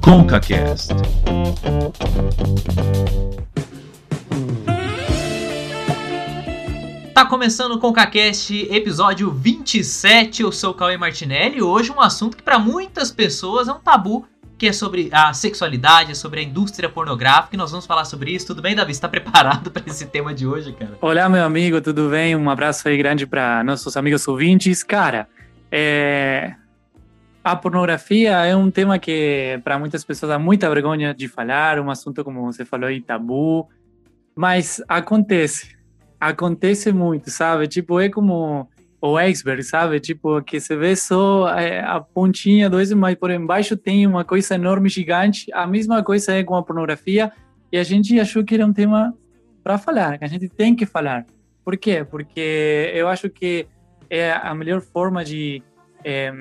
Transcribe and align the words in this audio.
ConcaCast. 0.00 0.94
Tá 7.12 7.26
começando 7.26 7.72
o 7.72 7.78
ConcaCast, 7.78 8.68
episódio 8.70 9.30
27. 9.30 10.42
Eu 10.42 10.50
sou 10.50 10.70
o 10.70 10.74
Cauê 10.74 10.96
Martinelli 10.96 11.58
e 11.58 11.62
hoje 11.62 11.92
um 11.92 12.00
assunto 12.00 12.36
que 12.36 12.42
para 12.42 12.58
muitas 12.58 13.10
pessoas 13.10 13.68
é 13.68 13.72
um 13.72 13.78
tabu, 13.78 14.26
que 14.56 14.68
é 14.68 14.72
sobre 14.72 15.10
a 15.12 15.34
sexualidade, 15.34 16.12
é 16.12 16.14
sobre 16.14 16.40
a 16.40 16.42
indústria 16.42 16.88
pornográfica 16.88 17.54
e 17.54 17.58
nós 17.58 17.70
vamos 17.70 17.86
falar 17.86 18.04
sobre 18.04 18.30
isso. 18.32 18.46
Tudo 18.46 18.62
bem, 18.62 18.74
Davi? 18.74 18.94
Você 18.94 19.00
tá 19.00 19.08
preparado 19.10 19.70
para 19.70 19.82
esse 19.86 20.06
tema 20.06 20.32
de 20.32 20.46
hoje, 20.46 20.72
cara? 20.72 20.96
Olá, 21.00 21.28
meu 21.28 21.44
amigo, 21.44 21.80
tudo 21.80 22.08
bem? 22.08 22.34
Um 22.34 22.48
abraço 22.48 22.88
aí 22.88 22.96
grande 22.96 23.26
para 23.26 23.62
nossos 23.62 23.96
amigos 23.96 24.26
ouvintes. 24.26 24.82
Cara, 24.82 25.28
é... 25.70 26.54
a 27.44 27.54
pornografia 27.54 28.46
é 28.46 28.56
um 28.56 28.70
tema 28.70 28.98
que 28.98 29.60
para 29.62 29.78
muitas 29.78 30.02
pessoas 30.04 30.30
dá 30.30 30.38
muita 30.38 30.68
vergonha 30.68 31.14
de 31.14 31.28
falar, 31.28 31.78
um 31.78 31.90
assunto, 31.90 32.24
como 32.24 32.42
você 32.42 32.64
falou 32.64 32.88
aí, 32.88 33.00
tabu, 33.00 33.68
mas 34.34 34.82
acontece 34.88 35.74
acontece 36.28 36.92
muito, 36.92 37.30
sabe? 37.30 37.68
Tipo, 37.68 38.00
é 38.00 38.08
como 38.08 38.68
o 39.00 39.16
iceberg, 39.18 39.62
sabe? 39.62 40.00
Tipo, 40.00 40.42
que 40.42 40.58
você 40.58 40.76
vê 40.76 40.96
só 40.96 41.48
é, 41.50 41.80
a 41.80 42.00
pontinha 42.00 42.70
do 42.70 42.78
iceberg, 42.78 43.00
mas 43.00 43.14
por 43.16 43.30
embaixo 43.30 43.76
tem 43.76 44.06
uma 44.06 44.24
coisa 44.24 44.54
enorme, 44.54 44.88
gigante. 44.88 45.52
A 45.52 45.66
mesma 45.66 46.02
coisa 46.02 46.32
é 46.32 46.42
com 46.42 46.56
a 46.56 46.62
pornografia. 46.62 47.32
E 47.70 47.76
a 47.76 47.82
gente 47.82 48.18
achou 48.18 48.44
que 48.44 48.54
era 48.54 48.64
um 48.64 48.72
tema 48.72 49.14
para 49.62 49.78
falar, 49.78 50.18
que 50.18 50.24
a 50.24 50.28
gente 50.28 50.48
tem 50.48 50.74
que 50.74 50.86
falar. 50.86 51.26
Por 51.64 51.76
quê? 51.76 52.06
Porque 52.08 52.90
eu 52.94 53.08
acho 53.08 53.28
que 53.28 53.66
é 54.08 54.32
a 54.32 54.54
melhor 54.54 54.80
forma 54.80 55.24
de 55.24 55.62
é, 56.04 56.32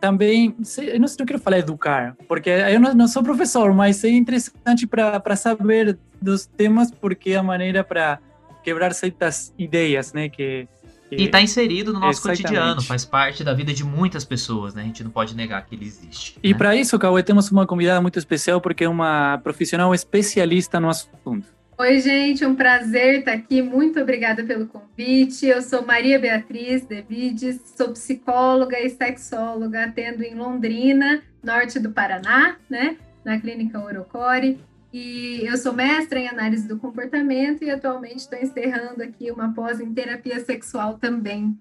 também, 0.00 0.56
eu 0.78 0.98
não, 0.98 1.08
não, 1.18 1.26
quero 1.26 1.38
falar 1.38 1.58
educar, 1.58 2.16
porque 2.26 2.48
eu 2.48 2.80
não, 2.80 2.94
não 2.94 3.08
sou 3.08 3.22
professor, 3.22 3.72
mas 3.74 4.02
é 4.02 4.08
interessante 4.08 4.86
para 4.86 5.36
saber 5.36 5.98
dos 6.20 6.46
temas, 6.46 6.90
porque 6.90 7.30
é 7.30 7.36
a 7.36 7.42
maneira 7.42 7.84
para 7.84 8.18
quebrar 8.62 8.94
certas 8.94 9.52
ideias, 9.58 10.12
né? 10.12 10.28
Que, 10.28 10.66
que... 11.08 11.16
E 11.16 11.24
está 11.24 11.40
inserido 11.40 11.92
no 11.92 12.00
nosso 12.00 12.22
cotidiano, 12.22 12.80
faz 12.82 13.04
parte 13.04 13.44
da 13.44 13.52
vida 13.52 13.72
de 13.72 13.84
muitas 13.84 14.24
pessoas, 14.24 14.74
né? 14.74 14.82
A 14.82 14.84
gente 14.86 15.04
não 15.04 15.10
pode 15.10 15.34
negar 15.34 15.64
que 15.66 15.74
ele 15.74 15.84
existe. 15.84 16.38
E 16.42 16.52
né? 16.52 16.58
para 16.58 16.74
isso, 16.74 16.98
Cauê, 16.98 17.22
temos 17.22 17.50
uma 17.50 17.66
convidada 17.66 18.00
muito 18.00 18.18
especial, 18.18 18.60
porque 18.60 18.84
é 18.84 18.88
uma 18.88 19.38
profissional 19.38 19.94
especialista 19.94 20.80
no 20.80 20.88
assunto. 20.88 21.59
Oi, 21.80 21.98
gente, 21.98 22.44
um 22.44 22.54
prazer 22.54 23.20
estar 23.20 23.32
aqui. 23.32 23.62
Muito 23.62 23.98
obrigada 23.98 24.44
pelo 24.44 24.66
convite. 24.66 25.46
Eu 25.46 25.62
sou 25.62 25.82
Maria 25.82 26.18
Beatriz 26.18 26.84
Devides, 26.84 27.58
sou 27.74 27.92
psicóloga 27.92 28.78
e 28.78 28.90
sexóloga, 28.90 29.84
atendo 29.84 30.22
em 30.22 30.34
Londrina, 30.34 31.22
norte 31.42 31.80
do 31.80 31.90
Paraná, 31.90 32.58
né? 32.68 32.98
Na 33.24 33.40
clínica 33.40 33.80
Orocore. 33.80 34.60
E 34.92 35.40
eu 35.42 35.56
sou 35.56 35.72
mestra 35.72 36.18
em 36.18 36.28
análise 36.28 36.68
do 36.68 36.78
comportamento 36.78 37.64
e 37.64 37.70
atualmente 37.70 38.18
estou 38.18 38.38
encerrando 38.38 39.02
aqui 39.02 39.30
uma 39.30 39.54
pós 39.54 39.80
em 39.80 39.94
terapia 39.94 40.38
sexual 40.44 40.98
também. 40.98 41.58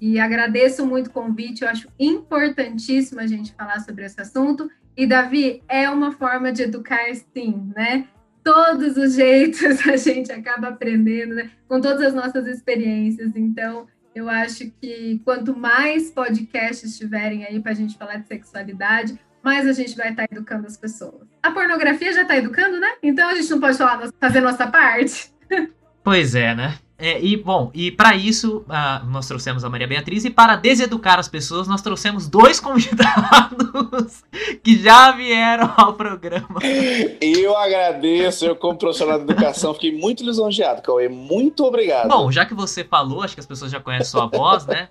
E 0.00 0.18
agradeço 0.18 0.84
muito 0.84 1.06
o 1.06 1.12
convite, 1.12 1.62
eu 1.62 1.68
acho 1.68 1.86
importantíssimo 1.96 3.20
a 3.20 3.26
gente 3.28 3.54
falar 3.54 3.78
sobre 3.78 4.04
esse 4.04 4.20
assunto. 4.20 4.68
E, 4.96 5.06
Davi, 5.06 5.62
é 5.68 5.88
uma 5.88 6.10
forma 6.10 6.50
de 6.50 6.64
educar, 6.64 7.14
sim, 7.32 7.72
né? 7.76 8.08
Todos 8.42 8.96
os 8.96 9.14
jeitos 9.14 9.84
a 9.86 9.96
gente 9.96 10.32
acaba 10.32 10.68
aprendendo, 10.68 11.34
né? 11.34 11.50
Com 11.68 11.80
todas 11.80 12.02
as 12.02 12.14
nossas 12.14 12.46
experiências. 12.46 13.32
Então, 13.34 13.86
eu 14.14 14.28
acho 14.28 14.70
que 14.80 15.20
quanto 15.24 15.56
mais 15.56 16.10
podcasts 16.10 16.98
tiverem 16.98 17.44
aí 17.44 17.60
para 17.60 17.72
a 17.72 17.74
gente 17.74 17.96
falar 17.96 18.16
de 18.16 18.26
sexualidade, 18.26 19.18
mais 19.42 19.66
a 19.66 19.72
gente 19.72 19.96
vai 19.96 20.10
estar 20.10 20.26
tá 20.26 20.34
educando 20.34 20.66
as 20.66 20.76
pessoas. 20.76 21.26
A 21.42 21.50
pornografia 21.50 22.12
já 22.12 22.22
está 22.22 22.36
educando, 22.36 22.78
né? 22.78 22.88
Então 23.02 23.28
a 23.28 23.34
gente 23.34 23.50
não 23.50 23.60
pode 23.60 23.78
falar, 23.78 24.10
fazer 24.20 24.40
nossa 24.40 24.66
parte. 24.66 25.32
Pois 26.02 26.34
é, 26.34 26.54
né? 26.54 26.78
É, 27.00 27.18
e 27.18 27.34
bom, 27.34 27.70
e 27.72 27.90
para 27.90 28.14
isso 28.14 28.58
uh, 28.68 29.06
nós 29.06 29.26
trouxemos 29.26 29.64
a 29.64 29.70
Maria 29.70 29.88
Beatriz 29.88 30.24
e 30.26 30.30
para 30.30 30.54
deseducar 30.54 31.18
as 31.18 31.28
pessoas 31.28 31.66
nós 31.66 31.80
trouxemos 31.80 32.28
dois 32.28 32.60
convidados 32.60 34.22
que 34.62 34.76
já 34.76 35.10
vieram 35.12 35.72
ao 35.78 35.94
programa. 35.94 36.60
Eu 37.18 37.56
agradeço, 37.56 38.44
eu 38.44 38.54
como 38.54 38.76
profissional 38.76 39.18
de 39.18 39.24
educação 39.24 39.72
fiquei 39.72 39.96
muito 39.96 40.22
lisonjeado, 40.22 40.82
Cauê, 40.82 41.08
muito 41.08 41.64
obrigado. 41.64 42.08
Bom, 42.08 42.30
já 42.30 42.44
que 42.44 42.52
você 42.52 42.84
falou, 42.84 43.22
acho 43.22 43.32
que 43.32 43.40
as 43.40 43.46
pessoas 43.46 43.72
já 43.72 43.80
conhecem 43.80 44.06
sua 44.06 44.26
voz, 44.26 44.66
né? 44.66 44.90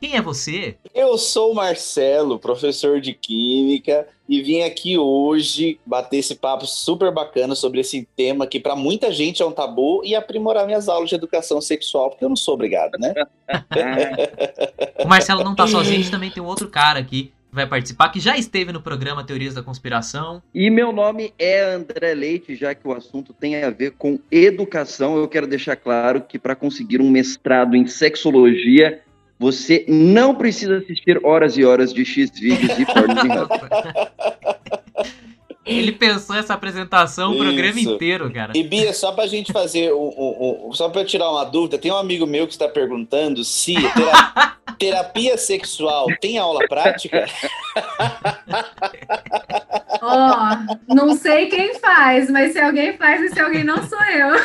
Quem 0.00 0.14
é 0.14 0.20
você? 0.20 0.76
Eu 0.94 1.16
sou 1.16 1.52
o 1.52 1.54
Marcelo, 1.54 2.38
professor 2.38 3.00
de 3.00 3.14
Química, 3.14 4.06
e 4.28 4.42
vim 4.42 4.60
aqui 4.60 4.98
hoje 4.98 5.80
bater 5.86 6.18
esse 6.18 6.34
papo 6.34 6.66
super 6.66 7.10
bacana 7.10 7.54
sobre 7.54 7.80
esse 7.80 8.06
tema 8.14 8.46
que 8.46 8.60
para 8.60 8.76
muita 8.76 9.10
gente 9.10 9.42
é 9.42 9.46
um 9.46 9.52
tabu 9.52 10.02
e 10.04 10.14
aprimorar 10.14 10.66
minhas 10.66 10.88
aulas 10.88 11.08
de 11.08 11.14
educação 11.14 11.62
sexual, 11.62 12.10
porque 12.10 12.24
eu 12.24 12.28
não 12.28 12.36
sou 12.36 12.54
obrigado, 12.54 12.98
né? 12.98 13.14
o 15.02 15.08
Marcelo 15.08 15.42
não 15.42 15.54
tá 15.54 15.66
sozinho, 15.66 15.94
a 15.94 15.98
gente 15.98 16.10
também 16.10 16.30
tem 16.30 16.42
um 16.42 16.46
outro 16.46 16.68
cara 16.68 16.98
aqui 16.98 17.32
que 17.48 17.54
vai 17.54 17.66
participar, 17.66 18.10
que 18.10 18.20
já 18.20 18.36
esteve 18.36 18.72
no 18.72 18.82
programa 18.82 19.24
Teorias 19.24 19.54
da 19.54 19.62
Conspiração. 19.62 20.42
E 20.54 20.68
meu 20.68 20.92
nome 20.92 21.32
é 21.38 21.62
André 21.62 22.12
Leite, 22.12 22.54
já 22.54 22.74
que 22.74 22.86
o 22.86 22.92
assunto 22.92 23.32
tem 23.32 23.62
a 23.62 23.70
ver 23.70 23.92
com 23.92 24.18
educação, 24.30 25.16
eu 25.16 25.26
quero 25.26 25.46
deixar 25.46 25.76
claro 25.76 26.20
que 26.20 26.38
para 26.38 26.54
conseguir 26.54 27.00
um 27.00 27.08
mestrado 27.08 27.74
em 27.74 27.86
sexologia 27.86 29.00
você 29.38 29.84
não 29.88 30.34
precisa 30.34 30.78
assistir 30.78 31.24
horas 31.24 31.56
e 31.56 31.64
horas 31.64 31.92
de 31.92 32.04
X 32.04 32.30
vídeos 32.38 32.78
e 32.78 32.86
pornos 32.86 33.22
Ele 35.66 35.90
pensou 35.90 36.36
essa 36.36 36.54
apresentação 36.54 37.32
o 37.32 37.38
programa 37.38 37.80
inteiro, 37.80 38.32
cara. 38.32 38.52
E 38.54 38.62
Bia, 38.62 38.92
só 38.92 39.10
pra 39.10 39.26
gente 39.26 39.52
fazer, 39.52 39.92
um, 39.92 40.12
um, 40.16 40.68
um, 40.68 40.72
só 40.72 40.88
pra 40.88 41.04
tirar 41.04 41.28
uma 41.28 41.44
dúvida, 41.44 41.76
tem 41.76 41.90
um 41.90 41.96
amigo 41.96 42.24
meu 42.24 42.46
que 42.46 42.52
está 42.52 42.68
perguntando 42.68 43.42
se 43.42 43.74
terapia, 43.74 44.52
terapia 44.78 45.36
sexual 45.36 46.06
tem 46.20 46.38
aula 46.38 46.60
prática? 46.68 47.26
Ó, 50.00 50.56
oh, 50.88 50.94
não 50.94 51.16
sei 51.16 51.46
quem 51.46 51.74
faz, 51.80 52.30
mas 52.30 52.52
se 52.52 52.60
alguém 52.60 52.96
faz 52.96 53.20
e 53.22 53.34
se 53.34 53.40
alguém 53.40 53.64
não 53.64 53.82
sou 53.88 54.04
eu. 54.04 54.36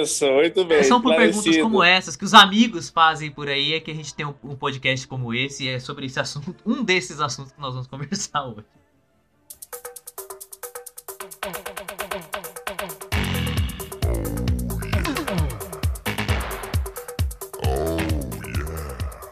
Isso, 0.00 0.24
muito 0.32 0.64
bem. 0.64 0.82
São 0.82 1.02
por 1.02 1.14
perguntas 1.14 1.58
como 1.58 1.82
essas 1.82 2.16
que 2.16 2.24
os 2.24 2.32
amigos 2.32 2.88
fazem 2.88 3.30
por 3.30 3.48
aí 3.48 3.74
é 3.74 3.80
que 3.80 3.90
a 3.90 3.94
gente 3.94 4.14
tem 4.14 4.24
um, 4.24 4.34
um 4.44 4.56
podcast 4.56 5.06
como 5.06 5.34
esse 5.34 5.64
e 5.64 5.68
é 5.68 5.78
sobre 5.78 6.06
esse 6.06 6.18
assunto, 6.18 6.56
um 6.64 6.82
desses 6.82 7.20
assuntos 7.20 7.52
que 7.52 7.60
nós 7.60 7.74
vamos 7.74 7.86
conversar 7.86 8.46
hoje. 8.46 8.64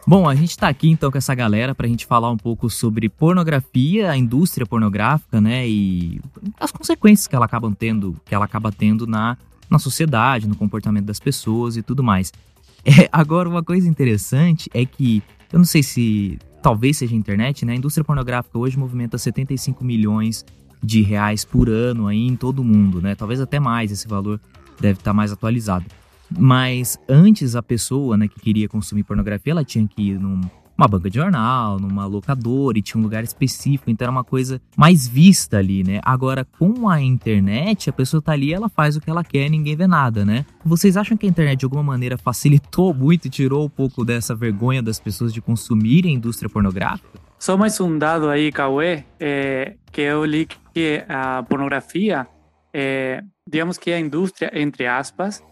Bom, 0.09 0.29
a 0.29 0.37
gente 0.37 0.51
está 0.51 0.69
aqui 0.69 0.89
então 0.89 1.11
com 1.11 1.19
essa 1.19 1.35
galera 1.35 1.75
para 1.75 1.85
a 1.85 1.89
gente 1.89 2.07
falar 2.07 2.31
um 2.31 2.37
pouco 2.37 2.71
sobre 2.71 3.09
pornografia, 3.09 4.09
a 4.09 4.17
indústria 4.17 4.65
pornográfica, 4.65 5.41
né, 5.41 5.69
e 5.69 6.21
as 6.61 6.71
consequências 6.71 7.27
que 7.27 7.35
ela 7.35 7.45
acaba 7.45 7.69
tendo, 7.77 8.17
que 8.25 8.33
ela 8.33 8.45
acaba 8.45 8.71
tendo 8.71 9.05
na, 9.05 9.37
na 9.69 9.81
sociedade, 9.81 10.47
no 10.47 10.55
comportamento 10.55 11.07
das 11.07 11.19
pessoas 11.19 11.77
e 11.77 11.83
tudo 11.83 12.05
mais. 12.05 12.33
É, 12.89 13.09
agora, 13.11 13.49
uma 13.49 13.65
coisa 13.65 13.89
interessante 13.89 14.71
é 14.73 14.87
que 14.87 15.21
eu 15.53 15.59
não 15.59 15.67
sei 15.67 15.83
se 15.83 16.39
talvez 16.63 16.97
seja 16.97 17.17
a 17.17 17.19
internet, 17.19 17.65
né? 17.65 17.73
A 17.73 17.75
indústria 17.75 18.05
pornográfica 18.05 18.57
hoje 18.57 18.79
movimenta 18.79 19.19
75 19.19 19.85
milhões 19.85 20.45
de 20.81 21.03
reais 21.03 21.45
por 21.45 21.69
ano 21.69 22.07
aí 22.07 22.29
em 22.29 22.37
todo 22.37 22.61
o 22.61 22.65
mundo, 22.65 23.03
né? 23.03 23.17
Talvez 23.17 23.41
até 23.41 23.59
mais, 23.59 23.91
esse 23.91 24.07
valor 24.07 24.41
deve 24.81 25.01
estar 25.01 25.13
mais 25.13 25.33
atualizado. 25.33 25.85
Mas 26.31 26.99
antes 27.09 27.55
a 27.57 27.63
pessoa, 27.63 28.17
né, 28.17 28.29
que 28.29 28.41
queria 28.41 28.69
consumir 28.69 29.05
pornografia, 29.05 29.53
ela 29.53 29.65
tinha 29.65 29.87
que 29.87 30.11
ir 30.11 30.19
numa 30.19 30.89
banca 30.89 31.09
de 31.09 31.17
jornal, 31.17 31.79
numa 31.79 32.07
locadora 32.07 32.79
e 32.79 32.83
tinha 32.83 33.01
um 33.01 33.05
lugar 33.05 33.25
específico, 33.25 33.91
então 33.91 34.05
era 34.05 34.13
uma 34.13 34.25
coisa 34.25 34.61
mais 34.77 35.07
vista 35.07 35.59
ali, 35.59 35.83
né? 35.83 36.01
Agora 36.03 36.45
com 36.45 36.89
a 36.89 37.01
internet, 37.01 37.89
a 37.89 37.93
pessoa 37.93 38.21
tá 38.21 38.33
ali, 38.33 38.53
ela 38.53 38.69
faz 38.69 38.97
o 38.97 39.01
que 39.01 39.09
ela 39.09 39.25
quer, 39.25 39.49
ninguém 39.49 39.77
vê 39.77 39.87
nada, 39.87 40.25
né? 40.25 40.45
Vocês 40.65 40.97
acham 40.97 41.17
que 41.17 41.27
a 41.27 41.29
internet 41.29 41.61
de 41.61 41.65
alguma 41.65 41.83
maneira 41.83 42.19
facilitou 42.19 42.93
muito 42.95 43.27
e 43.27 43.31
tirou 43.31 43.65
um 43.65 43.71
pouco 43.71 44.05
dessa 44.05 44.35
vergonha 44.35 44.83
das 44.83 45.01
pessoas 45.01 45.33
de 45.33 45.41
consumirem 45.41 46.13
a 46.13 46.17
indústria 46.17 46.51
pornográfica? 46.51 47.27
Só 47.39 47.57
mais 47.57 47.79
um 47.81 47.99
dado 47.99 48.29
aí, 48.29 48.51
Cauê, 48.51 49.05
é, 49.21 49.77
que 49.93 50.01
eu 50.01 50.25
li 50.25 50.49
que 50.73 51.05
a 51.07 51.43
pornografia, 51.43 52.27
é, 52.73 53.23
digamos 53.49 53.77
que 53.77 53.93
a 53.93 54.01
indústria, 54.01 54.51
entre 54.55 54.87
aspas, 54.87 55.43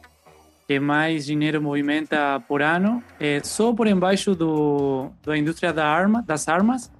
que 0.67 0.81
mais 0.81 1.27
dinheiro 1.27 1.61
movimenta 1.61 2.41
por 2.49 2.63
ano, 2.63 3.03
é 3.21 3.41
só 3.43 3.73
por 3.73 3.87
embaixo 3.87 4.35
do, 4.35 5.11
da 5.23 5.37
indústria 5.37 5.73
da 5.73 5.87
arma, 5.87 6.23
das 6.23 6.49
armas 6.49 6.91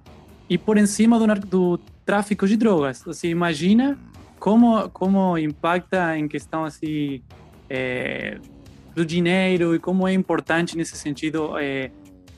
e 0.49 0.57
por 0.57 0.77
cima 0.87 1.17
do, 1.17 1.27
do 1.47 1.77
tráfico 2.05 2.47
de 2.47 2.55
drogas. 2.55 3.01
Você 3.03 3.29
imagina 3.29 3.97
como 4.39 4.89
como 4.89 5.37
impacta 5.37 6.17
em 6.17 6.27
questão 6.27 6.63
assim 6.63 7.21
é, 7.69 8.37
do 8.93 9.05
dinheiro 9.05 9.73
e 9.75 9.79
como 9.79 10.07
é 10.07 10.13
importante 10.13 10.77
nesse 10.77 10.95
sentido 10.95 11.57
é, 11.57 11.91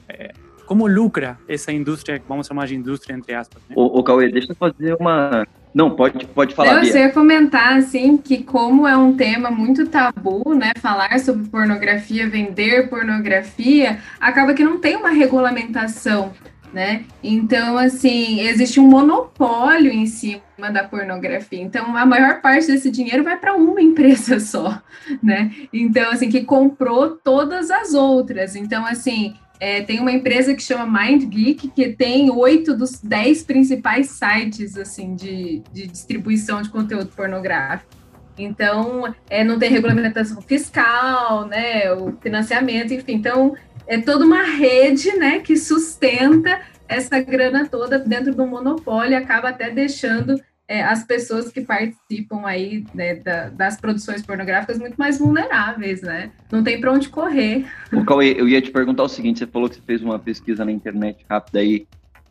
é, 0.08 0.32
como 0.68 0.86
lucra 0.86 1.40
essa 1.48 1.72
indústria, 1.72 2.22
vamos 2.28 2.46
chamar 2.46 2.68
de 2.68 2.76
indústria 2.76 3.16
entre 3.16 3.34
aspas. 3.34 3.64
Né? 3.68 3.76
Ô, 3.76 4.00
ô 4.00 4.04
Cauê, 4.04 4.30
deixa 4.30 4.52
eu 4.52 4.56
fazer 4.56 4.96
uma. 5.00 5.48
Não, 5.74 5.92
pode, 5.92 6.26
pode 6.28 6.54
falar. 6.54 6.84
Eu 6.86 6.96
ia 6.96 7.12
comentar, 7.12 7.78
assim, 7.78 8.18
que 8.18 8.44
como 8.44 8.88
é 8.88 8.98
um 8.98 9.16
tema 9.16 9.52
muito 9.52 9.88
tabu, 9.88 10.54
né, 10.56 10.72
falar 10.80 11.20
sobre 11.20 11.48
pornografia, 11.50 12.28
vender 12.28 12.90
pornografia, 12.90 14.00
acaba 14.20 14.54
que 14.54 14.64
não 14.64 14.80
tem 14.80 14.96
uma 14.96 15.10
regulamentação 15.10 16.34
né? 16.74 17.06
Então, 17.24 17.78
assim, 17.78 18.42
existe 18.42 18.80
um 18.80 18.88
monopólio 18.88 19.92
em 19.92 20.06
cima 20.06 20.42
da 20.72 20.84
pornografia. 20.84 21.62
Então, 21.62 21.96
a 21.96 22.06
maior 22.06 22.42
parte 22.42 22.68
desse 22.68 22.92
dinheiro 22.92 23.24
vai 23.24 23.38
para 23.38 23.56
uma 23.56 23.82
empresa 23.82 24.40
só, 24.40 24.82
né? 25.22 25.52
Então, 25.72 26.12
assim, 26.12 26.30
que 26.30 26.44
comprou 26.44 27.12
todas 27.12 27.72
as 27.72 27.94
outras. 27.94 28.56
Então, 28.56 28.86
assim, 28.86 29.36
é, 29.60 29.82
tem 29.82 30.00
uma 30.00 30.12
empresa 30.12 30.54
que 30.54 30.62
chama 30.62 30.86
MindGeek, 30.86 31.70
que 31.70 31.94
tem 31.94 32.30
oito 32.30 32.76
dos 32.76 33.00
dez 33.02 33.44
principais 33.44 34.12
sites, 34.12 34.78
assim, 34.78 35.16
de, 35.16 35.64
de 35.74 35.88
distribuição 35.88 36.62
de 36.62 36.70
conteúdo 36.70 37.08
pornográfico. 37.16 37.92
Então, 38.38 39.14
é, 39.30 39.44
não 39.44 39.58
tem 39.58 39.72
regulamentação 39.72 40.42
fiscal, 40.42 41.48
né, 41.48 41.92
o 41.94 42.16
financiamento, 42.22 42.94
enfim. 42.94 43.14
Então, 43.14 43.56
é 43.88 44.00
toda 44.00 44.26
uma 44.26 44.44
rede, 44.44 45.12
né, 45.18 45.40
que 45.40 45.58
sustenta 45.58 46.62
essa 46.88 47.20
grana 47.20 47.68
toda 47.68 47.98
dentro 47.98 48.34
do 48.34 48.46
monopólio 48.46 49.18
acaba 49.18 49.50
até 49.50 49.70
deixando 49.72 50.40
é, 50.68 50.84
as 50.84 51.06
pessoas 51.06 51.50
que 51.50 51.62
participam 51.62 52.46
aí 52.46 52.86
né, 52.94 53.16
da, 53.16 53.50
das 53.50 53.80
produções 53.80 54.22
pornográficas 54.22 54.78
muito 54.78 54.96
mais 54.96 55.18
vulneráveis, 55.18 56.02
né? 56.02 56.32
Não 56.52 56.62
tem 56.62 56.82
para 56.82 56.92
onde 56.92 57.08
correr. 57.08 57.66
O 57.94 58.04
Cauê, 58.04 58.36
eu 58.38 58.50
ia 58.50 58.62
te 58.62 58.70
perguntar 58.70 59.04
o 59.04 59.10
seguinte: 59.10 59.40
você 59.40 59.48
falou 59.48 59.70
que 59.70 59.76
você 59.76 59.82
fez 59.82 60.02
uma 60.02 60.20
pesquisa 60.20 60.66
na 60.66 60.72
internet 60.72 61.26
rápida 61.30 61.60
aí 61.60 61.88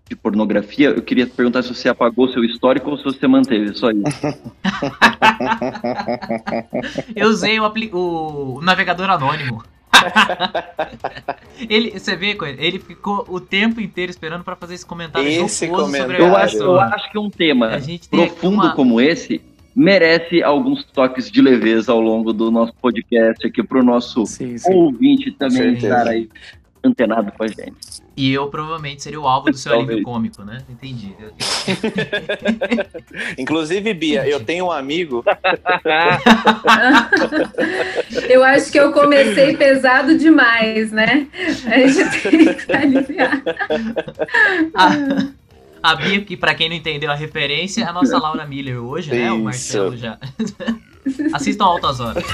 de 0.09 0.15
pornografia. 0.15 0.91
Eu 0.91 1.03
queria 1.03 1.27
perguntar 1.27 1.63
se 1.63 1.75
você 1.75 1.89
apagou 1.89 2.29
seu 2.29 2.45
histórico 2.45 2.91
ou 2.91 2.99
se 2.99 3.05
você 3.05 3.27
manteve, 3.27 3.75
só 3.75 3.91
isso. 3.91 4.05
eu 7.17 7.29
usei 7.29 7.59
o, 7.59 7.73
o 7.97 8.61
navegador 8.63 9.11
anônimo. 9.11 9.65
ele, 11.69 11.91
você 11.99 12.17
vê, 12.17 12.37
ele 12.59 12.79
ficou 12.79 13.25
o 13.29 13.41
tempo 13.41 13.81
inteiro 13.81 14.11
esperando 14.11 14.45
para 14.45 14.57
fazer 14.57 14.75
esse 14.75 14.87
comentário 14.87 15.29
esse 15.29 15.69
comentário. 15.69 16.17
Eu 16.17 16.37
acho, 16.37 16.57
eu 16.57 16.81
acho 16.81 17.11
que 17.11 17.19
um 17.19 17.31
tema 17.31 17.71
profundo 18.11 18.63
uma... 18.63 18.75
como 18.75 19.01
esse 19.01 19.41
merece 19.75 20.43
alguns 20.43 20.85
toques 20.85 21.31
de 21.31 21.43
leveza 21.43 21.93
ao 21.93 22.01
longo 22.01 22.33
do 22.33 22.51
nosso 22.51 22.73
podcast 22.81 23.47
aqui 23.47 23.63
para 23.63 23.79
o 23.79 23.83
nosso 23.83 24.25
sim, 24.25 24.57
sim. 24.57 24.73
ouvinte 24.73 25.31
também 25.33 25.75
estar 25.75 26.09
aí 26.09 26.29
antenado 26.87 27.31
com 27.33 27.45
a 27.45 27.49
gente. 27.49 28.07
E 28.17 28.33
eu 28.33 28.49
provavelmente 28.49 29.03
seria 29.03 29.21
o 29.21 29.29
alvo 29.29 29.51
do 29.51 29.59
seu 29.59 29.75
alívio 29.75 30.03
cômico, 30.03 30.43
né? 30.43 30.63
Entendi. 30.71 31.15
Inclusive, 33.37 33.93
Bia, 33.93 34.27
eu 34.27 34.43
tenho 34.43 34.65
um 34.67 34.73
amigo. 34.73 35.23
eu 38.31 38.43
acho 38.43 38.73
que 38.73 38.81
eu 38.81 38.91
comecei 38.93 39.55
pesado 39.57 40.17
demais, 40.17 40.91
né? 40.93 41.27
A 41.67 41.87
gente 41.87 42.23
tem 42.23 42.55
que 42.55 42.73
aliviar. 42.73 43.43
A, 44.75 44.93
a 45.93 45.97
Bia, 45.97 46.23
que 46.23 46.39
para 46.39 46.55
quem 46.55 46.71
não 46.71 46.77
entendeu 46.77 47.11
a 47.11 47.15
referência, 47.15 47.83
é 47.83 47.87
a 47.87 47.93
nossa 47.93 48.19
Laura 48.19 48.47
Miller 48.47 48.83
hoje, 48.83 49.11
né? 49.11 49.31
O 49.31 49.41
Marcelo 49.41 49.95
já. 49.95 50.19
Assistam 51.35 51.67
Altas 51.67 52.01
Horas. 52.01 52.25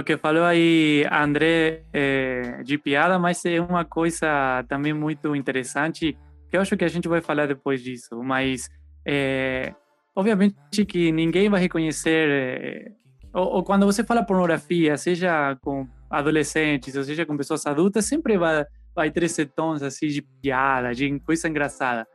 O 0.00 0.04
que 0.04 0.16
falou 0.16 0.44
aí 0.44 1.04
André 1.10 1.84
é, 1.92 2.62
de 2.62 2.78
piada, 2.78 3.18
mas 3.18 3.44
é 3.44 3.60
uma 3.60 3.84
coisa 3.84 4.64
também 4.68 4.92
muito 4.92 5.34
interessante 5.36 6.16
que 6.50 6.56
eu 6.56 6.60
acho 6.60 6.76
que 6.76 6.84
a 6.84 6.88
gente 6.88 7.08
vai 7.08 7.20
falar 7.20 7.46
depois 7.46 7.82
disso. 7.82 8.22
Mas 8.22 8.68
é, 9.06 9.74
obviamente 10.14 10.84
que 10.84 11.12
ninguém 11.12 11.48
vai 11.48 11.60
reconhecer 11.60 12.28
é, 12.30 12.92
ou, 13.32 13.56
ou, 13.56 13.64
quando 13.64 13.86
você 13.86 14.02
fala 14.02 14.24
pornografia, 14.24 14.96
seja 14.96 15.56
com 15.62 15.86
adolescentes 16.10 16.96
ou 16.96 17.04
seja 17.04 17.24
com 17.24 17.36
pessoas 17.36 17.64
adultas, 17.66 18.04
sempre 18.04 18.36
vai 18.36 18.64
vai 18.94 19.10
ter 19.10 19.22
esse 19.22 19.46
tom 19.46 19.72
assim 19.72 20.08
de 20.08 20.20
piada, 20.20 20.92
de 20.92 21.20
coisa 21.20 21.48
engraçada. 21.48 22.06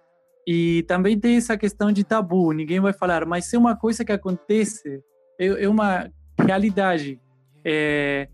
E 0.47 0.83
também 0.83 1.19
tem 1.19 1.37
essa 1.37 1.57
questão 1.57 1.91
de 1.91 2.03
tabu, 2.03 2.51
ninguém 2.51 2.79
vai 2.79 2.93
falar, 2.93 3.25
mas 3.25 3.51
é 3.53 3.57
uma 3.57 3.75
coisa 3.75 4.05
que 4.05 4.11
acontece, 4.11 5.01
é, 5.39 5.63
é 5.63 5.69
uma 5.69 6.09
realidade 6.37 7.19
é, 7.65 8.27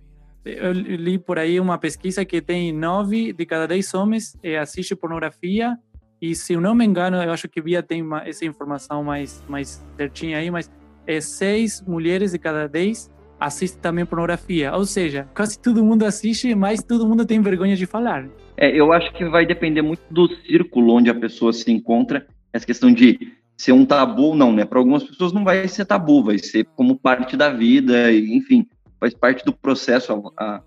eu 0.43 0.73
li 0.73 1.17
por 1.17 1.39
aí 1.39 1.59
uma 1.59 1.77
pesquisa 1.77 2.25
que 2.25 2.41
tem 2.41 2.73
nove 2.73 3.31
de 3.31 3.45
cada 3.45 3.65
dez 3.65 3.93
homens 3.93 4.37
é, 4.43 4.57
assiste 4.57 4.95
pornografia 4.95 5.77
e 6.21 6.35
se 6.35 6.53
eu 6.53 6.61
não 6.61 6.75
me 6.75 6.85
engano, 6.85 7.17
eu 7.17 7.31
acho 7.31 7.47
que 7.47 7.61
Bia 7.61 7.81
tem 7.81 8.01
uma, 8.01 8.27
essa 8.27 8.45
informação 8.45 9.03
mais 9.03 9.43
mais 9.47 9.83
certinha 9.95 10.37
aí, 10.37 10.51
mas 10.51 10.69
é 11.07 11.21
seis 11.21 11.81
mulheres 11.81 12.33
de 12.33 12.39
cada 12.39 12.67
dez 12.67 13.09
assiste 13.39 13.79
também 13.79 14.05
pornografia. 14.05 14.71
Ou 14.75 14.85
seja, 14.85 15.27
quase 15.35 15.59
todo 15.59 15.83
mundo 15.83 16.05
assiste, 16.05 16.53
mas 16.53 16.83
todo 16.83 17.07
mundo 17.07 17.25
tem 17.25 17.41
vergonha 17.41 17.75
de 17.75 17.87
falar. 17.87 18.29
É, 18.55 18.69
eu 18.69 18.93
acho 18.93 19.11
que 19.13 19.25
vai 19.25 19.47
depender 19.47 19.81
muito 19.81 20.03
do 20.11 20.27
círculo 20.45 20.93
onde 20.93 21.09
a 21.09 21.15
pessoa 21.15 21.51
se 21.51 21.71
encontra. 21.71 22.27
Essa 22.53 22.67
questão 22.67 22.93
de 22.93 23.17
ser 23.57 23.71
um 23.71 23.83
tabu 23.83 24.25
ou 24.25 24.35
não, 24.35 24.53
né? 24.53 24.63
Para 24.63 24.77
algumas 24.77 25.03
pessoas 25.03 25.33
não 25.33 25.43
vai 25.43 25.67
ser 25.67 25.85
tabu, 25.85 26.23
vai 26.23 26.37
ser 26.37 26.65
como 26.75 26.99
parte 26.99 27.35
da 27.35 27.49
vida, 27.49 28.13
enfim 28.13 28.67
faz 29.01 29.15
parte 29.15 29.43
do 29.43 29.51
processo. 29.51 30.31
A, 30.37 30.61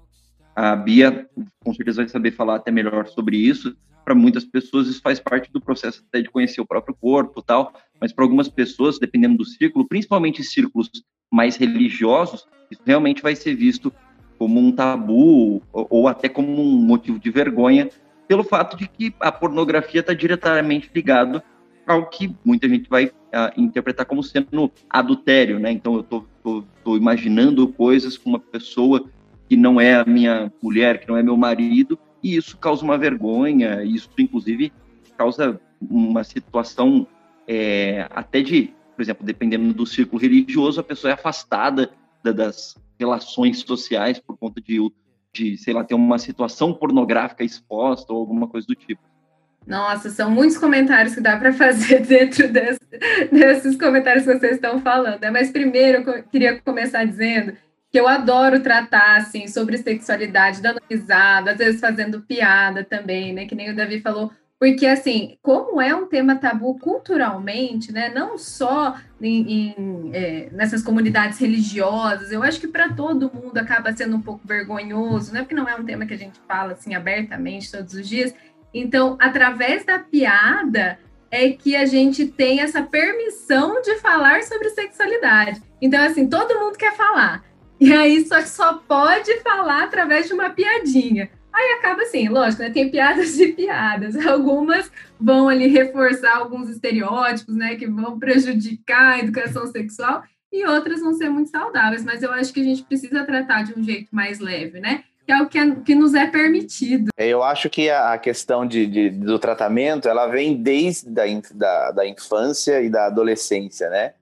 a 0.57 0.77
Bia 0.77 1.27
com 1.65 1.73
certeza 1.73 2.03
vai 2.03 2.09
saber 2.09 2.33
falar 2.33 2.57
até 2.57 2.73
melhor 2.73 3.07
sobre 3.07 3.37
isso. 3.37 3.77
Para 4.05 4.15
muitas 4.15 4.45
pessoas 4.45 4.89
isso 4.89 5.01
faz 5.01 5.21
parte 5.21 5.51
do 5.51 5.61
processo 5.61 6.05
até 6.09 6.21
de 6.21 6.29
conhecer 6.29 6.61
o 6.61 6.67
próprio 6.67 6.97
corpo, 7.01 7.41
tal. 7.41 7.73
Mas 8.01 8.13
para 8.13 8.25
algumas 8.25 8.49
pessoas, 8.49 8.99
dependendo 8.99 9.39
do 9.39 9.45
círculo, 9.45 9.87
principalmente 9.87 10.43
círculos 10.43 10.91
mais 11.33 11.57
religiosos, 11.57 12.45
isso 12.71 12.83
realmente 12.85 13.23
vai 13.23 13.37
ser 13.37 13.55
visto 13.55 13.93
como 14.37 14.61
um 14.61 14.73
tabu 14.73 15.63
ou, 15.73 15.87
ou 15.89 16.09
até 16.09 16.29
como 16.29 16.61
um 16.61 16.77
motivo 16.77 17.19
de 17.19 17.31
vergonha, 17.31 17.89
pelo 18.27 18.43
fato 18.43 18.77
de 18.77 18.89
que 18.89 19.15
a 19.21 19.31
pornografia 19.31 20.01
está 20.01 20.13
diretamente 20.13 20.91
ligado 20.93 21.41
ao 21.87 22.09
que 22.09 22.35
muita 22.45 22.69
gente 22.69 22.89
vai 22.89 23.07
uh, 23.07 23.13
interpretar 23.57 24.07
como 24.07 24.23
sendo 24.23 24.73
adultério, 24.91 25.59
né? 25.59 25.71
Então 25.71 25.95
eu 25.95 26.03
tô, 26.03 26.25
tô, 26.45 26.63
tô, 26.85 26.97
imaginando 26.97 27.67
coisas 27.67 28.19
com 28.19 28.31
uma 28.31 28.39
pessoa 28.39 29.11
que 29.49 29.57
não 29.57 29.81
é 29.81 29.95
a 29.95 30.05
minha 30.05 30.53
mulher, 30.63 31.01
que 31.01 31.09
não 31.09 31.17
é 31.17 31.23
meu 31.23 31.37
marido, 31.37 31.99
e 32.23 32.37
isso 32.37 32.57
causa 32.59 32.85
uma 32.85 32.99
vergonha, 32.99 33.83
isso 33.83 34.11
inclusive 34.19 34.73
causa 35.17 35.61
uma 35.81 36.23
situação 36.23 37.07
é, 37.49 38.07
até 38.11 38.43
de, 38.43 38.75
por 38.95 39.03
exemplo, 39.03 39.25
dependendo 39.25 39.73
do 39.73 39.87
círculo 39.87 40.21
religioso, 40.21 40.81
a 40.81 40.85
pessoa 40.85 41.11
é 41.11 41.15
afastada 41.15 41.91
da, 42.23 42.31
das 42.31 42.77
relações 42.99 43.61
sociais 43.61 44.19
por 44.19 44.37
conta 44.37 44.61
de, 44.61 44.79
de, 45.33 45.57
sei 45.57 45.73
lá, 45.73 45.83
ter 45.83 45.95
uma 45.95 46.19
situação 46.19 46.73
pornográfica 46.73 47.43
exposta 47.43 48.13
ou 48.13 48.21
alguma 48.21 48.47
coisa 48.47 48.67
do 48.67 48.75
tipo. 48.75 49.03
Nossa, 49.67 50.11
são 50.11 50.31
muitos 50.31 50.59
comentários 50.59 51.15
que 51.15 51.21
dá 51.21 51.37
para 51.37 51.53
fazer 51.53 52.01
dentro 52.07 52.49
desse, 52.49 52.81
desses 53.33 53.77
comentários 53.77 54.25
que 54.25 54.39
vocês 54.39 54.57
estão 54.57 54.81
falando. 54.81 55.21
Né? 55.21 55.31
Mas 55.31 55.51
primeiro 55.51 56.03
eu 56.09 56.23
queria 56.25 56.61
começar 56.61 57.05
dizendo 57.05 57.55
que 57.91 57.99
eu 57.99 58.09
adoro 58.09 58.61
tratar 58.61 59.19
assim 59.19 59.47
sobre 59.47 59.79
sexualidade, 59.79 60.61
dando 60.61 60.81
risada, 60.91 61.53
às 61.53 61.59
vezes 61.59 61.81
fazendo 61.81 62.23
piada 62.23 62.83
também, 62.83 63.33
né? 63.33 63.47
Que 63.47 63.55
nem 63.55 63.71
o 63.71 63.77
Davi 63.77 64.01
falou, 64.01 64.33
porque 64.59 64.87
assim, 64.87 65.37
como 65.43 65.81
é 65.81 65.95
um 65.95 66.07
tema 66.07 66.37
tabu 66.37 66.79
culturalmente, 66.79 67.93
né? 67.93 68.09
Não 68.09 68.39
só 68.39 68.97
em, 69.21 69.53
em 69.53 70.11
é, 70.13 70.49
nessas 70.53 70.83
comunidades 70.83 71.39
religiosas, 71.39 72.33
eu 72.33 72.43
acho 72.43 72.61
que 72.61 72.67
para 72.67 72.93
todo 72.93 73.31
mundo 73.33 73.59
acaba 73.59 73.95
sendo 73.95 74.17
um 74.17 74.23
pouco 74.23 74.41
vergonhoso, 74.45 75.33
né? 75.33 75.41
Porque 75.41 75.55
não 75.55 75.69
é 75.69 75.77
um 75.77 75.85
tema 75.85 76.07
que 76.07 76.15
a 76.15 76.19
gente 76.19 76.41
fala 76.49 76.73
assim 76.73 76.95
abertamente 76.95 77.71
todos 77.71 77.95
os 77.95 78.09
dias. 78.09 78.35
Então, 78.75 79.17
através 79.21 79.85
da 79.85 80.01
piada 80.01 80.99
é 81.31 81.51
que 81.51 81.75
a 81.75 81.87
gente 81.87 82.27
tem 82.27 82.61
essa 82.61 82.83
permissão 82.83 83.81
de 83.81 83.97
falar 83.97 84.43
sobre 84.43 84.69
sexualidade. 84.71 85.63
Então, 85.81 86.05
assim, 86.05 86.29
todo 86.29 86.59
mundo 86.59 86.77
quer 86.77 86.95
falar. 86.95 87.45
E 87.81 87.93
aí 87.93 88.25
só 88.27 88.41
só 88.43 88.75
pode 88.75 89.41
falar 89.41 89.85
através 89.85 90.27
de 90.27 90.33
uma 90.33 90.51
piadinha. 90.51 91.31
Aí 91.53 91.73
acaba 91.79 92.03
assim, 92.03 92.29
lógico, 92.29 92.63
né? 92.63 92.71
Tem 92.71 92.91
piadas 92.91 93.39
e 93.39 93.53
piadas. 93.53 94.17
Algumas 94.27 94.91
vão 95.21 95.49
ali 95.49 95.69
reforçar 95.69 96.37
alguns 96.39 96.69
estereótipos, 96.69 97.55
né? 97.55 97.77
Que 97.77 97.87
vão 97.87 98.19
prejudicar 98.19 99.15
a 99.15 99.19
educação 99.21 99.67
sexual 99.67 100.25
e 100.53 100.67
outras 100.67 101.01
vão 101.01 101.15
ser 101.15 101.29
muito 101.29 101.51
saudáveis. 101.51 102.05
Mas 102.05 102.23
eu 102.23 102.33
acho 102.33 102.53
que 102.53 102.61
a 102.61 102.65
gente 102.65 102.83
precisa 102.83 103.25
tratar 103.25 103.63
de 103.63 103.79
um 103.79 103.83
jeito 103.83 104.09
mais 104.13 104.41
leve, 104.41 104.81
né? 104.81 105.05
Que 105.27 105.33
é 105.33 105.43
o 105.43 105.49
que, 105.49 105.59
é, 105.59 105.75
que 105.77 105.95
nos 105.95 106.15
é 106.15 106.27
permitido. 106.27 107.11
Eu 107.17 107.43
acho 107.43 107.71
que 107.71 107.89
a, 107.91 108.17
questão 108.19 108.67
de, 108.67 108.87
de, 108.87 109.11
do 109.11 109.39
tratamento, 109.39 110.09
ela 110.09 110.27
vem 110.27 110.55
desde 110.55 111.09
da, 111.09 111.23
da, 111.55 111.91
da 111.93 112.07
infância 112.07 112.81
e 112.81 112.91
da 112.91 113.07
adolescência, 113.07 113.89
né? 113.89 114.15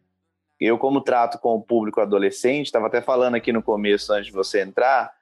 Eu, 0.61 0.79
como 0.79 1.01
trato 1.01 1.39
com 1.39 1.57
o 1.57 1.61
público 1.61 2.01
adolescente, 2.01 2.67
estava 2.67 2.87
até 2.87 3.01
falando 3.01 3.35
aqui 3.35 3.53
no 3.53 3.63
começo, 3.63 4.13
antes 4.13 4.27
de 4.27 4.33
você 4.33 4.63
entrar, 4.63 5.13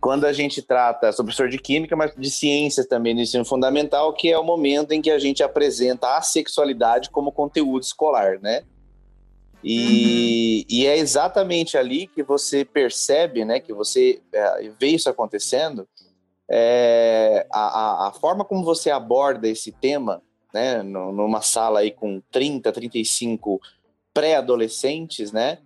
quando 0.00 0.26
a 0.26 0.32
gente 0.32 0.60
trata, 0.60 1.12
sou 1.12 1.24
professor 1.24 1.48
de 1.48 1.58
química, 1.58 1.94
mas 1.94 2.12
de 2.14 2.30
ciências 2.30 2.84
também 2.86 3.14
no 3.14 3.20
ensino 3.20 3.44
fundamental, 3.44 4.12
que 4.12 4.30
é 4.30 4.36
o 4.36 4.42
momento 4.42 4.92
em 4.92 5.00
que 5.00 5.10
a 5.10 5.18
gente 5.18 5.42
apresenta 5.42 6.16
a 6.16 6.20
sexualidade 6.22 7.08
como 7.08 7.32
conteúdo 7.32 7.82
escolar, 7.82 8.38
né? 8.40 8.64
E, 9.64 10.66
uhum. 10.68 10.76
e 10.76 10.86
é 10.86 10.98
exatamente 10.98 11.78
ali 11.78 12.06
que 12.06 12.22
você 12.22 12.66
percebe, 12.66 13.44
né, 13.44 13.58
que 13.58 13.72
você 13.72 14.20
é, 14.30 14.70
vê 14.78 14.88
isso 14.88 15.08
acontecendo, 15.08 15.88
é, 16.50 17.46
a, 17.50 18.08
a, 18.08 18.12
forma 18.12 18.44
como 18.44 18.62
você 18.62 18.90
aborda 18.90 19.48
esse 19.48 19.72
tema, 19.72 20.22
né, 20.52 20.82
numa 20.82 21.40
sala 21.40 21.80
aí 21.80 21.90
com 21.90 22.20
30, 22.30 22.70
35 22.70 23.58
pré-adolescentes, 24.12 25.32
né, 25.32 25.58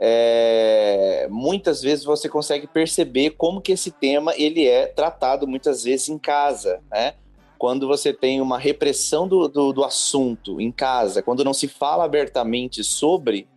é, 0.00 1.26
muitas 1.30 1.82
vezes 1.82 2.04
você 2.04 2.28
consegue 2.28 2.66
perceber 2.66 3.30
como 3.30 3.60
que 3.60 3.72
esse 3.72 3.90
tema 3.90 4.32
ele 4.36 4.66
é 4.66 4.86
tratado 4.86 5.48
muitas 5.48 5.82
vezes 5.82 6.08
em 6.08 6.18
casa, 6.18 6.80
né? 6.88 7.14
Quando 7.58 7.88
você 7.88 8.12
tem 8.12 8.40
uma 8.40 8.58
repressão 8.58 9.26
do, 9.26 9.48
do, 9.48 9.72
do 9.72 9.84
assunto 9.84 10.60
em 10.60 10.70
casa, 10.70 11.22
quando 11.22 11.44
não 11.44 11.52
se 11.52 11.66
fala 11.66 12.04
abertamente 12.04 12.84
sobre, 12.84 13.48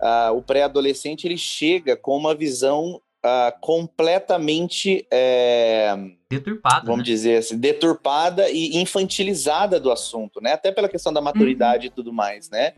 uh, 0.00 0.32
o 0.36 0.40
pré-adolescente 0.40 1.26
ele 1.26 1.36
chega 1.36 1.96
com 1.96 2.16
uma 2.16 2.34
visão 2.34 3.00
uh, 3.24 3.60
completamente 3.60 5.06
é, 5.10 5.96
deturpada, 6.30 6.86
vamos 6.86 6.98
né? 6.98 7.04
dizer 7.04 7.36
assim, 7.38 7.58
deturpada 7.58 8.48
e 8.50 8.76
infantilizada 8.76 9.80
do 9.80 9.90
assunto, 9.90 10.40
né? 10.40 10.52
Até 10.52 10.70
pela 10.70 10.88
questão 10.88 11.12
da 11.12 11.20
maturidade 11.20 11.86
uhum. 11.86 11.92
e 11.92 11.94
tudo 11.94 12.12
mais, 12.12 12.48
né? 12.50 12.74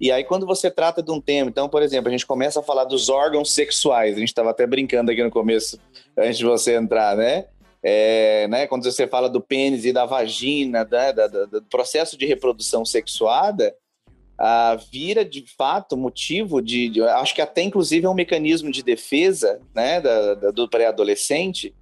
E 0.00 0.10
aí, 0.10 0.24
quando 0.24 0.44
você 0.44 0.68
trata 0.68 1.00
de 1.00 1.12
um 1.12 1.20
tema, 1.20 1.48
então, 1.48 1.68
por 1.68 1.80
exemplo, 1.80 2.08
a 2.08 2.10
gente 2.10 2.26
começa 2.26 2.58
a 2.58 2.62
falar 2.62 2.84
dos 2.84 3.08
órgãos 3.08 3.52
sexuais, 3.52 4.16
a 4.16 4.18
gente 4.18 4.28
estava 4.28 4.50
até 4.50 4.66
brincando 4.66 5.12
aqui 5.12 5.22
no 5.22 5.30
começo, 5.30 5.78
antes 6.18 6.38
de 6.38 6.44
você 6.44 6.74
entrar, 6.74 7.16
né? 7.16 7.46
É, 7.84 8.46
né, 8.48 8.66
quando 8.66 8.84
você 8.84 9.08
fala 9.08 9.28
do 9.28 9.40
pênis 9.40 9.84
e 9.84 9.92
da 9.92 10.06
vagina, 10.06 10.86
né, 10.90 11.12
da, 11.12 11.26
da, 11.26 11.44
do 11.46 11.62
processo 11.62 12.16
de 12.16 12.24
reprodução 12.26 12.84
sexuada, 12.84 13.74
ah, 14.38 14.76
vira 14.90 15.24
de 15.24 15.44
fato 15.56 15.96
motivo 15.96 16.62
de, 16.62 16.88
de, 16.88 17.02
Acho 17.02 17.34
que 17.34 17.40
até 17.40 17.62
inclusive 17.62 18.06
é 18.06 18.08
um 18.08 18.14
mecanismo 18.14 18.70
de 18.70 18.82
defesa 18.82 19.60
né, 19.74 20.00
da, 20.00 20.34
da 20.34 20.50
do 20.50 20.68
pré-adolescente 20.68 21.74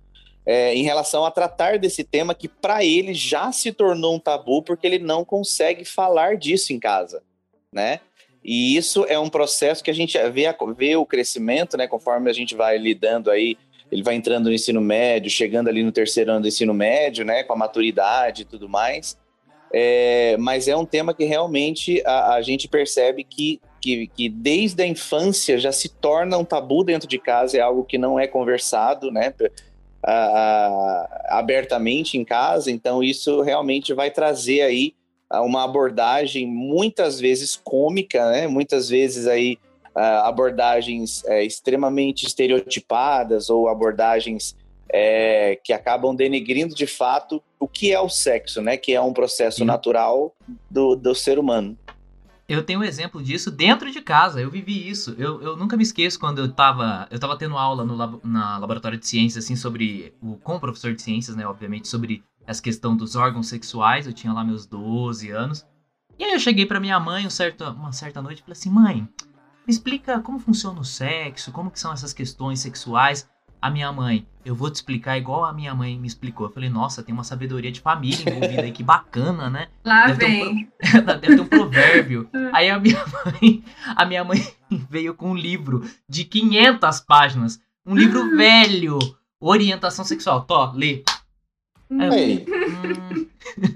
é, 0.45 0.75
em 0.75 0.83
relação 0.83 1.25
a 1.25 1.31
tratar 1.31 1.79
desse 1.79 2.03
tema 2.03 2.35
que 2.35 2.49
para 2.49 2.85
ele 2.85 3.15
já 3.15 3.53
se 3.53 3.73
tornou 3.73 4.17
um 4.17 4.19
tabu 4.19 4.63
porque 4.63 4.87
ele 4.87 4.99
não 4.99 5.25
consegue 5.25 5.85
falar 5.85 6.37
disso 6.37 6.73
em 6.73 6.79
casa, 6.79 7.23
né? 7.73 8.01
E 8.43 8.75
isso 8.75 9.05
é 9.07 9.19
um 9.19 9.29
processo 9.29 9.85
que 9.85 9.91
a 9.91 9.95
gente 9.95 10.19
vê, 10.31 10.47
vê 10.77 10.97
o 10.97 11.05
crescimento, 11.05 11.77
né? 11.77 11.87
Conforme 11.87 12.31
a 12.31 12.33
gente 12.33 12.55
vai 12.55 12.79
lidando 12.79 13.31
aí, 13.31 13.57
ele 13.91 14.03
vai 14.03 14.15
entrando 14.15 14.47
no 14.47 14.53
ensino 14.53 14.81
médio, 14.81 15.31
chegando 15.31 15.69
ali 15.69 15.83
no 15.83 15.91
terceiro 15.91 16.31
ano 16.31 16.43
do 16.43 16.49
ensino 16.49 16.73
médio, 16.73 17.25
né? 17.25 17.43
Com 17.43 17.55
a 17.55 17.57
maturidade 17.57 18.43
e 18.43 18.45
tudo 18.45 18.69
mais. 18.69 19.19
É, 19.73 20.37
mas 20.39 20.69
é 20.69 20.77
um 20.77 20.85
tema 20.85 21.15
que 21.15 21.25
realmente 21.25 22.03
a, 22.05 22.35
a 22.35 22.43
gente 22.43 22.69
percebe 22.69 23.25
que, 23.25 23.61
que, 23.81 24.09
que, 24.09 24.29
desde 24.29 24.83
a 24.83 24.87
infância 24.87 25.59
já 25.59 25.71
se 25.73 25.89
torna 25.89 26.37
um 26.39 26.45
tabu 26.45 26.85
dentro 26.85 27.09
de 27.09 27.19
casa, 27.19 27.57
é 27.57 27.61
algo 27.61 27.85
que 27.85 27.99
não 27.99 28.19
é 28.19 28.27
conversado, 28.27 29.11
né? 29.11 29.33
A, 30.03 30.13
a, 30.13 31.39
abertamente 31.39 32.17
em 32.17 32.25
casa, 32.25 32.71
então 32.71 33.03
isso 33.03 33.43
realmente 33.43 33.93
vai 33.93 34.11
trazer 34.11 34.63
aí 34.63 34.95
uma 35.31 35.63
abordagem 35.63 36.47
muitas 36.47 37.21
vezes 37.21 37.55
cômica, 37.55 38.31
né? 38.31 38.47
Muitas 38.47 38.89
vezes 38.89 39.27
aí 39.27 39.59
abordagens 39.95 41.25
é, 41.25 41.45
extremamente 41.45 42.27
estereotipadas 42.27 43.51
ou 43.51 43.69
abordagens 43.69 44.57
é, 44.93 45.57
que 45.63 45.73
acabam 45.73 46.15
denegrindo 46.15 46.75
de 46.75 46.87
fato 46.87 47.43
o 47.59 47.69
que 47.69 47.93
é 47.93 48.01
o 48.01 48.09
sexo, 48.09 48.61
né? 48.61 48.77
Que 48.77 48.93
é 48.93 49.01
um 49.01 49.13
processo 49.13 49.65
natural 49.65 50.35
do, 50.69 50.97
do 50.97 51.15
ser 51.15 51.39
humano. 51.39 51.79
Eu 52.49 52.65
tenho 52.65 52.81
um 52.81 52.85
exemplo 52.85 53.23
disso 53.23 53.49
dentro 53.49 53.93
de 53.93 54.01
casa, 54.01 54.41
eu 54.41 54.51
vivi 54.51 54.89
isso. 54.89 55.15
Eu, 55.17 55.41
eu 55.41 55.57
nunca 55.57 55.77
me 55.77 55.85
esqueço 55.85 56.19
quando 56.19 56.39
eu 56.39 56.47
estava 56.47 57.07
eu 57.09 57.21
tava 57.21 57.39
tendo 57.39 57.57
aula 57.57 57.85
no 57.85 57.95
labo, 57.95 58.21
na 58.25 58.59
laboratório 58.59 58.99
de 58.99 59.07
ciências, 59.07 59.45
assim, 59.45 59.55
sobre. 59.55 60.13
O, 60.21 60.37
com 60.37 60.57
o 60.57 60.61
professor 60.61 60.93
de 60.93 61.01
ciências, 61.01 61.37
né? 61.37 61.47
Obviamente, 61.47 61.87
sobre 61.87 62.25
essa 62.45 62.61
questão 62.61 62.97
dos 62.97 63.15
órgãos 63.15 63.47
sexuais. 63.49 64.05
Eu 64.05 64.13
tinha 64.13 64.33
lá 64.33 64.43
meus 64.43 64.67
12 64.67 65.31
anos. 65.31 65.65
E 66.19 66.25
aí 66.25 66.33
eu 66.33 66.41
cheguei 66.41 66.67
para 66.67 66.81
minha 66.81 66.99
mãe 66.99 67.25
um 67.25 67.31
certo, 67.31 67.63
uma 67.63 67.93
certa 67.93 68.21
noite 68.21 68.41
e 68.41 68.43
falei 68.43 68.59
assim: 68.59 68.69
mãe, 68.69 69.09
me 69.67 69.73
explica 69.73 70.21
como 70.21 70.39
funciona 70.39 70.81
o 70.81 70.85
sexo, 70.85 71.53
como 71.53 71.71
que 71.71 71.81
são 71.81 71.93
essas 71.93 72.13
questões 72.13 72.61
sexuais 72.61 73.29
a 73.61 73.71
minha 73.71 73.93
mãe, 73.93 74.27
eu 74.45 74.55
vou 74.55 74.71
te 74.71 74.77
explicar 74.77 75.19
igual 75.19 75.45
a 75.45 75.53
minha 75.53 75.75
mãe 75.75 75.99
me 75.99 76.07
explicou. 76.07 76.47
Eu 76.47 76.53
falei, 76.53 76.71
nossa, 76.71 77.03
tem 77.03 77.13
uma 77.13 77.25
sabedoria 77.25 77.71
de 77.71 77.81
família 77.81 78.23
envolvida 78.27 78.63
aí, 78.63 78.73
que 78.73 78.83
bacana, 78.83 79.51
né? 79.51 79.69
Lá 79.85 80.07
deve 80.07 80.27
vem. 80.27 80.67
Ter 80.67 80.99
um, 80.99 81.05
deve 81.05 81.37
ter 81.37 81.41
um 81.41 81.47
provérbio. 81.47 82.29
aí 82.53 82.71
a 82.71 82.79
minha 82.79 83.05
mãe, 83.07 83.63
a 83.85 84.07
minha 84.07 84.25
mãe 84.25 84.51
veio 84.89 85.15
com 85.15 85.33
um 85.33 85.37
livro 85.37 85.85
de 86.09 86.25
500 86.25 87.01
páginas, 87.01 87.61
um 87.85 87.95
livro 87.95 88.23
ah. 88.23 88.37
velho, 88.37 88.99
orientação 89.39 90.05
sexual. 90.05 90.43
Tó, 90.43 90.73
lê. 90.75 91.03
Aí 91.91 92.47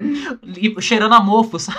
hum, 0.01 0.81
cheirando 0.81 1.13
a 1.13 1.19
mofo, 1.21 1.59
sabe? 1.59 1.77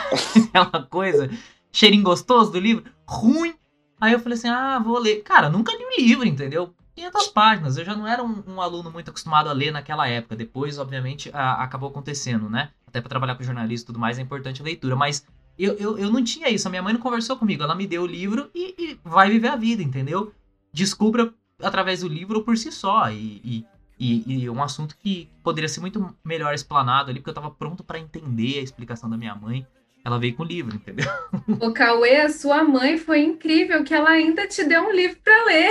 Aquela 0.52 0.82
coisa. 0.84 1.28
Cheirinho 1.72 2.04
gostoso 2.04 2.52
do 2.52 2.60
livro. 2.60 2.84
Ruim. 3.04 3.55
Aí 4.00 4.12
eu 4.12 4.20
falei 4.20 4.36
assim, 4.36 4.48
ah, 4.48 4.78
vou 4.78 4.98
ler. 4.98 5.22
Cara, 5.22 5.48
nunca 5.48 5.72
li 5.72 5.84
o 5.84 6.00
livro, 6.00 6.26
entendeu? 6.26 6.74
500 6.94 7.28
páginas. 7.28 7.76
Eu 7.76 7.84
já 7.84 7.94
não 7.94 8.06
era 8.06 8.22
um, 8.22 8.42
um, 8.46 8.60
aluno 8.60 8.90
muito 8.90 9.10
acostumado 9.10 9.48
a 9.48 9.52
ler 9.52 9.70
naquela 9.70 10.08
época. 10.08 10.36
Depois, 10.36 10.78
obviamente, 10.78 11.30
a, 11.32 11.62
acabou 11.62 11.88
acontecendo, 11.88 12.48
né? 12.48 12.70
Até 12.86 13.00
para 13.00 13.08
trabalhar 13.08 13.34
com 13.34 13.42
jornalismo 13.42 13.84
e 13.84 13.86
tudo 13.86 13.98
mais 13.98 14.18
é 14.18 14.22
importante 14.22 14.60
a 14.60 14.64
leitura. 14.64 14.96
Mas 14.96 15.26
eu, 15.58 15.74
eu, 15.74 15.98
eu 15.98 16.10
não 16.10 16.22
tinha 16.22 16.48
isso. 16.48 16.68
A 16.68 16.70
minha 16.70 16.82
mãe 16.82 16.92
não 16.92 17.00
conversou 17.00 17.36
comigo. 17.36 17.62
Ela 17.62 17.74
me 17.74 17.86
deu 17.86 18.02
o 18.02 18.06
livro 18.06 18.50
e, 18.54 18.74
e 18.78 19.00
vai 19.04 19.30
viver 19.30 19.48
a 19.48 19.56
vida, 19.56 19.82
entendeu? 19.82 20.32
Descubra 20.72 21.32
através 21.62 22.00
do 22.00 22.08
livro 22.08 22.42
por 22.42 22.56
si 22.56 22.70
só. 22.70 23.10
E, 23.10 23.40
e, 23.44 23.66
e, 23.98 24.42
e 24.42 24.50
um 24.50 24.62
assunto 24.62 24.96
que 24.98 25.28
poderia 25.42 25.68
ser 25.68 25.80
muito 25.80 26.14
melhor 26.22 26.54
explanado 26.54 27.10
ali, 27.10 27.20
porque 27.20 27.30
eu 27.30 27.32
estava 27.38 27.50
pronto 27.50 27.82
para 27.82 27.98
entender 27.98 28.58
a 28.58 28.62
explicação 28.62 29.08
da 29.08 29.16
minha 29.16 29.34
mãe 29.34 29.66
ela 30.06 30.20
veio 30.20 30.36
com 30.36 30.44
o 30.44 30.46
livro, 30.46 30.76
entendeu? 30.76 31.10
O 31.60 31.72
Cauê, 31.72 32.16
a 32.16 32.28
sua 32.28 32.64
mãe 32.64 32.98
foi 32.98 33.20
incrível 33.20 33.82
que 33.84 33.94
ela 33.94 34.10
ainda 34.10 34.46
te 34.46 34.64
deu 34.64 34.82
um 34.82 34.92
livro 34.92 35.16
para 35.22 35.44
ler. 35.44 35.70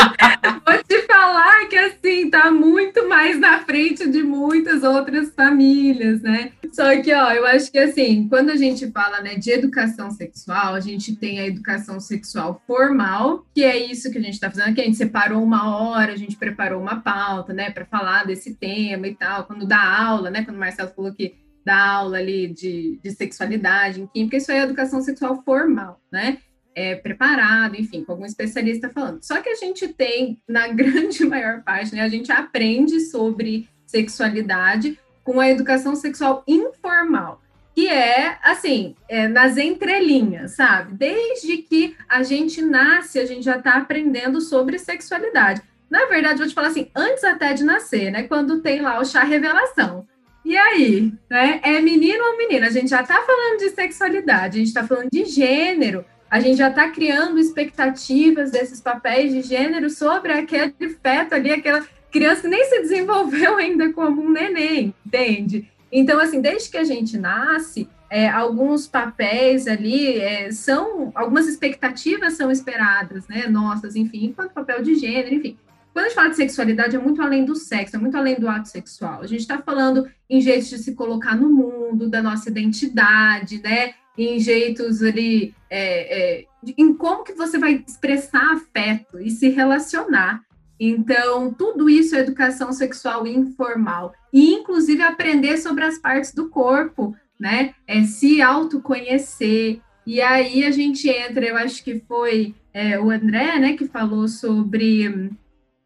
Vou 0.64 0.84
te 0.84 1.02
falar 1.06 1.66
que 1.68 1.76
assim 1.76 2.28
tá 2.30 2.50
muito 2.50 3.08
mais 3.08 3.38
na 3.40 3.60
frente 3.60 4.08
de 4.08 4.22
muitas 4.22 4.82
outras 4.82 5.30
famílias, 5.34 6.20
né? 6.20 6.52
Só 6.72 7.00
que 7.00 7.12
ó, 7.12 7.32
eu 7.32 7.46
acho 7.46 7.72
que 7.72 7.78
assim, 7.78 8.28
quando 8.28 8.50
a 8.50 8.56
gente 8.56 8.90
fala, 8.90 9.20
né, 9.20 9.36
de 9.36 9.50
educação 9.50 10.10
sexual, 10.10 10.74
a 10.74 10.80
gente 10.80 11.16
tem 11.16 11.40
a 11.40 11.46
educação 11.46 11.98
sexual 11.98 12.62
formal, 12.66 13.46
que 13.54 13.64
é 13.64 13.76
isso 13.76 14.10
que 14.10 14.18
a 14.18 14.22
gente 14.22 14.34
está 14.34 14.50
fazendo, 14.50 14.74
que 14.74 14.80
a 14.80 14.84
gente 14.84 14.98
separou 14.98 15.42
uma 15.42 15.78
hora, 15.78 16.12
a 16.12 16.16
gente 16.16 16.36
preparou 16.36 16.80
uma 16.80 17.00
pauta, 17.00 17.52
né, 17.52 17.70
para 17.70 17.86
falar 17.86 18.26
desse 18.26 18.54
tema 18.54 19.08
e 19.08 19.14
tal. 19.14 19.44
Quando 19.44 19.66
dá 19.66 19.80
aula, 19.80 20.30
né, 20.30 20.44
quando 20.44 20.56
o 20.56 20.60
Marcelo 20.60 20.92
falou 20.94 21.12
que 21.12 21.45
da 21.66 21.84
aula 21.84 22.18
ali 22.18 22.46
de, 22.46 23.00
de 23.02 23.10
sexualidade 23.10 24.00
em 24.00 24.06
química, 24.06 24.36
isso 24.36 24.52
é 24.52 24.62
educação 24.62 25.02
sexual 25.02 25.42
formal, 25.42 26.00
né? 26.12 26.38
É, 26.76 26.94
preparado, 26.94 27.74
enfim, 27.74 28.04
com 28.04 28.12
algum 28.12 28.24
especialista 28.24 28.88
falando. 28.88 29.20
Só 29.24 29.40
que 29.42 29.48
a 29.48 29.56
gente 29.56 29.88
tem, 29.88 30.40
na 30.48 30.68
grande 30.72 31.24
maior 31.24 31.62
parte, 31.64 31.92
né, 31.92 32.02
a 32.02 32.08
gente 32.08 32.30
aprende 32.30 33.00
sobre 33.00 33.68
sexualidade 33.84 34.96
com 35.24 35.40
a 35.40 35.50
educação 35.50 35.96
sexual 35.96 36.44
informal, 36.46 37.42
que 37.74 37.88
é, 37.88 38.38
assim, 38.44 38.94
é, 39.08 39.26
nas 39.26 39.56
entrelinhas, 39.56 40.52
sabe? 40.52 40.94
Desde 40.94 41.56
que 41.58 41.96
a 42.08 42.22
gente 42.22 42.62
nasce, 42.62 43.18
a 43.18 43.26
gente 43.26 43.44
já 43.44 43.56
está 43.56 43.74
aprendendo 43.74 44.40
sobre 44.40 44.78
sexualidade. 44.78 45.62
Na 45.90 46.04
verdade, 46.06 46.38
vou 46.38 46.46
te 46.46 46.54
falar 46.54 46.68
assim, 46.68 46.90
antes 46.94 47.24
até 47.24 47.54
de 47.54 47.64
nascer, 47.64 48.12
né, 48.12 48.22
quando 48.22 48.60
tem 48.60 48.80
lá 48.80 49.00
o 49.00 49.04
chá 49.04 49.24
revelação. 49.24 50.06
E 50.46 50.56
aí, 50.56 51.12
né? 51.28 51.58
É 51.60 51.80
menino 51.80 52.22
ou 52.22 52.38
menina? 52.38 52.68
A 52.68 52.70
gente 52.70 52.88
já 52.88 53.02
está 53.02 53.20
falando 53.20 53.58
de 53.58 53.70
sexualidade, 53.70 54.54
a 54.54 54.58
gente 54.60 54.68
está 54.68 54.86
falando 54.86 55.10
de 55.10 55.24
gênero, 55.24 56.04
a 56.30 56.38
gente 56.38 56.56
já 56.56 56.68
está 56.68 56.88
criando 56.88 57.36
expectativas 57.36 58.52
desses 58.52 58.80
papéis 58.80 59.32
de 59.32 59.42
gênero 59.42 59.90
sobre 59.90 60.32
aquele 60.32 60.72
feto 61.02 61.34
ali, 61.34 61.50
aquela 61.50 61.84
criança 62.12 62.42
que 62.42 62.48
nem 62.48 62.64
se 62.64 62.80
desenvolveu 62.80 63.56
ainda 63.58 63.92
como 63.92 64.22
um 64.22 64.30
neném, 64.30 64.94
entende? 65.04 65.68
Então, 65.90 66.20
assim, 66.20 66.40
desde 66.40 66.70
que 66.70 66.78
a 66.78 66.84
gente 66.84 67.18
nasce, 67.18 67.88
é, 68.08 68.28
alguns 68.28 68.86
papéis 68.86 69.66
ali 69.66 70.16
é, 70.20 70.52
são, 70.52 71.10
algumas 71.16 71.48
expectativas 71.48 72.34
são 72.34 72.52
esperadas, 72.52 73.26
né? 73.26 73.48
Nossas, 73.48 73.96
enfim, 73.96 74.26
enquanto 74.26 74.52
papel 74.52 74.80
de 74.80 74.94
gênero, 74.94 75.34
enfim. 75.34 75.56
Quando 75.96 76.04
a 76.04 76.08
gente 76.10 76.14
fala 76.14 76.28
de 76.28 76.36
sexualidade, 76.36 76.94
é 76.94 76.98
muito 76.98 77.22
além 77.22 77.46
do 77.46 77.56
sexo, 77.56 77.96
é 77.96 77.98
muito 77.98 78.18
além 78.18 78.38
do 78.38 78.46
ato 78.50 78.68
sexual. 78.68 79.22
A 79.22 79.26
gente 79.26 79.40
está 79.40 79.62
falando 79.62 80.06
em 80.28 80.42
jeitos 80.42 80.68
de 80.68 80.76
se 80.76 80.94
colocar 80.94 81.34
no 81.34 81.48
mundo, 81.48 82.10
da 82.10 82.22
nossa 82.22 82.50
identidade, 82.50 83.62
né? 83.62 83.94
Em 84.18 84.38
jeitos 84.38 85.02
ali, 85.02 85.54
é, 85.70 86.40
é, 86.40 86.44
em 86.76 86.92
como 86.92 87.24
que 87.24 87.32
você 87.32 87.56
vai 87.56 87.82
expressar 87.88 88.52
afeto 88.52 89.18
e 89.18 89.30
se 89.30 89.48
relacionar. 89.48 90.42
Então, 90.78 91.50
tudo 91.54 91.88
isso 91.88 92.14
é 92.14 92.18
educação 92.18 92.74
sexual 92.74 93.26
informal. 93.26 94.12
E, 94.30 94.52
inclusive, 94.52 95.00
aprender 95.00 95.56
sobre 95.56 95.82
as 95.82 95.96
partes 95.96 96.34
do 96.34 96.50
corpo, 96.50 97.16
né? 97.40 97.72
É 97.86 98.02
se 98.02 98.42
autoconhecer. 98.42 99.80
E 100.06 100.20
aí 100.20 100.62
a 100.62 100.70
gente 100.70 101.08
entra, 101.08 101.46
eu 101.46 101.56
acho 101.56 101.82
que 101.82 102.00
foi 102.00 102.54
é, 102.74 103.00
o 103.00 103.08
André, 103.10 103.58
né, 103.58 103.72
que 103.72 103.86
falou 103.86 104.28
sobre 104.28 105.30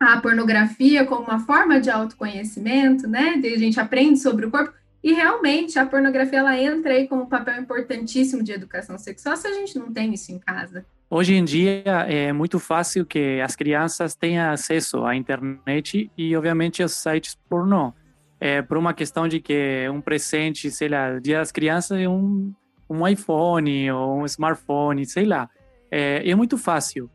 a 0.01 0.19
pornografia 0.19 1.05
como 1.05 1.25
uma 1.25 1.41
forma 1.41 1.79
de 1.79 1.91
autoconhecimento, 1.91 3.07
né? 3.07 3.35
A 3.45 3.59
gente 3.59 3.79
aprende 3.79 4.19
sobre 4.19 4.47
o 4.47 4.51
corpo. 4.51 4.73
E 5.05 5.13
realmente 5.13 5.79
a 5.79 5.87
pornografia 5.87 6.41
ela 6.41 6.59
entra 6.59 6.93
aí 6.93 7.07
como 7.07 7.23
um 7.23 7.27
papel 7.27 7.61
importantíssimo 7.61 8.43
de 8.43 8.53
educação 8.53 8.99
sexual 8.99 9.35
se 9.37 9.47
a 9.47 9.53
gente 9.53 9.79
não 9.79 9.93
tem 9.93 10.13
isso 10.13 10.33
em 10.33 10.39
casa. 10.39 10.85
Hoje 11.09 11.35
em 11.35 11.45
dia 11.45 11.83
é 12.09 12.33
muito 12.33 12.59
fácil 12.59 13.05
que 13.05 13.41
as 13.41 13.57
crianças 13.57 14.15
tenham 14.15 14.51
acesso 14.53 15.05
à 15.05 15.15
internet 15.15 16.11
e, 16.17 16.37
obviamente, 16.37 16.83
aos 16.83 16.93
sites 16.93 17.37
pornô. 17.49 17.93
É 18.39 18.63
por 18.63 18.79
uma 18.79 18.95
questão 18.95 19.29
de 19.29 19.39
que 19.39 19.87
um 19.91 20.01
presente, 20.01 20.71
sei 20.71 20.89
lá, 20.89 21.19
dia 21.19 21.39
das 21.39 21.53
crianças 21.53 21.99
é 21.99 22.09
um, 22.09 22.55
um 22.89 23.07
iPhone 23.07 23.91
ou 23.91 24.21
um 24.21 24.27
smartphone, 24.27 25.05
sei 25.05 25.27
lá. 25.27 25.49
É, 25.91 26.29
é 26.29 26.35
muito 26.35 26.57
fácil. 26.57 27.11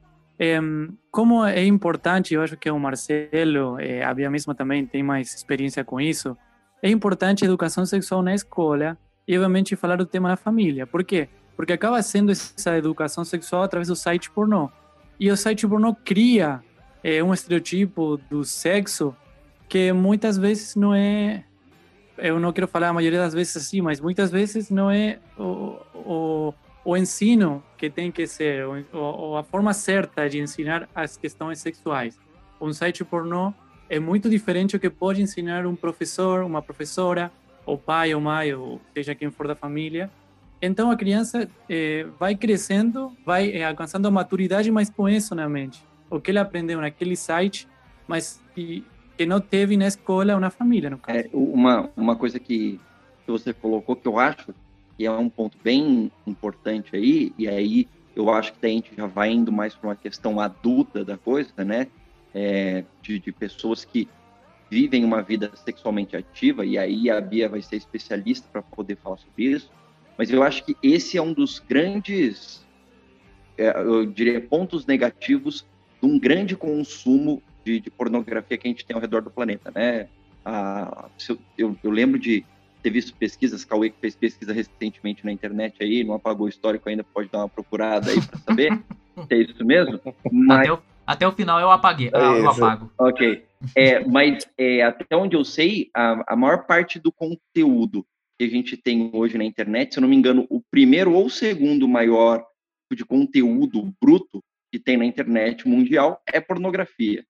Como 1.11 1.45
é 1.45 1.63
importante, 1.65 2.33
eu 2.33 2.41
acho 2.41 2.57
que 2.57 2.69
o 2.69 2.79
Marcelo, 2.79 3.79
é, 3.79 4.03
a 4.03 4.13
Bia 4.13 4.29
mesma 4.29 4.53
também 4.53 4.85
tem 4.85 5.01
mais 5.01 5.33
experiência 5.33 5.83
com 5.83 5.99
isso, 5.99 6.37
é 6.81 6.89
importante 6.89 7.43
a 7.43 7.47
educação 7.47 7.85
sexual 7.85 8.21
na 8.21 8.33
escola 8.33 8.97
e, 9.27 9.35
obviamente, 9.35 9.75
falar 9.75 9.95
do 9.95 10.05
tema 10.05 10.29
da 10.29 10.35
família. 10.35 10.85
Por 10.85 11.03
quê? 11.03 11.29
Porque 11.55 11.73
acaba 11.73 12.01
sendo 12.01 12.31
essa 12.31 12.77
educação 12.77 13.23
sexual 13.23 13.63
através 13.63 13.87
do 13.87 13.95
site 13.95 14.29
pornô. 14.29 14.69
E 15.19 15.31
o 15.31 15.37
site 15.37 15.67
pornô 15.67 15.95
cria 15.95 16.61
é, 17.03 17.23
um 17.23 17.33
estereotipo 17.33 18.17
do 18.29 18.43
sexo 18.43 19.15
que 19.69 19.91
muitas 19.93 20.37
vezes 20.37 20.75
não 20.75 20.93
é. 20.93 21.43
Eu 22.17 22.39
não 22.39 22.53
quero 22.53 22.67
falar 22.67 22.89
a 22.89 22.93
maioria 22.93 23.19
das 23.19 23.33
vezes 23.33 23.57
assim, 23.57 23.81
mas 23.81 23.99
muitas 23.99 24.31
vezes 24.31 24.69
não 24.69 24.91
é 24.91 25.19
o, 25.37 25.77
o 25.93 26.53
o 26.85 26.95
ensino 26.95 27.63
que 27.77 27.89
tem 27.89 28.11
que 28.11 28.27
ser, 28.27 28.63
ou, 28.93 29.35
a 29.35 29.43
forma 29.43 29.73
certa 29.73 30.29
de 30.29 30.39
ensinar 30.39 30.87
as 30.93 31.17
questões 31.17 31.59
sexuais. 31.59 32.17
Um 32.61 32.71
site 32.71 33.03
pornô 33.03 33.51
é 33.89 33.99
muito 33.99 34.29
diferente 34.29 34.77
do 34.77 34.79
que 34.79 34.89
pode 34.89 35.19
ensinar 35.21 35.65
um 35.65 35.75
professor, 35.75 36.43
uma 36.43 36.61
professora, 36.61 37.31
ou 37.65 37.75
pai 37.75 38.13
ou 38.13 38.21
mãe, 38.21 38.53
ou 38.53 38.79
seja 38.93 39.15
quem 39.15 39.31
for 39.31 39.47
da 39.47 39.55
família. 39.55 40.11
Então 40.61 40.91
a 40.91 40.95
criança 40.95 41.49
eh, 41.67 42.05
vai 42.19 42.35
crescendo, 42.35 43.11
vai 43.25 43.51
eh, 43.51 43.65
alcançando 43.65 44.07
a 44.07 44.11
maturidade, 44.11 44.69
mas 44.69 44.89
com 44.89 45.09
isso 45.09 45.33
na 45.33 45.49
mente. 45.49 45.83
O 46.09 46.19
que 46.19 46.29
ele 46.29 46.39
aprendeu 46.39 46.79
naquele 46.79 47.15
site, 47.15 47.67
mas 48.07 48.39
que, 48.53 48.85
que 49.17 49.25
não 49.25 49.41
teve 49.41 49.75
na 49.75 49.87
escola 49.87 50.35
ou 50.35 50.39
na 50.39 50.51
família, 50.51 50.89
no 50.89 50.99
caso. 50.99 51.17
É, 51.17 51.29
uma, 51.33 51.89
uma 51.97 52.15
coisa 52.15 52.39
que, 52.39 52.79
que 53.25 53.31
você 53.31 53.53
colocou 53.53 53.95
que 53.95 54.07
eu 54.07 54.19
acho 54.19 54.53
que 54.97 55.05
é 55.05 55.11
um 55.11 55.29
ponto 55.29 55.57
bem 55.63 56.11
importante 56.25 56.95
aí, 56.95 57.33
e 57.37 57.47
aí 57.47 57.87
eu 58.15 58.29
acho 58.29 58.53
que 58.53 58.65
a 58.65 58.69
gente 58.69 58.95
já 58.95 59.05
vai 59.05 59.31
indo 59.31 59.51
mais 59.51 59.75
para 59.75 59.89
uma 59.89 59.95
questão 59.95 60.39
adulta 60.39 61.03
da 61.03 61.17
coisa, 61.17 61.51
né? 61.63 61.87
É, 62.33 62.83
de, 63.01 63.19
de, 63.19 63.31
pessoas 63.31 63.85
que 63.85 64.09
vivem 64.69 65.05
uma 65.05 65.21
vida 65.21 65.51
sexualmente 65.55 66.17
ativa, 66.17 66.65
e 66.65 66.77
aí 66.77 67.09
a 67.09 67.19
Bia 67.21 67.47
vai 67.47 67.61
ser 67.61 67.77
especialista 67.77 68.47
para 68.51 68.61
poder 68.61 68.97
falar 68.97 69.17
sobre 69.17 69.43
isso. 69.43 69.71
Mas 70.17 70.29
eu 70.29 70.43
acho 70.43 70.63
que 70.65 70.75
esse 70.81 71.17
é 71.17 71.21
um 71.21 71.33
dos 71.33 71.59
grandes, 71.59 72.65
é, 73.57 73.69
eu 73.77 74.05
diria, 74.05 74.41
pontos 74.41 74.85
negativos 74.85 75.65
de 76.01 76.07
um 76.07 76.19
grande 76.19 76.55
consumo 76.55 77.41
de, 77.63 77.79
de, 77.79 77.89
pornografia 77.89 78.57
que 78.57 78.67
a 78.67 78.71
gente 78.71 78.85
tem 78.85 78.95
ao 78.95 79.01
redor 79.01 79.21
do 79.21 79.29
planeta, 79.29 79.71
né? 79.73 80.07
Ah, 80.43 81.09
eu, 81.57 81.75
eu 81.83 81.89
lembro 81.89 82.19
de 82.19 82.45
ter 82.85 82.91
visto 82.91 83.15
pesquisas, 83.15 83.65
Cauê 83.65 83.89
que 83.89 83.99
fez 83.99 84.15
pesquisa 84.15 84.53
recentemente 84.53 85.25
na 85.25 85.31
internet 85.31 85.75
aí, 85.81 86.03
não 86.03 86.13
apagou 86.13 86.45
o 86.45 86.49
histórico 86.49 86.87
ainda, 86.87 87.03
pode 87.03 87.29
dar 87.29 87.39
uma 87.39 87.49
procurada 87.49 88.11
aí 88.11 88.21
para 88.21 88.37
saber 88.37 88.79
se 89.27 89.33
é 89.33 89.37
isso 89.37 89.65
mesmo. 89.65 89.99
Mas... 90.31 90.59
Até, 90.59 90.71
o, 90.71 90.79
até 91.07 91.27
o 91.27 91.31
final 91.31 91.59
eu 91.59 91.71
apaguei, 91.71 92.11
é 92.13 92.17
eu 92.17 92.47
apago. 92.47 92.91
Ok. 92.99 93.43
É, 93.75 94.05
mas 94.05 94.47
é, 94.55 94.83
até 94.83 95.15
onde 95.17 95.35
eu 95.35 95.43
sei, 95.43 95.89
a, 95.95 96.33
a 96.33 96.35
maior 96.35 96.67
parte 96.67 96.99
do 96.99 97.11
conteúdo 97.11 98.05
que 98.37 98.45
a 98.45 98.49
gente 98.49 98.77
tem 98.77 99.09
hoje 99.11 99.35
na 99.35 99.43
internet, 99.43 99.93
se 99.93 99.99
eu 99.99 100.01
não 100.01 100.09
me 100.09 100.15
engano, 100.15 100.45
o 100.47 100.61
primeiro 100.69 101.11
ou 101.13 101.27
segundo 101.27 101.87
maior 101.87 102.45
tipo 102.83 102.95
de 102.95 103.03
conteúdo 103.03 103.91
bruto 103.99 104.43
que 104.71 104.77
tem 104.77 104.95
na 104.95 105.05
internet 105.05 105.67
mundial 105.67 106.21
é 106.31 106.39
pornografia, 106.39 107.25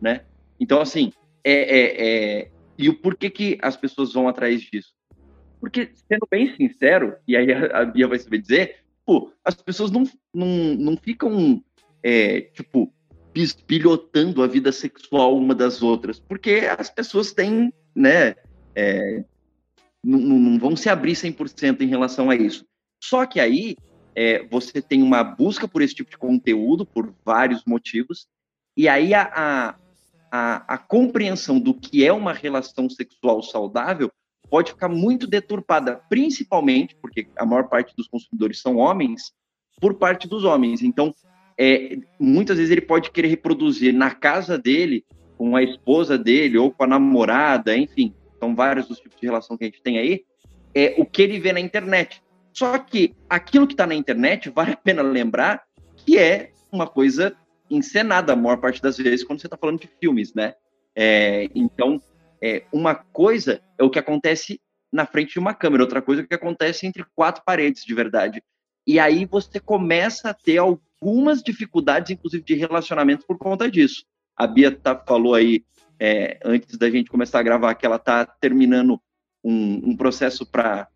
né? 0.00 0.24
Então, 0.60 0.80
assim, 0.80 1.12
é, 1.42 1.52
é, 1.52 2.06
é 2.42 2.50
e 2.78 2.88
o 2.88 2.94
porquê 2.94 3.30
que 3.30 3.58
as 3.62 3.76
pessoas 3.76 4.12
vão 4.12 4.28
atrás 4.28 4.60
disso? 4.60 4.92
Porque, 5.60 5.90
sendo 6.08 6.26
bem 6.30 6.54
sincero, 6.54 7.16
e 7.26 7.36
aí 7.36 7.52
a 7.52 7.84
Bia 7.84 8.06
vai 8.06 8.18
saber 8.18 8.38
dizer, 8.38 8.76
pô, 9.06 9.32
as 9.44 9.54
pessoas 9.54 9.90
não, 9.90 10.04
não, 10.34 10.46
não 10.74 10.96
ficam, 10.96 11.62
é, 12.02 12.42
tipo, 12.42 12.92
pispilhotando 13.32 14.42
a 14.42 14.46
vida 14.46 14.70
sexual 14.70 15.36
uma 15.36 15.54
das 15.54 15.82
outras, 15.82 16.20
porque 16.20 16.68
as 16.78 16.90
pessoas 16.90 17.32
têm, 17.32 17.72
né, 17.94 18.34
é, 18.74 19.24
não, 20.04 20.18
não, 20.18 20.58
vão 20.58 20.76
se 20.76 20.88
abrir 20.88 21.12
100% 21.12 21.80
em 21.80 21.88
relação 21.88 22.30
a 22.30 22.36
isso. 22.36 22.66
Só 23.02 23.26
que 23.26 23.40
aí 23.40 23.76
é, 24.14 24.46
você 24.46 24.80
tem 24.80 25.02
uma 25.02 25.24
busca 25.24 25.66
por 25.66 25.82
esse 25.82 25.94
tipo 25.94 26.10
de 26.10 26.18
conteúdo, 26.18 26.86
por 26.86 27.14
vários 27.24 27.64
motivos, 27.64 28.28
e 28.76 28.88
aí 28.88 29.14
a, 29.14 29.22
a, 29.34 29.74
a, 30.36 30.64
a 30.66 30.76
compreensão 30.76 31.60
do 31.60 31.72
que 31.72 32.04
é 32.04 32.12
uma 32.12 32.32
relação 32.32 32.90
sexual 32.90 33.40
saudável 33.40 34.10
pode 34.50 34.72
ficar 34.72 34.88
muito 34.88 35.28
deturpada, 35.28 36.00
principalmente 36.08 36.96
porque 37.00 37.28
a 37.36 37.46
maior 37.46 37.68
parte 37.68 37.94
dos 37.96 38.08
consumidores 38.08 38.60
são 38.60 38.78
homens, 38.78 39.32
por 39.80 39.94
parte 39.94 40.26
dos 40.26 40.42
homens. 40.42 40.82
Então, 40.82 41.14
é, 41.56 41.98
muitas 42.18 42.56
vezes 42.56 42.72
ele 42.72 42.80
pode 42.80 43.12
querer 43.12 43.28
reproduzir 43.28 43.94
na 43.94 44.10
casa 44.10 44.58
dele, 44.58 45.04
com 45.38 45.54
a 45.54 45.62
esposa 45.62 46.18
dele 46.18 46.58
ou 46.58 46.72
com 46.72 46.82
a 46.82 46.88
namorada, 46.88 47.76
enfim, 47.76 48.12
são 48.40 48.56
vários 48.56 48.90
os 48.90 48.98
tipos 48.98 49.20
de 49.20 49.26
relação 49.26 49.56
que 49.56 49.62
a 49.62 49.68
gente 49.68 49.82
tem 49.82 49.98
aí, 49.98 50.24
é 50.74 50.96
o 50.98 51.06
que 51.06 51.22
ele 51.22 51.38
vê 51.38 51.52
na 51.52 51.60
internet. 51.60 52.20
Só 52.52 52.76
que 52.76 53.14
aquilo 53.30 53.68
que 53.68 53.74
está 53.74 53.86
na 53.86 53.94
internet, 53.94 54.50
vale 54.50 54.72
a 54.72 54.76
pena 54.76 55.00
lembrar 55.00 55.62
que 55.94 56.18
é 56.18 56.50
uma 56.72 56.88
coisa 56.88 57.36
encenada 57.70 58.32
a 58.32 58.36
maior 58.36 58.58
parte 58.58 58.80
das 58.80 58.98
vezes 58.98 59.24
quando 59.24 59.40
você 59.40 59.46
está 59.46 59.56
falando 59.56 59.80
de 59.80 59.90
filmes, 60.00 60.34
né? 60.34 60.54
É, 60.94 61.48
então, 61.54 62.00
é, 62.40 62.64
uma 62.72 62.94
coisa 62.94 63.60
é 63.78 63.82
o 63.82 63.90
que 63.90 63.98
acontece 63.98 64.60
na 64.92 65.06
frente 65.06 65.32
de 65.32 65.38
uma 65.38 65.54
câmera, 65.54 65.82
outra 65.82 66.00
coisa 66.00 66.22
é 66.22 66.24
o 66.24 66.28
que 66.28 66.34
acontece 66.34 66.86
entre 66.86 67.04
quatro 67.16 67.42
paredes 67.44 67.84
de 67.84 67.94
verdade. 67.94 68.42
E 68.86 69.00
aí 69.00 69.24
você 69.24 69.58
começa 69.58 70.30
a 70.30 70.34
ter 70.34 70.58
algumas 70.58 71.42
dificuldades, 71.42 72.10
inclusive 72.10 72.44
de 72.44 72.54
relacionamento, 72.54 73.26
por 73.26 73.38
conta 73.38 73.70
disso. 73.70 74.04
A 74.36 74.46
Bia 74.46 74.70
tá, 74.70 74.96
falou 74.96 75.34
aí, 75.34 75.64
é, 75.98 76.38
antes 76.44 76.76
da 76.76 76.90
gente 76.90 77.10
começar 77.10 77.40
a 77.40 77.42
gravar, 77.42 77.74
que 77.74 77.86
ela 77.86 77.96
está 77.96 78.26
terminando 78.26 79.00
um, 79.42 79.90
um 79.90 79.96
processo 79.96 80.46
para 80.46 80.88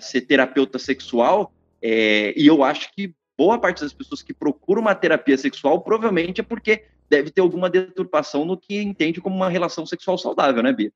ser 0.00 0.22
terapeuta 0.22 0.78
sexual, 0.78 1.52
é, 1.82 2.32
e 2.36 2.46
eu 2.46 2.62
acho 2.62 2.92
que 2.94 3.14
boa 3.36 3.58
parte 3.58 3.82
das 3.82 3.92
pessoas 3.92 4.22
que 4.22 4.32
procuram 4.32 4.82
uma 4.82 4.94
terapia 4.94 5.36
sexual 5.36 5.80
provavelmente 5.80 6.40
é 6.40 6.44
porque 6.44 6.84
deve 7.08 7.30
ter 7.30 7.40
alguma 7.40 7.68
deturpação 7.68 8.44
no 8.44 8.56
que 8.56 8.80
entende 8.80 9.20
como 9.20 9.36
uma 9.36 9.48
relação 9.48 9.84
sexual 9.84 10.16
saudável, 10.16 10.62
né, 10.62 10.72
Bia? 10.72 10.92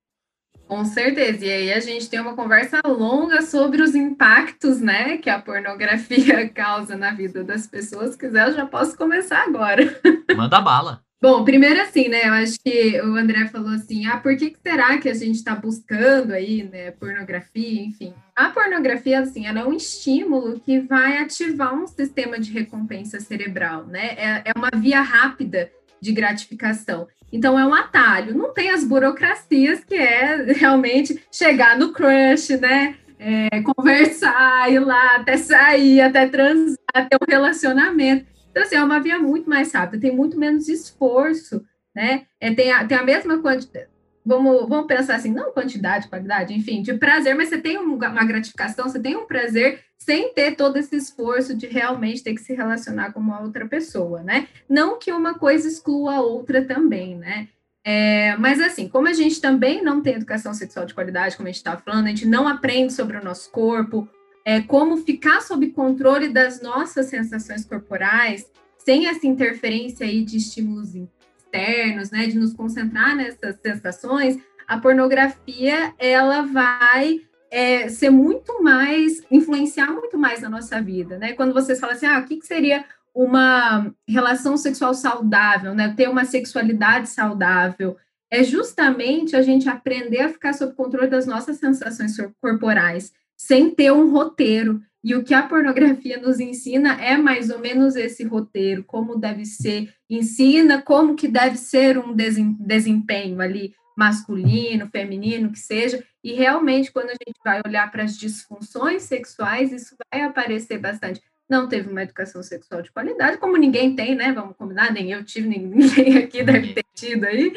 Com 0.66 0.84
certeza. 0.84 1.46
E 1.46 1.50
aí 1.50 1.72
a 1.72 1.80
gente 1.80 2.10
tem 2.10 2.20
uma 2.20 2.36
conversa 2.36 2.80
longa 2.86 3.40
sobre 3.40 3.80
os 3.82 3.94
impactos, 3.94 4.80
né, 4.80 5.16
que 5.16 5.30
a 5.30 5.40
pornografia 5.40 6.48
causa 6.52 6.96
na 6.96 7.12
vida 7.12 7.42
das 7.42 7.66
pessoas. 7.66 8.12
Se 8.12 8.18
quiser, 8.18 8.48
eu 8.48 8.54
já 8.54 8.66
posso 8.66 8.96
começar 8.96 9.44
agora. 9.44 10.00
Manda 10.36 10.60
bala. 10.60 11.07
Bom, 11.20 11.44
primeiro 11.44 11.80
assim, 11.80 12.08
né? 12.08 12.28
Eu 12.28 12.32
acho 12.32 12.60
que 12.60 13.00
o 13.00 13.16
André 13.16 13.48
falou 13.48 13.70
assim: 13.70 14.06
ah, 14.06 14.18
por 14.18 14.36
que, 14.36 14.50
que 14.50 14.58
será 14.62 14.98
que 14.98 15.08
a 15.08 15.14
gente 15.14 15.34
está 15.34 15.52
buscando 15.52 16.32
aí, 16.32 16.62
né, 16.62 16.92
pornografia, 16.92 17.82
enfim. 17.82 18.14
A 18.36 18.50
pornografia, 18.50 19.18
assim, 19.18 19.44
ela 19.44 19.60
é 19.60 19.64
um 19.64 19.72
estímulo 19.72 20.60
que 20.60 20.78
vai 20.78 21.18
ativar 21.18 21.74
um 21.74 21.88
sistema 21.88 22.38
de 22.38 22.52
recompensa 22.52 23.18
cerebral, 23.18 23.84
né? 23.86 24.14
É, 24.16 24.42
é 24.46 24.52
uma 24.56 24.70
via 24.76 25.00
rápida 25.00 25.72
de 26.00 26.12
gratificação. 26.12 27.08
Então 27.32 27.58
é 27.58 27.66
um 27.66 27.74
atalho, 27.74 28.34
não 28.34 28.54
tem 28.54 28.70
as 28.70 28.84
burocracias 28.84 29.84
que 29.84 29.96
é 29.96 30.52
realmente 30.52 31.20
chegar 31.32 31.76
no 31.76 31.92
crush, 31.92 32.56
né? 32.60 32.94
É, 33.18 33.60
conversar, 33.62 34.70
ir 34.72 34.78
lá, 34.78 35.16
até 35.16 35.36
sair, 35.36 36.00
até 36.00 36.28
transar, 36.28 36.76
ter 37.10 37.16
um 37.20 37.28
relacionamento. 37.28 38.37
Então, 38.58 38.66
assim, 38.66 38.76
é 38.76 38.82
uma 38.82 39.00
via 39.00 39.18
muito 39.18 39.48
mais 39.48 39.72
rápida, 39.72 40.00
tem 40.00 40.14
muito 40.14 40.38
menos 40.38 40.68
esforço 40.68 41.64
né? 41.98 42.26
É, 42.40 42.54
tem, 42.54 42.70
a, 42.70 42.86
tem 42.86 42.96
a 42.96 43.02
mesma 43.02 43.38
quantidade, 43.38 43.88
vamos, 44.24 44.68
vamos 44.68 44.86
pensar 44.86 45.16
assim, 45.16 45.32
não 45.32 45.52
quantidade, 45.52 46.06
qualidade, 46.06 46.54
enfim, 46.54 46.80
de 46.80 46.94
prazer, 46.94 47.34
mas 47.34 47.48
você 47.48 47.58
tem 47.58 47.76
uma 47.76 48.24
gratificação, 48.24 48.88
você 48.88 49.00
tem 49.00 49.16
um 49.16 49.26
prazer 49.26 49.80
sem 49.98 50.32
ter 50.32 50.54
todo 50.54 50.76
esse 50.76 50.94
esforço 50.94 51.56
de 51.56 51.66
realmente 51.66 52.22
ter 52.22 52.34
que 52.34 52.40
se 52.40 52.54
relacionar 52.54 53.12
com 53.12 53.18
uma 53.18 53.40
outra 53.40 53.66
pessoa, 53.66 54.22
né? 54.22 54.46
Não 54.68 54.96
que 54.96 55.10
uma 55.10 55.34
coisa 55.34 55.66
exclua 55.66 56.14
a 56.14 56.20
outra 56.20 56.64
também, 56.64 57.16
né? 57.16 57.48
É, 57.84 58.36
mas 58.36 58.60
assim, 58.60 58.88
como 58.88 59.08
a 59.08 59.12
gente 59.12 59.40
também 59.40 59.82
não 59.82 60.00
tem 60.00 60.14
educação 60.14 60.54
sexual 60.54 60.86
de 60.86 60.94
qualidade, 60.94 61.36
como 61.36 61.48
a 61.48 61.50
gente 61.50 61.56
estava 61.56 61.80
falando, 61.80 62.06
a 62.06 62.10
gente 62.10 62.26
não 62.26 62.46
aprende 62.46 62.92
sobre 62.92 63.16
o 63.16 63.24
nosso 63.24 63.50
corpo, 63.50 64.08
é, 64.48 64.62
como 64.62 64.96
ficar 64.96 65.42
sob 65.42 65.68
controle 65.72 66.30
das 66.30 66.62
nossas 66.62 67.04
sensações 67.04 67.66
corporais, 67.66 68.50
sem 68.78 69.06
essa 69.06 69.26
interferência 69.26 70.06
aí 70.06 70.24
de 70.24 70.38
estímulos 70.38 70.94
externos, 70.94 72.10
né, 72.10 72.26
de 72.28 72.38
nos 72.38 72.54
concentrar 72.54 73.14
nessas 73.14 73.60
sensações, 73.60 74.38
a 74.66 74.78
pornografia 74.78 75.92
ela 75.98 76.40
vai 76.46 77.20
é, 77.50 77.90
ser 77.90 78.08
muito 78.08 78.62
mais, 78.62 79.22
influenciar 79.30 79.92
muito 79.92 80.16
mais 80.16 80.40
na 80.40 80.48
nossa 80.48 80.80
vida, 80.80 81.18
né? 81.18 81.34
Quando 81.34 81.52
vocês 81.52 81.78
falam 81.78 81.94
assim, 81.94 82.06
ah, 82.06 82.18
o 82.18 82.24
que, 82.24 82.38
que 82.38 82.46
seria 82.46 82.86
uma 83.14 83.94
relação 84.08 84.56
sexual 84.56 84.94
saudável, 84.94 85.74
né? 85.74 85.92
Ter 85.94 86.08
uma 86.08 86.24
sexualidade 86.24 87.10
saudável, 87.10 87.98
é 88.30 88.42
justamente 88.42 89.36
a 89.36 89.42
gente 89.42 89.68
aprender 89.68 90.20
a 90.22 90.30
ficar 90.30 90.54
sob 90.54 90.72
controle 90.72 91.08
das 91.08 91.26
nossas 91.26 91.58
sensações 91.58 92.16
corporais, 92.40 93.12
sem 93.38 93.70
ter 93.70 93.92
um 93.92 94.10
roteiro. 94.10 94.82
E 95.02 95.14
o 95.14 95.22
que 95.22 95.32
a 95.32 95.44
pornografia 95.44 96.18
nos 96.18 96.40
ensina 96.40 97.00
é 97.00 97.16
mais 97.16 97.50
ou 97.50 97.60
menos 97.60 97.94
esse 97.94 98.24
roteiro, 98.24 98.82
como 98.82 99.16
deve 99.16 99.46
ser, 99.46 99.94
ensina 100.10 100.82
como 100.82 101.14
que 101.14 101.28
deve 101.28 101.56
ser 101.56 101.96
um 101.96 102.14
desempenho 102.58 103.40
ali 103.40 103.72
masculino, 103.96 104.88
feminino, 104.88 105.50
que 105.50 105.58
seja, 105.58 106.04
e 106.22 106.32
realmente 106.32 106.92
quando 106.92 107.10
a 107.10 107.14
gente 107.14 107.38
vai 107.44 107.60
olhar 107.66 107.90
para 107.90 108.04
as 108.04 108.16
disfunções 108.16 109.02
sexuais, 109.02 109.72
isso 109.72 109.96
vai 110.12 110.22
aparecer 110.22 110.78
bastante. 110.78 111.20
Não 111.48 111.68
teve 111.68 111.90
uma 111.90 112.02
educação 112.02 112.42
sexual 112.42 112.82
de 112.82 112.92
qualidade, 112.92 113.38
como 113.38 113.56
ninguém 113.56 113.96
tem, 113.96 114.14
né? 114.14 114.32
Vamos 114.32 114.56
combinar, 114.56 114.92
nem 114.92 115.12
eu 115.12 115.24
tive, 115.24 115.48
nem 115.48 115.66
ninguém 115.66 116.18
aqui 116.18 116.42
deve 116.44 116.74
ter 116.74 116.84
tido 116.94 117.24
aí. 117.24 117.52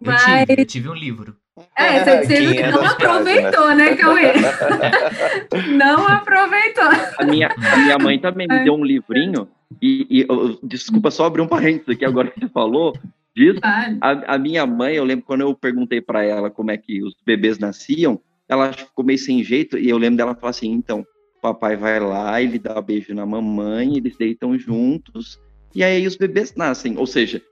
Mas... 0.00 0.22
Eu 0.22 0.46
tive, 0.46 0.62
eu 0.62 0.66
tive 0.66 0.88
um 0.88 0.94
livro. 0.94 1.36
É, 1.76 2.22
você, 2.24 2.46
você 2.46 2.66
não 2.70 2.84
aproveitou, 2.84 3.74
né, 3.74 3.94
Cauê? 3.96 4.32
não 5.76 6.06
aproveitou. 6.06 6.88
A 7.18 7.24
minha, 7.24 7.48
a 7.48 7.76
minha 7.76 7.98
mãe 7.98 8.18
também 8.18 8.48
me 8.48 8.64
deu 8.64 8.74
um 8.74 8.84
livrinho, 8.84 9.46
e, 9.80 10.06
e 10.10 10.26
desculpa 10.62 11.10
só 11.10 11.26
abrir 11.26 11.42
um 11.42 11.48
parênteses 11.48 11.90
aqui 11.90 12.04
agora 12.04 12.30
que 12.30 12.40
você 12.40 12.48
falou 12.48 12.94
disso. 13.36 13.60
A, 14.00 14.34
a 14.34 14.38
minha 14.38 14.66
mãe, 14.66 14.94
eu 14.94 15.04
lembro 15.04 15.26
quando 15.26 15.42
eu 15.42 15.54
perguntei 15.54 16.00
para 16.00 16.24
ela 16.24 16.50
como 16.50 16.70
é 16.70 16.78
que 16.78 17.02
os 17.02 17.14
bebês 17.24 17.58
nasciam, 17.58 18.18
ela 18.48 18.72
ficou 18.72 19.04
meio 19.04 19.18
sem 19.18 19.44
jeito, 19.44 19.78
e 19.78 19.88
eu 19.88 19.98
lembro 19.98 20.16
dela 20.16 20.34
falar 20.34 20.50
assim: 20.50 20.70
então, 20.70 21.06
papai 21.42 21.76
vai 21.76 22.00
lá, 22.00 22.40
ele 22.40 22.58
dá 22.58 22.78
um 22.78 22.82
beijo 22.82 23.14
na 23.14 23.26
mamãe, 23.26 23.96
eles 23.96 24.16
deitam 24.16 24.56
juntos, 24.58 25.38
e 25.74 25.84
aí 25.84 26.06
os 26.06 26.16
bebês 26.16 26.54
nascem. 26.54 26.96
Ou 26.96 27.06
seja, 27.06 27.42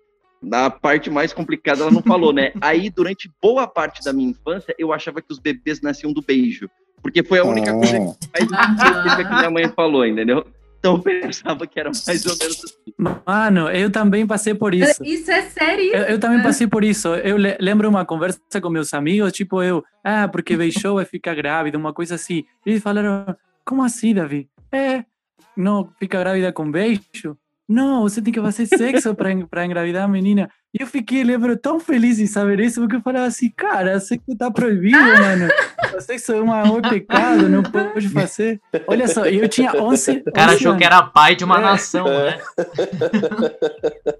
na 0.42 0.70
parte 0.70 1.10
mais 1.10 1.32
complicada 1.32 1.82
ela 1.82 1.90
não 1.90 2.02
falou, 2.02 2.32
né? 2.32 2.52
Aí, 2.60 2.90
durante 2.90 3.30
boa 3.42 3.66
parte 3.66 4.02
da 4.02 4.12
minha 4.12 4.30
infância, 4.30 4.74
eu 4.78 4.92
achava 4.92 5.20
que 5.20 5.32
os 5.32 5.38
bebês 5.38 5.80
nasciam 5.80 6.12
do 6.12 6.22
beijo. 6.22 6.68
Porque 7.02 7.22
foi 7.22 7.38
a 7.38 7.44
única 7.44 7.72
coisa 7.72 7.98
que 7.98 8.50
mais 8.52 9.16
que 9.16 9.34
minha 9.34 9.50
mãe 9.50 9.68
falou, 9.68 10.06
entendeu? 10.06 10.44
Então 10.80 10.94
eu 10.94 11.02
pensava 11.02 11.66
que 11.66 11.78
era 11.78 11.90
mais 12.06 12.26
ou 12.26 12.36
menos 12.38 12.64
assim. 12.64 12.94
Mano, 13.26 13.68
eu 13.70 13.90
também 13.90 14.26
passei 14.26 14.54
por 14.54 14.74
isso. 14.74 15.04
Isso 15.04 15.30
é 15.30 15.42
sério? 15.42 15.94
Eu, 15.94 16.02
eu 16.04 16.18
também 16.18 16.42
passei 16.42 16.66
por 16.66 16.82
isso. 16.82 17.08
Eu 17.16 17.36
le 17.36 17.56
lembro 17.60 17.88
uma 17.88 18.04
conversa 18.04 18.40
com 18.60 18.70
meus 18.70 18.92
amigos, 18.94 19.32
tipo 19.32 19.62
eu, 19.62 19.84
ah, 20.02 20.26
porque 20.26 20.56
beijou 20.56 20.94
vai 20.94 21.04
ficar 21.04 21.34
grávida, 21.34 21.76
uma 21.76 21.92
coisa 21.92 22.14
assim. 22.14 22.44
E 22.64 22.70
eles 22.70 22.82
falaram, 22.82 23.26
como 23.64 23.82
assim, 23.82 24.14
Davi? 24.14 24.48
É, 24.72 25.04
não 25.54 25.90
fica 25.98 26.18
grávida 26.18 26.50
com 26.50 26.70
beijo? 26.70 27.36
Não, 27.70 28.02
você 28.02 28.20
tem 28.20 28.32
que 28.32 28.40
fazer 28.40 28.66
sexo 28.66 29.14
para 29.14 29.64
engravidar 29.64 30.02
a 30.02 30.08
menina. 30.08 30.50
E 30.76 30.82
eu 30.82 30.88
fiquei, 30.88 31.22
lembro, 31.22 31.56
tão 31.56 31.78
feliz 31.78 32.18
em 32.18 32.26
saber 32.26 32.58
isso, 32.58 32.80
porque 32.80 32.96
eu 32.96 33.00
falava 33.00 33.26
assim, 33.26 33.48
cara, 33.56 34.00
sexo 34.00 34.36
tá 34.36 34.50
proibido, 34.50 34.98
mano. 34.98 35.48
O 35.96 36.00
sexo 36.00 36.32
é 36.32 36.40
uma, 36.40 36.64
um 36.64 36.82
pecado, 36.82 37.48
não 37.48 37.62
pode 37.62 38.08
fazer. 38.08 38.60
Olha 38.88 39.06
só, 39.06 39.24
eu 39.24 39.48
tinha 39.48 39.72
11 39.72 40.24
O 40.26 40.32
cara 40.32 40.54
achou 40.54 40.72
anos. 40.72 40.80
que 40.80 40.84
era 40.84 41.00
pai 41.00 41.36
de 41.36 41.44
uma 41.44 41.58
é. 41.58 41.60
nação, 41.60 42.06
né? 42.06 42.40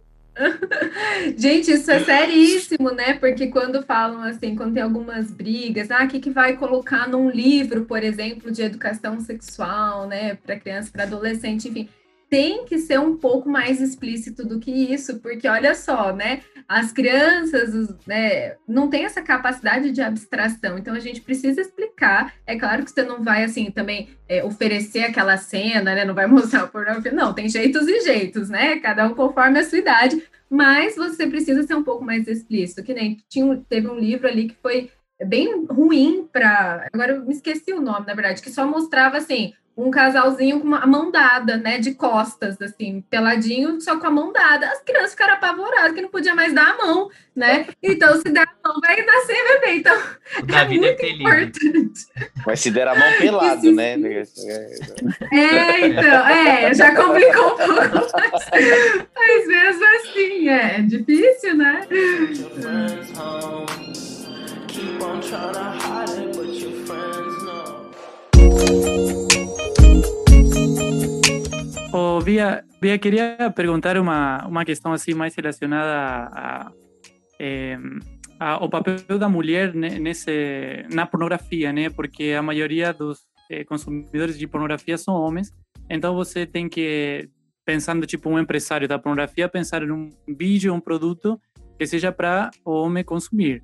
Gente, 1.37 1.73
isso 1.73 1.91
é 1.91 1.99
seríssimo, 2.01 2.93
né? 2.93 3.15
Porque 3.15 3.49
quando 3.49 3.83
falam 3.83 4.23
assim, 4.23 4.55
quando 4.55 4.75
tem 4.75 4.83
algumas 4.83 5.29
brigas, 5.31 5.91
ah, 5.91 6.05
o 6.05 6.09
que, 6.09 6.21
que 6.21 6.31
vai 6.31 6.57
colocar 6.57 7.09
num 7.09 7.29
livro, 7.29 7.85
por 7.85 8.05
exemplo, 8.05 8.51
de 8.51 8.63
educação 8.63 9.21
sexual, 9.21 10.07
né, 10.07 10.37
para 10.37 10.59
criança, 10.59 10.91
para 10.93 11.03
adolescente, 11.03 11.69
enfim, 11.69 11.89
tem 12.31 12.65
que 12.65 12.79
ser 12.79 13.01
um 13.01 13.17
pouco 13.17 13.49
mais 13.49 13.81
explícito 13.81 14.47
do 14.47 14.61
que 14.61 14.71
isso, 14.71 15.19
porque 15.19 15.49
olha 15.49 15.75
só, 15.75 16.15
né? 16.15 16.43
As 16.69 16.93
crianças 16.93 17.93
né, 18.07 18.55
não 18.69 18.89
têm 18.89 19.05
essa 19.05 19.21
capacidade 19.21 19.91
de 19.91 20.01
abstração, 20.01 20.79
então 20.79 20.95
a 20.95 21.01
gente 21.01 21.21
precisa 21.21 21.61
explicar. 21.61 22.33
É 22.47 22.57
claro 22.57 22.85
que 22.85 22.93
você 22.93 23.03
não 23.03 23.25
vai 23.25 23.43
assim 23.43 23.73
também 23.73 24.11
é, 24.29 24.45
oferecer 24.45 25.01
aquela 25.01 25.37
cena, 25.37 25.93
né? 25.93 26.05
Não 26.05 26.15
vai 26.15 26.29
mostrar 26.31 26.65
o 26.65 26.69
pornografia. 26.69 27.11
Não, 27.11 27.35
tem 27.35 27.49
jeitos 27.49 27.89
e 27.89 28.01
jeitos, 28.03 28.49
né? 28.49 28.79
Cada 28.79 29.09
um 29.09 29.15
conforme 29.15 29.59
a 29.59 29.65
sua 29.65 29.79
idade, 29.79 30.23
mas 30.49 30.95
você 30.95 31.27
precisa 31.27 31.65
ser 31.65 31.75
um 31.75 31.83
pouco 31.83 32.05
mais 32.05 32.29
explícito. 32.29 32.85
Que 32.85 32.95
nem 32.95 33.19
tinha, 33.29 33.61
teve 33.69 33.89
um 33.89 33.99
livro 33.99 34.29
ali 34.29 34.49
que 34.49 34.57
foi 34.63 34.89
bem 35.27 35.67
ruim 35.67 36.29
para. 36.33 36.87
Agora 36.93 37.15
eu 37.15 37.25
me 37.25 37.33
esqueci 37.33 37.73
o 37.73 37.81
nome, 37.81 38.07
na 38.07 38.15
verdade, 38.15 38.41
que 38.41 38.51
só 38.51 38.65
mostrava 38.65 39.17
assim 39.17 39.53
um 39.87 39.91
casalzinho 39.91 40.61
com 40.61 40.67
uma 40.67 40.87
mão 40.87 41.11
dada, 41.11 41.57
né, 41.57 41.79
de 41.79 41.95
costas, 41.95 42.61
assim, 42.61 43.05
peladinho, 43.11 43.81
só 43.81 43.99
com 43.99 44.07
a 44.07 44.11
mão 44.11 44.33
dada. 44.33 44.67
As 44.67 44.83
crianças 44.83 45.13
ficaram 45.13 45.35
apavoradas, 45.35 45.93
que 45.93 46.01
não 46.01 46.09
podia 46.09 46.35
mais 46.35 46.53
dar 46.53 46.75
a 46.75 46.77
mão, 46.77 47.11
né? 47.35 47.67
Então, 47.83 48.17
se 48.21 48.31
der 48.31 48.47
a 48.47 48.69
mão, 48.69 48.81
vai 48.81 49.03
nascer 49.05 49.37
bebê. 49.45 49.75
Então, 49.77 49.97
é 50.57 50.65
muito 50.69 51.07
importante. 51.07 52.07
Mas 52.47 52.61
se 52.61 52.71
der 52.71 52.89
a 52.89 52.95
mão 52.95 53.13
pelado, 53.19 53.61
se... 53.61 53.73
né? 53.73 53.95
É, 55.33 55.87
então, 55.87 56.29
é, 56.29 56.75
já 56.75 56.95
complicou 56.95 57.55
um 57.55 57.57
pouco. 57.57 58.11
Mas, 58.53 59.09
mas 59.17 59.47
mesmo 59.47 59.85
assim, 59.85 60.49
é 60.49 60.83
difícil, 60.83 61.57
né? 61.57 61.81
Keep 64.71 65.03
on 65.03 65.21
trying 65.21 65.53
to 65.53 65.61
hide 65.61 66.11
it, 66.11 66.37
but 66.37 66.47
your 66.47 66.73
friends 66.87 67.43
know. 67.43 67.91
Oh, 71.93 72.21
Bia, 72.23 72.65
Bia, 72.81 72.99
queria 72.99 73.53
perguntar 73.55 73.97
uma, 73.99 74.47
uma 74.47 74.65
questão 74.65 74.93
assim 74.93 75.13
mais 75.13 75.35
relacionada 75.35 76.31
a, 76.33 76.73
é, 77.39 77.77
ao 78.39 78.69
papel 78.71 79.19
da 79.19 79.29
mulher 79.29 79.75
nesse, 79.75 80.87
na 80.93 81.05
pornografia, 81.05 81.73
né? 81.73 81.91
Porque 81.91 82.35
a 82.39 82.43
maioria 82.43 82.93
dos 82.93 83.27
é, 83.51 83.65
consumidores 83.65 84.39
de 84.39 84.47
pornografia 84.47 84.97
são 84.97 85.15
homens. 85.15 85.53
Então 85.89 86.15
você 86.15 86.47
tem 86.47 86.69
que, 86.69 87.29
pensando 87.65 88.07
tipo 88.07 88.31
um 88.31 88.39
empresário 88.39 88.87
da 88.87 88.99
pornografia, 88.99 89.49
pensar 89.49 89.83
em 89.83 89.91
um 89.91 90.11
vídeo, 90.29 90.73
um 90.73 90.81
produto 90.81 91.41
que 91.79 91.87
seja 91.87 92.13
para 92.13 92.51
o 92.65 92.71
homem 92.71 93.03
consumir. 93.03 93.63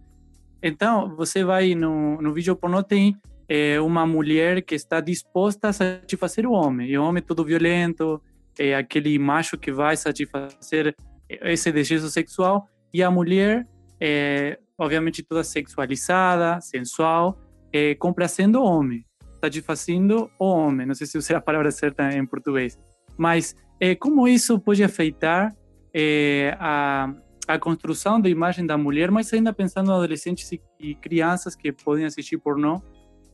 Então 0.62 1.14
você 1.14 1.44
vai 1.44 1.74
no, 1.74 2.20
no 2.20 2.35
vídeo 2.35 2.57
pornô 2.57 2.83
tem 2.83 3.16
é 3.48 3.80
uma 3.80 4.06
mulher 4.06 4.62
que 4.62 4.74
está 4.74 5.00
disposta 5.00 5.68
a 5.68 5.72
satisfazer 5.72 6.46
o 6.46 6.52
homem. 6.52 6.88
E 6.88 6.98
o 6.98 7.04
homem 7.04 7.22
todo 7.22 7.44
violento, 7.44 8.20
é 8.59 8.74
aquele 8.74 9.18
macho 9.18 9.56
que 9.56 9.70
vai 9.70 9.96
satisfazer 9.96 10.94
esse 11.28 11.70
desejo 11.70 12.09
sexual. 12.09 12.68
E 12.92 13.02
a 13.02 13.11
mulher, 13.11 13.66
é, 14.00 14.59
obviamente, 14.78 15.22
toda 15.22 15.44
sexualizada, 15.44 16.61
sensual, 16.61 17.38
é, 17.72 17.94
complacendo 17.94 18.61
o 18.61 18.64
homem, 18.64 19.04
satisfazendo 19.40 20.30
o 20.38 20.44
homem. 20.46 20.87
Não 20.87 20.94
sei 20.94 21.06
se 21.06 21.18
usei 21.18 21.37
a 21.37 21.40
palavra 21.40 21.70
certa 21.70 22.11
em 22.12 22.24
português. 22.26 22.78
Mas 23.16 23.54
é, 23.80 23.94
como 23.94 24.26
isso 24.26 24.59
pode 24.59 24.82
afetar 24.82 25.54
é, 25.94 26.56
a, 26.59 27.12
a 27.46 27.59
construção 27.59 28.20
da 28.20 28.28
imagem 28.28 28.66
da 28.66 28.76
mulher, 28.76 29.11
mas 29.11 29.32
ainda 29.32 29.52
pensando 29.52 29.90
em 29.90 29.94
adolescentes 29.94 30.50
e, 30.52 30.61
e 30.80 30.94
crianças 30.94 31.54
que 31.54 31.72
podem 31.72 32.04
assistir 32.04 32.38
pornô, 32.38 32.82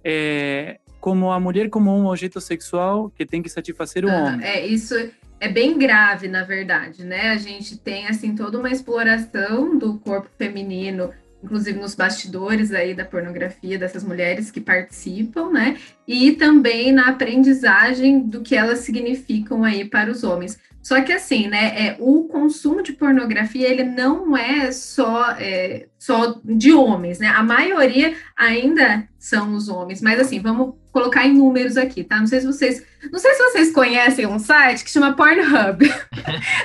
é, 0.04 0.78
como 1.00 1.32
a 1.32 1.40
mulher 1.40 1.68
como 1.68 1.90
um 1.90 2.06
objeto 2.06 2.40
sexual 2.40 3.10
que 3.10 3.26
tem 3.26 3.42
que 3.42 3.48
satisfazer 3.48 4.04
o 4.04 4.10
ah, 4.10 4.14
homem. 4.14 4.46
É, 4.46 4.66
isso 4.66 4.94
é 5.40 5.48
bem 5.48 5.76
grave, 5.76 6.28
na 6.28 6.44
verdade, 6.44 7.04
né? 7.04 7.30
A 7.30 7.36
gente 7.36 7.76
tem, 7.76 8.06
assim, 8.06 8.36
toda 8.36 8.56
uma 8.56 8.70
exploração 8.70 9.76
do 9.76 9.98
corpo 9.98 10.28
feminino, 10.38 11.10
inclusive 11.42 11.76
nos 11.80 11.96
bastidores 11.96 12.72
aí 12.72 12.94
da 12.94 13.04
pornografia 13.04 13.76
dessas 13.76 14.04
mulheres 14.04 14.52
que 14.52 14.60
participam, 14.60 15.50
né? 15.50 15.76
E 16.06 16.30
também 16.32 16.92
na 16.92 17.08
aprendizagem 17.08 18.20
do 18.20 18.42
que 18.42 18.54
elas 18.54 18.78
significam 18.78 19.64
aí 19.64 19.84
para 19.84 20.12
os 20.12 20.22
homens. 20.22 20.60
Só 20.82 21.00
que 21.00 21.12
assim, 21.12 21.46
né, 21.46 21.86
é, 21.86 21.96
o 22.00 22.24
consumo 22.24 22.82
de 22.82 22.92
pornografia, 22.92 23.68
ele 23.68 23.84
não 23.84 24.36
é 24.36 24.72
só, 24.72 25.30
é, 25.38 25.86
só 25.96 26.40
de 26.44 26.72
homens, 26.72 27.20
né? 27.20 27.28
A 27.28 27.42
maioria 27.42 28.14
ainda 28.36 29.08
são 29.16 29.54
os 29.54 29.68
homens, 29.68 30.02
mas 30.02 30.18
assim, 30.18 30.40
vamos 30.40 30.74
colocar 30.90 31.24
em 31.24 31.34
números 31.34 31.76
aqui, 31.76 32.02
tá? 32.02 32.18
Não 32.18 32.26
sei 32.26 32.40
se 32.40 32.46
vocês, 32.46 32.84
não 33.12 33.18
sei 33.20 33.32
se 33.32 33.42
vocês 33.44 33.72
conhecem 33.72 34.26
um 34.26 34.40
site 34.40 34.82
que 34.82 34.90
chama 34.90 35.14
Pornhub. 35.14 35.86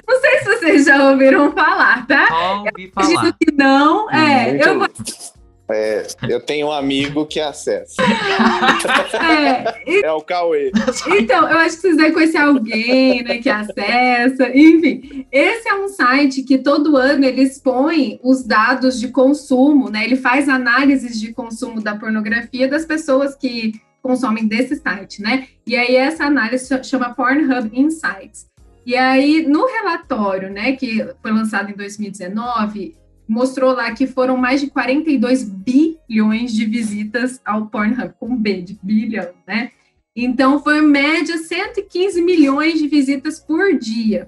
não 0.08 0.22
sei 0.22 0.40
se 0.40 0.46
vocês 0.46 0.86
já 0.86 1.12
ouviram 1.12 1.52
falar, 1.52 2.08
tá? 2.08 2.28
Ouvi 2.66 2.92
falar. 2.92 3.26
Eu 3.26 3.34
que 3.34 3.52
não, 3.56 4.10
é, 4.10 4.68
eu 4.68 4.80
vou 4.80 4.90
É, 5.70 6.08
eu 6.30 6.40
tenho 6.40 6.68
um 6.68 6.72
amigo 6.72 7.26
que 7.26 7.40
acessa. 7.40 8.02
é, 9.22 10.06
É 10.06 10.12
o 10.12 10.22
Cauê. 10.22 10.72
Então, 11.20 11.50
eu 11.50 11.58
acho 11.58 11.76
que 11.76 11.82
vocês 11.82 11.98
devem 11.98 12.14
conhecer 12.14 12.38
alguém, 12.38 13.24
né, 13.24 13.38
que 13.40 13.50
acessa, 13.50 14.50
enfim. 14.56 15.26
Esse 15.32 15.68
é 15.68 15.76
um 15.76 15.88
site 15.90 16.44
que 16.44 16.58
todo 16.58 16.96
ano 16.96 17.26
ele 17.26 17.42
expõe 17.42 18.20
os 18.24 18.44
dados 18.44 19.00
de 19.00 19.10
consumo, 19.10 19.90
né? 19.90 20.04
Ele 20.06 20.16
faz 20.16 20.48
análises 20.48 21.20
de 21.20 21.34
consumo 21.34 21.82
da 21.82 21.96
pornografia 21.96 22.68
das 22.68 22.86
pessoas 22.86 23.36
que 23.36 23.74
consomem 24.02 24.48
desse 24.48 24.78
site, 24.78 25.22
né? 25.22 25.48
E 25.66 25.76
aí 25.76 25.96
essa 25.96 26.26
análise 26.26 26.70
chama 26.84 27.14
Pornhub 27.14 27.70
Insights. 27.74 28.48
E 28.86 28.96
aí 28.96 29.46
no 29.46 29.66
relatório, 29.66 30.50
né, 30.50 30.74
que 30.78 31.06
foi 31.22 31.32
lançado 31.32 31.70
em 31.70 31.76
2019, 31.76 32.96
mostrou 33.28 33.74
lá 33.74 33.92
que 33.92 34.08
foram 34.08 34.38
mais 34.38 34.62
de 34.62 34.68
42 34.68 35.44
bilhões 35.44 36.54
de 36.54 36.66
visitas 36.66 37.42
ao 37.46 37.68
Pornhub, 37.68 38.14
com 38.20 38.36
B 38.36 38.62
de 38.62 38.80
bilhão, 38.82 39.34
né? 39.46 39.72
Então, 40.16 40.64
foi 40.64 40.82
média 40.82 41.38
115 41.38 42.22
milhões 42.22 42.80
de 42.80 42.88
visitas 42.88 43.40
por 43.40 43.78
dia. 43.78 44.28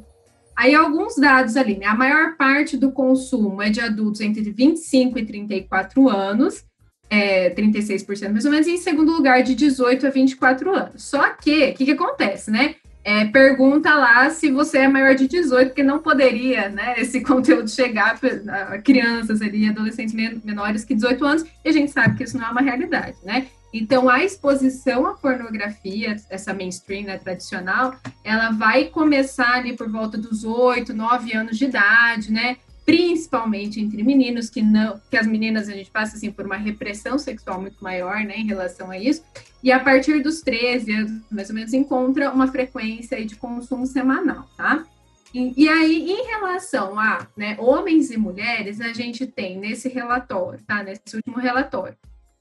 Aí, 0.56 0.76
alguns 0.76 1.16
dados 1.16 1.56
ali, 1.56 1.78
né? 1.78 1.88
A 1.88 1.96
maior 1.96 2.36
parte 2.36 2.78
do 2.78 2.92
consumo 2.92 3.62
é 3.62 3.70
de 3.70 3.80
adultos 3.80 4.22
entre 4.22 4.52
25 4.52 5.18
e 5.18 5.26
34 5.26 6.10
anos, 6.10 6.66
é, 7.10 7.50
36% 7.50 8.32
mais 8.32 8.46
ou 8.46 8.52
menos, 8.52 8.68
e 8.68 8.72
em 8.72 8.78
segundo 8.78 9.12
lugar, 9.12 9.42
de 9.42 9.56
18 9.56 10.06
a 10.06 10.10
24 10.10 10.76
anos. 10.76 11.04
Só 11.04 11.30
que, 11.30 11.70
o 11.70 11.74
que, 11.74 11.86
que 11.86 11.92
acontece, 11.92 12.52
né? 12.52 12.76
É, 13.04 13.26
pergunta 13.26 13.96
lá 13.96 14.30
se 14.30 14.52
você 14.52 14.80
é 14.80 14.88
maior 14.88 15.16
de 15.16 15.28
18, 15.28 15.70
porque 15.70 15.84
não 15.84 16.00
poderia, 16.00 16.70
né, 16.70 16.96
esse 16.98 17.22
conteúdo 17.24 17.70
chegar 17.70 18.20
a 18.48 18.78
crianças 18.78 19.42
ali, 19.42 19.70
adolescentes 19.70 20.14
menores 20.44 20.84
que 20.84 20.94
18 20.94 21.26
anos, 21.26 21.46
e 21.64 21.70
a 21.70 21.72
gente 21.72 21.92
sabe 21.92 22.18
que 22.18 22.24
isso 22.24 22.38
não 22.38 22.48
é 22.48 22.52
uma 22.52 22.62
realidade, 22.62 23.18
né? 23.24 23.48
Então, 23.72 24.10
a 24.10 24.24
exposição 24.24 25.06
à 25.06 25.14
pornografia, 25.14 26.16
essa 26.30 26.54
mainstream 26.54 27.04
né, 27.04 27.18
tradicional, 27.20 27.96
ela 28.24 28.50
vai 28.50 28.86
começar 28.86 29.54
ali 29.54 29.76
por 29.76 29.88
volta 29.88 30.18
dos 30.18 30.44
8, 30.44 30.92
9 30.92 31.34
anos 31.34 31.58
de 31.58 31.66
idade, 31.66 32.32
né? 32.32 32.58
Principalmente 32.90 33.80
entre 33.80 34.02
meninos, 34.04 34.50
que 34.50 34.62
não, 34.62 35.00
que 35.10 35.18
as 35.18 35.28
meninas 35.28 35.70
a 35.70 35.74
gente 35.74 35.92
passa 35.92 36.16
assim 36.16 36.32
por 36.32 36.46
uma 36.46 36.56
repressão 36.56 37.20
sexual 37.20 37.62
muito 37.62 37.84
maior, 37.84 38.18
né, 38.24 38.38
em 38.38 38.46
relação 38.46 38.90
a 38.90 38.98
isso. 38.98 39.24
E 39.62 39.72
a 39.72 39.80
partir 39.80 40.24
dos 40.24 40.42
13 40.42 40.92
anos, 40.92 41.22
mais 41.30 41.50
ou 41.50 41.56
menos, 41.56 41.74
encontra 41.74 42.32
uma 42.32 42.48
frequência 42.48 43.24
de 43.24 43.36
consumo 43.36 43.86
semanal, 43.86 44.48
tá? 44.58 44.86
E, 45.34 45.66
e, 45.66 45.70
aí, 45.70 46.10
em 46.10 46.26
relação 46.26 47.00
a 47.00 47.28
né, 47.38 47.56
homens 47.60 48.10
e 48.10 48.18
mulheres, 48.18 48.82
a 48.82 48.92
gente 48.94 49.28
tem 49.28 49.58
nesse 49.60 49.88
relatório, 49.88 50.60
tá? 50.66 50.82
Nesse 50.82 51.16
último 51.16 51.38
relatório, 51.38 51.96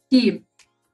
que 0.08 0.42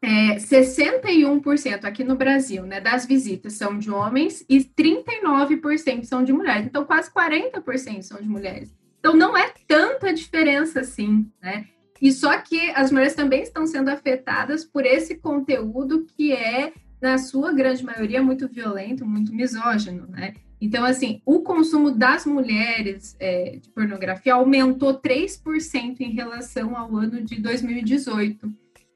é, 0.03 0.37
61% 0.37 1.85
aqui 1.85 2.03
no 2.03 2.17
Brasil, 2.17 2.64
né, 2.64 2.81
das 2.81 3.07
visitas 3.07 3.53
são 3.53 3.79
de 3.79 3.90
homens 3.90 4.45
e 4.49 4.59
39% 4.59 6.05
são 6.05 6.25
de 6.25 6.33
mulheres. 6.33 6.67
Então, 6.67 6.85
quase 6.85 7.11
40% 7.12 8.03
são 8.03 8.21
de 8.21 8.29
mulheres. 8.29 8.75
Então, 9.05 9.14
não 9.14 9.37
é 9.37 9.53
tanta 9.69 10.14
diferença 10.14 10.81
assim, 10.81 11.31
né? 11.43 11.67
E 12.01 12.11
só 12.11 12.38
que 12.38 12.71
as 12.71 12.90
mulheres 12.90 13.14
também 13.14 13.43
estão 13.43 13.67
sendo 13.67 13.90
afetadas 13.90 14.64
por 14.64 14.87
esse 14.87 15.17
conteúdo 15.17 16.07
que 16.17 16.33
é, 16.33 16.73
na 17.03 17.19
sua 17.19 17.53
grande 17.53 17.85
maioria, 17.85 18.23
muito 18.23 18.49
violento, 18.49 19.05
muito 19.05 19.35
misógino, 19.35 20.07
né? 20.09 20.33
Então, 20.59 20.87
assim, 20.87 21.21
o 21.27 21.43
consumo 21.43 21.90
das 21.90 22.25
mulheres 22.25 23.14
é, 23.21 23.59
de 23.61 23.69
pornografia 23.69 24.33
aumentou 24.33 24.99
3% 24.99 26.01
em 26.01 26.12
relação 26.12 26.75
ao 26.75 26.97
ano 26.97 27.23
de 27.23 27.38
2018. 27.38 28.51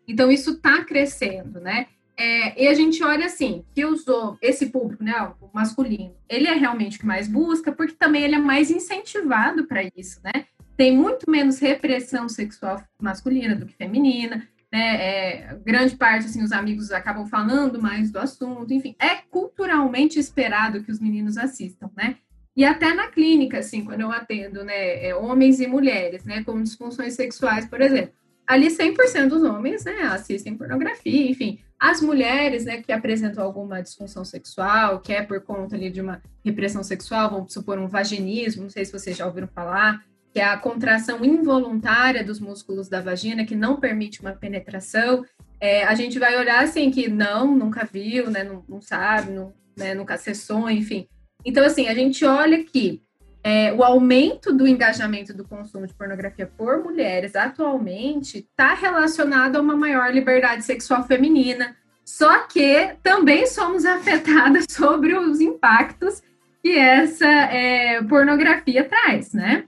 Então, 0.08 0.32
isso 0.32 0.52
está 0.52 0.82
crescendo, 0.84 1.60
né? 1.60 1.86
É, 2.18 2.64
e 2.64 2.66
a 2.66 2.74
gente 2.74 3.02
olha 3.04 3.26
assim, 3.26 3.64
que 3.72 3.84
usou 3.84 4.36
esse 4.42 4.66
público, 4.70 5.04
né, 5.04 5.14
o 5.40 5.48
masculino, 5.54 6.16
ele 6.28 6.48
é 6.48 6.54
realmente 6.54 6.96
o 6.96 7.00
que 7.00 7.06
mais 7.06 7.28
busca, 7.28 7.70
porque 7.70 7.94
também 7.94 8.24
ele 8.24 8.34
é 8.34 8.40
mais 8.40 8.72
incentivado 8.72 9.68
para 9.68 9.84
isso, 9.96 10.20
né? 10.24 10.46
Tem 10.76 10.96
muito 10.96 11.30
menos 11.30 11.60
repressão 11.60 12.28
sexual 12.28 12.82
masculina 13.00 13.54
do 13.54 13.66
que 13.66 13.76
feminina, 13.76 14.48
né? 14.72 14.96
É, 14.96 15.58
grande 15.64 15.94
parte, 15.96 16.26
assim, 16.26 16.42
os 16.42 16.50
amigos 16.50 16.90
acabam 16.90 17.24
falando 17.24 17.80
mais 17.80 18.10
do 18.10 18.18
assunto, 18.18 18.74
enfim, 18.74 18.96
é 19.00 19.22
culturalmente 19.30 20.18
esperado 20.18 20.82
que 20.82 20.90
os 20.90 20.98
meninos 20.98 21.38
assistam, 21.38 21.88
né? 21.96 22.16
E 22.56 22.64
até 22.64 22.92
na 22.92 23.06
clínica, 23.06 23.60
assim, 23.60 23.84
quando 23.84 24.00
eu 24.00 24.10
atendo, 24.10 24.64
né, 24.64 25.06
é, 25.06 25.14
homens 25.14 25.60
e 25.60 25.68
mulheres, 25.68 26.24
né, 26.24 26.42
com 26.42 26.60
disfunções 26.60 27.14
sexuais, 27.14 27.66
por 27.66 27.80
exemplo, 27.80 28.12
ali 28.44 28.66
100% 28.66 29.28
dos 29.28 29.44
homens, 29.44 29.84
né, 29.84 30.02
assistem 30.02 30.56
pornografia, 30.56 31.30
enfim, 31.30 31.60
as 31.80 32.00
mulheres, 32.00 32.64
né, 32.64 32.82
que 32.82 32.92
apresentam 32.92 33.44
alguma 33.44 33.80
disfunção 33.80 34.24
sexual, 34.24 35.00
que 35.00 35.12
é 35.12 35.22
por 35.22 35.40
conta 35.40 35.76
ali 35.76 35.90
de 35.90 36.00
uma 36.00 36.20
repressão 36.44 36.82
sexual, 36.82 37.30
vamos 37.30 37.52
supor 37.52 37.78
um 37.78 37.86
vaginismo, 37.86 38.62
não 38.62 38.70
sei 38.70 38.84
se 38.84 38.92
vocês 38.92 39.16
já 39.16 39.26
ouviram 39.26 39.46
falar, 39.46 40.04
que 40.32 40.40
é 40.40 40.44
a 40.44 40.56
contração 40.56 41.24
involuntária 41.24 42.24
dos 42.24 42.40
músculos 42.40 42.88
da 42.88 43.00
vagina, 43.00 43.46
que 43.46 43.54
não 43.54 43.78
permite 43.78 44.20
uma 44.20 44.32
penetração, 44.32 45.24
é, 45.60 45.84
a 45.84 45.94
gente 45.94 46.18
vai 46.18 46.36
olhar 46.36 46.62
assim 46.62 46.90
que 46.90 47.08
não, 47.08 47.54
nunca 47.56 47.84
viu, 47.84 48.30
né, 48.30 48.42
não, 48.42 48.64
não 48.68 48.80
sabe, 48.80 49.30
não, 49.30 49.52
né, 49.76 49.94
nunca 49.94 50.14
acessou, 50.14 50.68
enfim. 50.68 51.08
Então, 51.44 51.64
assim, 51.64 51.86
a 51.86 51.94
gente 51.94 52.24
olha 52.24 52.64
que 52.64 53.02
é, 53.42 53.72
o 53.72 53.82
aumento 53.82 54.52
do 54.52 54.66
engajamento 54.66 55.32
do 55.32 55.44
consumo 55.44 55.86
de 55.86 55.94
pornografia 55.94 56.50
por 56.56 56.82
mulheres 56.82 57.36
atualmente 57.36 58.38
está 58.38 58.74
relacionado 58.74 59.56
a 59.56 59.60
uma 59.60 59.76
maior 59.76 60.12
liberdade 60.12 60.64
sexual 60.64 61.04
feminina. 61.04 61.76
Só 62.04 62.40
que 62.46 62.96
também 63.02 63.46
somos 63.46 63.84
afetadas 63.86 64.66
sobre 64.70 65.14
os 65.14 65.40
impactos 65.40 66.22
que 66.62 66.76
essa 66.76 67.26
é, 67.26 68.02
pornografia 68.02 68.84
traz, 68.84 69.32
né? 69.32 69.64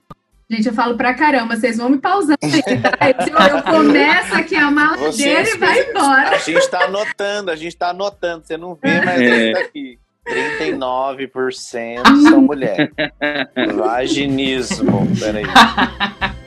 Gente, 0.51 0.67
eu 0.67 0.75
falo 0.75 0.97
pra 0.97 1.15
caramba, 1.15 1.55
vocês 1.55 1.77
vão 1.77 1.89
me 1.89 1.99
pausando 1.99 2.39
aí, 2.43 2.63
tá? 2.83 2.99
Eu, 3.07 3.57
eu 3.57 3.63
começo 3.63 4.35
aqui 4.35 4.57
a 4.57 4.69
maladeira 4.69 5.49
e 5.49 5.57
vai 5.57 5.89
embora. 5.89 6.31
A 6.31 6.39
gente 6.39 6.69
tá 6.69 6.87
anotando, 6.87 7.53
a 7.53 7.57
gente 7.57 7.77
tá 7.77 7.91
anotando, 7.91 8.45
você 8.45 8.57
não 8.57 8.75
vê, 8.75 9.01
mas 9.01 9.21
é. 9.21 9.53
tá 9.53 9.61
aqui. 9.61 9.99
39% 10.31 12.03
são 12.29 12.43
mulheres. 12.43 12.91
Vaginismo. 13.77 15.07
Peraí. 15.19 15.45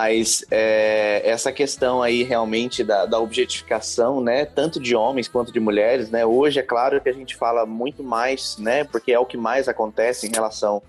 Mas 0.00 0.46
é, 0.50 1.20
essa 1.28 1.52
questão 1.52 2.02
aí 2.02 2.22
realmente 2.22 2.82
da, 2.82 3.04
da, 3.04 3.20
objetificação, 3.20 4.18
né, 4.22 4.46
tanto 4.46 4.80
de 4.80 4.96
homens 4.96 5.28
quanto 5.28 5.52
de 5.52 5.60
mulheres, 5.60 6.08
né, 6.08 6.24
hoje 6.24 6.58
é 6.58 6.62
claro 6.62 6.98
que 7.02 7.08
a 7.10 7.12
gente 7.12 7.36
fala 7.36 7.66
muito 7.66 8.02
mais, 8.02 8.56
né, 8.56 8.82
porque 8.84 9.12
é 9.12 9.18
o 9.18 9.26
que 9.26 9.36
mais 9.36 9.68
acontece 9.68 10.26
em 10.26 10.30
relação 10.30 10.82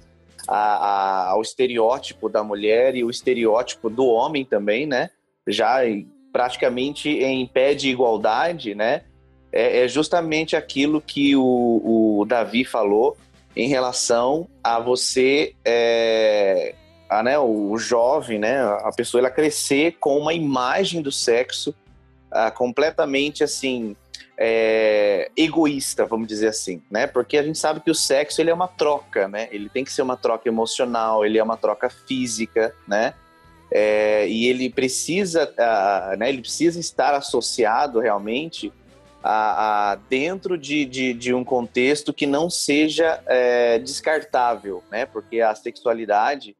a, 0.48 0.56
a, 0.56 1.30
ao 1.32 1.42
estereótipo 1.42 2.30
da 2.30 2.42
mulher 2.42 2.96
e 2.96 3.04
o 3.04 3.10
estereótipo 3.10 3.90
do 3.90 4.06
homem 4.06 4.46
também, 4.46 4.86
né, 4.86 5.10
já 5.46 5.80
praticamente 6.32 7.10
em 7.10 7.46
pé 7.46 7.74
de 7.74 7.90
igualdade, 7.90 8.74
né, 8.74 9.02
é, 9.52 9.84
é 9.84 9.88
justamente 9.90 10.56
aquilo 10.56 11.02
que 11.02 11.36
o, 11.36 12.20
o 12.22 12.26
Davi 12.26 12.64
falou 12.64 13.18
em 13.58 13.68
relação 13.68 14.48
a 14.64 14.80
você 14.80 15.54
é, 15.66 16.76
a, 17.12 17.24
né, 17.24 17.38
o 17.38 17.78
jovem, 17.78 18.40
né, 18.40 18.62
a 18.62 18.92
pessoa 18.96 19.20
ela 19.22 19.30
crescer 19.30 19.98
com 20.00 20.18
uma 20.18 20.34
imagem 20.34 21.02
do 21.02 21.12
sexo 21.12 21.76
uh, 22.32 22.52
completamente 22.56 23.44
assim 23.44 23.96
é, 24.38 25.30
egoísta, 25.38 26.06
vamos 26.06 26.28
dizer 26.28 26.48
assim, 26.48 26.82
né? 26.90 27.06
Porque 27.06 27.38
a 27.38 27.44
gente 27.44 27.60
sabe 27.60 27.80
que 27.80 27.92
o 27.92 27.96
sexo 27.96 28.42
ele 28.42 28.50
é 28.50 28.54
uma 28.54 28.68
troca, 28.68 29.28
né? 29.28 29.48
Ele 29.52 29.70
tem 29.70 29.84
que 29.84 29.94
ser 29.94 30.02
uma 30.02 30.18
troca 30.18 30.50
emocional, 30.50 31.24
ele 31.24 31.38
é 31.38 31.44
uma 31.44 31.58
troca 31.58 31.92
física, 31.92 32.74
né? 32.88 33.14
é, 33.72 34.28
e 34.28 34.48
ele 34.48 34.70
precisa, 34.70 35.50
uh, 35.50 36.18
né, 36.18 36.28
ele 36.28 36.42
precisa 36.42 36.80
estar 36.80 37.14
associado 37.14 38.02
realmente 38.02 38.72
a, 39.24 39.92
a 39.92 39.96
dentro 39.96 40.58
de, 40.58 40.84
de, 40.84 41.14
de, 41.14 41.34
um 41.34 41.44
contexto 41.44 42.14
que 42.14 42.28
não 42.28 42.50
seja 42.50 43.22
é, 43.26 43.80
descartável, 43.80 44.84
né? 44.92 45.06
Porque 45.06 45.40
a 45.40 45.56
sexualidade, 45.56 46.56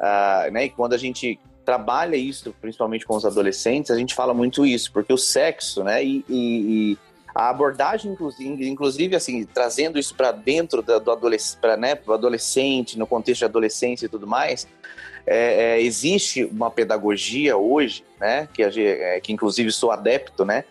uh, 0.00 0.50
né? 0.50 0.66
E 0.66 0.70
quando 0.70 0.94
a 0.94 0.98
gente 0.98 1.38
trabalha 1.64 2.16
isso, 2.16 2.54
principalmente 2.60 3.06
com 3.06 3.16
os 3.16 3.24
adolescentes, 3.24 3.90
a 3.90 3.96
gente 3.96 4.14
fala 4.14 4.34
muito 4.34 4.66
isso, 4.66 4.92
porque 4.92 5.12
o 5.12 5.18
sexo, 5.18 5.82
né? 5.82 6.04
E, 6.04 6.24
e, 6.28 6.92
e 6.92 6.98
a 7.34 7.48
abordagem, 7.48 8.12
inclusive, 8.12 8.68
inclusive 8.68 9.16
assim, 9.16 9.44
trazendo 9.44 9.98
isso 9.98 10.14
para 10.14 10.30
dentro 10.30 10.82
do, 10.82 11.00
do 11.00 11.10
adolescente, 11.10 11.58
para 11.60 11.76
né, 11.76 11.98
o 12.06 12.12
adolescente, 12.12 12.98
no 12.98 13.06
contexto 13.06 13.40
de 13.40 13.44
adolescência 13.46 14.06
e 14.06 14.08
tudo 14.08 14.26
mais, 14.26 14.68
é, 15.26 15.76
é, 15.76 15.82
existe 15.82 16.44
uma 16.44 16.70
pedagogia 16.70 17.56
hoje, 17.56 18.04
né, 18.20 18.46
que, 18.52 18.62
é, 18.62 19.20
que 19.20 19.32
inclusive 19.32 19.72
sou 19.72 19.90
adepto, 19.90 20.44
né, 20.44 20.64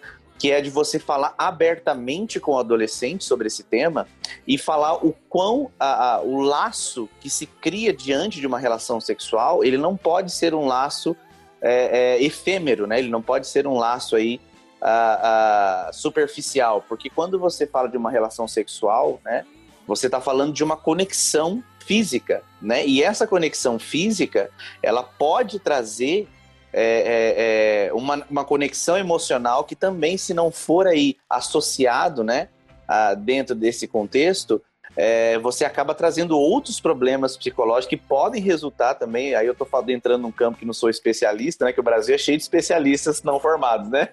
que 0.43 0.51
é 0.51 0.59
de 0.59 0.69
você 0.69 0.99
falar 0.99 1.33
abertamente 1.37 2.37
com 2.37 2.51
o 2.51 2.59
adolescente 2.59 3.23
sobre 3.23 3.47
esse 3.47 3.63
tema 3.63 4.05
e 4.45 4.57
falar 4.57 4.95
o 4.95 5.15
quão 5.29 5.71
a, 5.79 6.15
a, 6.15 6.21
o 6.21 6.41
laço 6.41 7.07
que 7.21 7.29
se 7.29 7.45
cria 7.45 7.93
diante 7.93 8.41
de 8.41 8.45
uma 8.45 8.59
relação 8.59 8.99
sexual, 8.99 9.63
ele 9.63 9.77
não 9.77 9.95
pode 9.95 10.33
ser 10.33 10.53
um 10.53 10.65
laço 10.65 11.15
é, 11.61 12.17
é, 12.17 12.21
efêmero, 12.21 12.85
né? 12.85 12.99
Ele 12.99 13.07
não 13.07 13.21
pode 13.21 13.47
ser 13.47 13.65
um 13.65 13.77
laço 13.77 14.17
aí 14.17 14.41
a, 14.81 15.89
superficial, 15.93 16.83
porque 16.89 17.09
quando 17.09 17.39
você 17.39 17.65
fala 17.65 17.87
de 17.87 17.95
uma 17.95 18.11
relação 18.11 18.45
sexual, 18.45 19.21
né? 19.23 19.45
Você 19.87 20.07
está 20.07 20.19
falando 20.19 20.51
de 20.51 20.61
uma 20.61 20.75
conexão 20.75 21.63
física, 21.79 22.43
né? 22.61 22.85
E 22.85 23.01
essa 23.01 23.25
conexão 23.25 23.79
física, 23.79 24.51
ela 24.81 25.03
pode 25.03 25.57
trazer 25.57 26.27
é, 26.73 27.85
é, 27.85 27.87
é 27.87 27.93
uma, 27.93 28.25
uma, 28.29 28.43
conexão 28.43 28.97
emocional 28.97 29.63
que 29.63 29.75
também, 29.75 30.17
se 30.17 30.33
não 30.33 30.51
for 30.51 30.87
aí 30.87 31.17
associado, 31.29 32.23
né, 32.23 32.49
a, 32.87 33.13
dentro 33.13 33.53
desse 33.53 33.87
contexto, 33.87 34.61
é, 34.95 35.39
você 35.39 35.65
acaba 35.65 35.95
trazendo 35.95 36.37
outros 36.37 36.79
problemas 36.79 37.35
psicológicos 37.35 37.87
que 37.87 37.97
podem 37.97 38.41
resultar 38.41 38.95
também. 38.95 39.33
Aí 39.33 39.47
eu 39.47 39.55
tô 39.55 39.65
falando, 39.65 39.89
entrando 39.89 40.21
num 40.21 40.31
campo 40.31 40.57
que 40.57 40.65
não 40.65 40.73
sou 40.73 40.89
especialista, 40.89 41.65
né? 41.65 41.73
Que 41.73 41.79
o 41.79 41.83
Brasil 41.83 42.13
é 42.13 42.17
cheio 42.17 42.37
de 42.37 42.43
especialistas 42.43 43.23
não 43.23 43.39
formados, 43.39 43.89
né? 43.89 44.09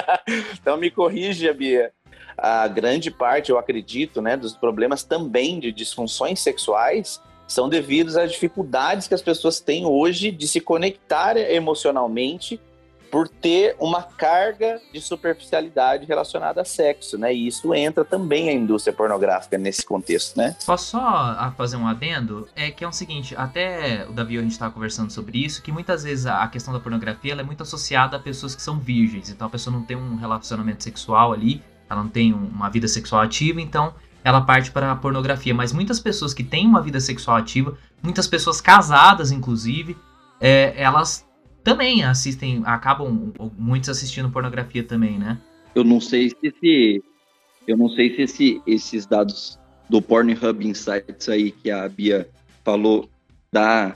então 0.60 0.76
me 0.76 0.90
corrija, 0.90 1.52
Bia. 1.52 1.92
A 2.36 2.66
grande 2.66 3.10
parte, 3.10 3.50
eu 3.50 3.58
acredito, 3.58 4.20
né, 4.20 4.36
dos 4.36 4.56
problemas 4.56 5.04
também 5.04 5.60
de 5.60 5.70
disfunções 5.70 6.40
sexuais 6.40 7.20
são 7.46 7.68
devidos 7.68 8.16
às 8.16 8.32
dificuldades 8.32 9.06
que 9.06 9.14
as 9.14 9.22
pessoas 9.22 9.60
têm 9.60 9.86
hoje 9.86 10.30
de 10.30 10.48
se 10.48 10.60
conectar 10.60 11.36
emocionalmente 11.36 12.60
por 13.14 13.28
ter 13.28 13.76
uma 13.78 14.02
carga 14.02 14.80
de 14.92 15.00
superficialidade 15.00 16.04
relacionada 16.04 16.62
a 16.62 16.64
sexo, 16.64 17.16
né? 17.16 17.32
E 17.32 17.46
isso 17.46 17.72
entra 17.72 18.04
também 18.04 18.48
a 18.48 18.52
indústria 18.52 18.92
pornográfica 18.92 19.56
nesse 19.56 19.86
contexto, 19.86 20.36
né? 20.36 20.56
Posso 20.66 20.90
só 20.90 21.54
fazer 21.56 21.76
um 21.76 21.86
adendo? 21.86 22.48
É 22.56 22.72
que 22.72 22.82
é 22.82 22.88
o 22.88 22.92
seguinte, 22.92 23.32
até 23.36 24.04
o 24.08 24.12
Davi 24.12 24.36
a 24.36 24.42
gente 24.42 24.50
estava 24.50 24.72
conversando 24.72 25.12
sobre 25.12 25.38
isso, 25.44 25.62
que 25.62 25.70
muitas 25.70 26.02
vezes 26.02 26.26
a 26.26 26.48
questão 26.48 26.74
da 26.74 26.80
pornografia 26.80 27.34
é 27.34 27.42
muito 27.44 27.62
associada 27.62 28.16
a 28.16 28.18
pessoas 28.20 28.52
que 28.52 28.60
são 28.60 28.80
virgens, 28.80 29.30
então 29.30 29.46
a 29.46 29.50
pessoa 29.50 29.72
não 29.72 29.84
tem 29.84 29.96
um 29.96 30.16
relacionamento 30.16 30.82
sexual 30.82 31.32
ali, 31.32 31.62
ela 31.88 32.02
não 32.02 32.10
tem 32.10 32.32
uma 32.32 32.68
vida 32.68 32.88
sexual 32.88 33.22
ativa, 33.22 33.60
então 33.60 33.94
ela 34.24 34.40
parte 34.40 34.70
para 34.72 34.90
a 34.90 34.96
pornografia. 34.96 35.54
Mas 35.54 35.72
muitas 35.72 36.00
pessoas 36.00 36.32
que 36.32 36.42
têm 36.42 36.66
uma 36.66 36.80
vida 36.80 36.98
sexual 36.98 37.36
ativa, 37.36 37.76
muitas 38.02 38.26
pessoas 38.26 38.60
casadas, 38.60 39.30
inclusive, 39.30 39.96
é, 40.40 40.74
elas 40.76 41.28
também 41.62 42.02
assistem, 42.02 42.62
acabam 42.64 43.32
muitos 43.56 43.90
assistindo 43.90 44.30
pornografia 44.30 44.82
também, 44.82 45.18
né? 45.18 45.38
Eu 45.74 45.84
não 45.84 46.00
sei 46.00 46.30
se 46.30 46.36
esse, 46.42 47.04
eu 47.66 47.76
não 47.76 47.88
sei 47.90 48.14
se 48.14 48.22
esse, 48.22 48.62
esses 48.66 49.06
dados 49.06 49.58
do 49.88 50.00
Pornhub 50.00 50.66
Insights 50.66 51.28
aí 51.28 51.50
que 51.50 51.70
a 51.70 51.88
Bia 51.88 52.28
falou 52.64 53.08
dá 53.52 53.94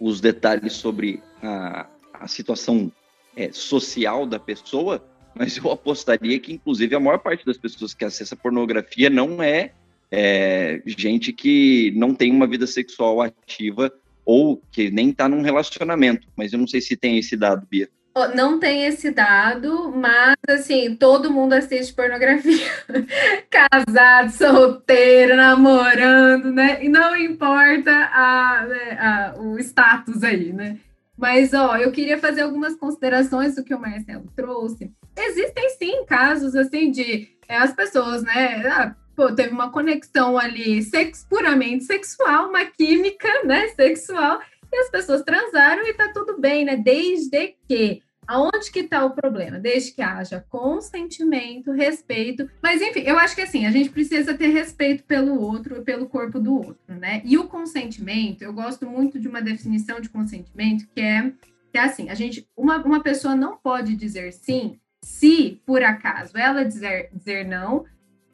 os 0.00 0.20
detalhes 0.20 0.74
sobre 0.74 1.22
a, 1.42 1.86
a 2.12 2.28
situação 2.28 2.90
é, 3.36 3.52
social 3.52 4.26
da 4.26 4.38
pessoa, 4.38 5.02
mas 5.34 5.56
eu 5.56 5.70
apostaria 5.70 6.38
que, 6.38 6.52
inclusive, 6.52 6.94
a 6.94 7.00
maior 7.00 7.18
parte 7.18 7.44
das 7.44 7.56
pessoas 7.56 7.94
que 7.94 8.04
acessa 8.04 8.36
pornografia 8.36 9.08
não 9.08 9.42
é, 9.42 9.72
é 10.10 10.82
gente 10.86 11.32
que 11.32 11.92
não 11.96 12.14
tem 12.14 12.32
uma 12.32 12.46
vida 12.46 12.66
sexual 12.66 13.20
ativa 13.20 13.92
ou 14.24 14.60
que 14.70 14.90
nem 14.90 15.10
está 15.10 15.28
num 15.28 15.42
relacionamento. 15.42 16.28
Mas 16.36 16.52
eu 16.52 16.58
não 16.58 16.66
sei 16.66 16.80
se 16.80 16.96
tem 16.96 17.18
esse 17.18 17.36
dado, 17.36 17.66
Bia. 17.66 17.88
Não 18.34 18.58
tem 18.58 18.84
esse 18.84 19.10
dado, 19.10 19.92
mas 19.94 20.36
assim, 20.48 20.96
todo 20.96 21.32
mundo 21.32 21.52
assiste 21.52 21.94
pornografia. 21.94 22.66
Casado, 23.48 24.30
solteiro, 24.30 25.36
namorando, 25.36 26.52
né? 26.52 26.84
E 26.84 26.88
não 26.88 27.16
importa 27.16 27.90
a, 27.90 28.66
né, 28.66 28.98
a, 28.98 29.34
o 29.38 29.58
status 29.58 30.22
aí, 30.24 30.52
né? 30.52 30.78
Mas, 31.16 31.52
ó, 31.54 31.76
eu 31.76 31.90
queria 31.90 32.18
fazer 32.18 32.42
algumas 32.42 32.76
considerações 32.76 33.56
do 33.56 33.64
que 33.64 33.74
o 33.74 33.80
Marcelo 33.80 34.30
trouxe 34.36 34.92
existem 35.18 35.70
sim 35.70 36.04
casos 36.04 36.54
assim 36.54 36.90
de 36.90 37.28
é, 37.48 37.56
as 37.56 37.72
pessoas, 37.72 38.22
né? 38.22 38.66
Ah, 38.66 38.94
pô, 39.16 39.32
teve 39.32 39.50
uma 39.50 39.70
conexão 39.70 40.38
ali 40.38 40.82
sex, 40.82 41.26
puramente 41.28 41.84
sexual, 41.84 42.48
uma 42.48 42.64
química, 42.64 43.28
né? 43.44 43.68
Sexual, 43.68 44.40
e 44.72 44.76
as 44.78 44.90
pessoas 44.90 45.22
transaram 45.22 45.86
e 45.86 45.94
tá 45.94 46.12
tudo 46.12 46.40
bem, 46.40 46.64
né? 46.64 46.76
Desde 46.76 47.54
que 47.66 48.02
Aonde 48.28 48.70
que 48.70 48.80
está 48.80 49.06
o 49.06 49.14
problema? 49.14 49.58
Desde 49.58 49.92
que 49.92 50.02
haja 50.02 50.44
consentimento, 50.50 51.72
respeito. 51.72 52.46
Mas, 52.62 52.82
enfim, 52.82 53.00
eu 53.00 53.18
acho 53.18 53.34
que 53.34 53.40
assim, 53.40 53.64
a 53.64 53.70
gente 53.70 53.88
precisa 53.88 54.34
ter 54.34 54.48
respeito 54.48 55.02
pelo 55.04 55.40
outro 55.40 55.82
pelo 55.82 56.06
corpo 56.06 56.38
do 56.38 56.54
outro, 56.54 56.94
né? 56.94 57.22
E 57.24 57.38
o 57.38 57.48
consentimento, 57.48 58.42
eu 58.42 58.52
gosto 58.52 58.86
muito 58.86 59.18
de 59.18 59.26
uma 59.26 59.40
definição 59.40 59.98
de 59.98 60.10
consentimento 60.10 60.86
que 60.94 61.00
é, 61.00 61.32
que 61.72 61.78
é 61.78 61.80
assim, 61.80 62.10
a 62.10 62.14
gente, 62.14 62.46
uma, 62.54 62.76
uma 62.84 63.02
pessoa 63.02 63.34
não 63.34 63.56
pode 63.56 63.96
dizer 63.96 64.30
sim 64.32 64.78
se 65.08 65.60
por 65.64 65.82
acaso 65.82 66.36
ela 66.36 66.64
dizer, 66.64 67.08
dizer 67.12 67.46
não 67.46 67.86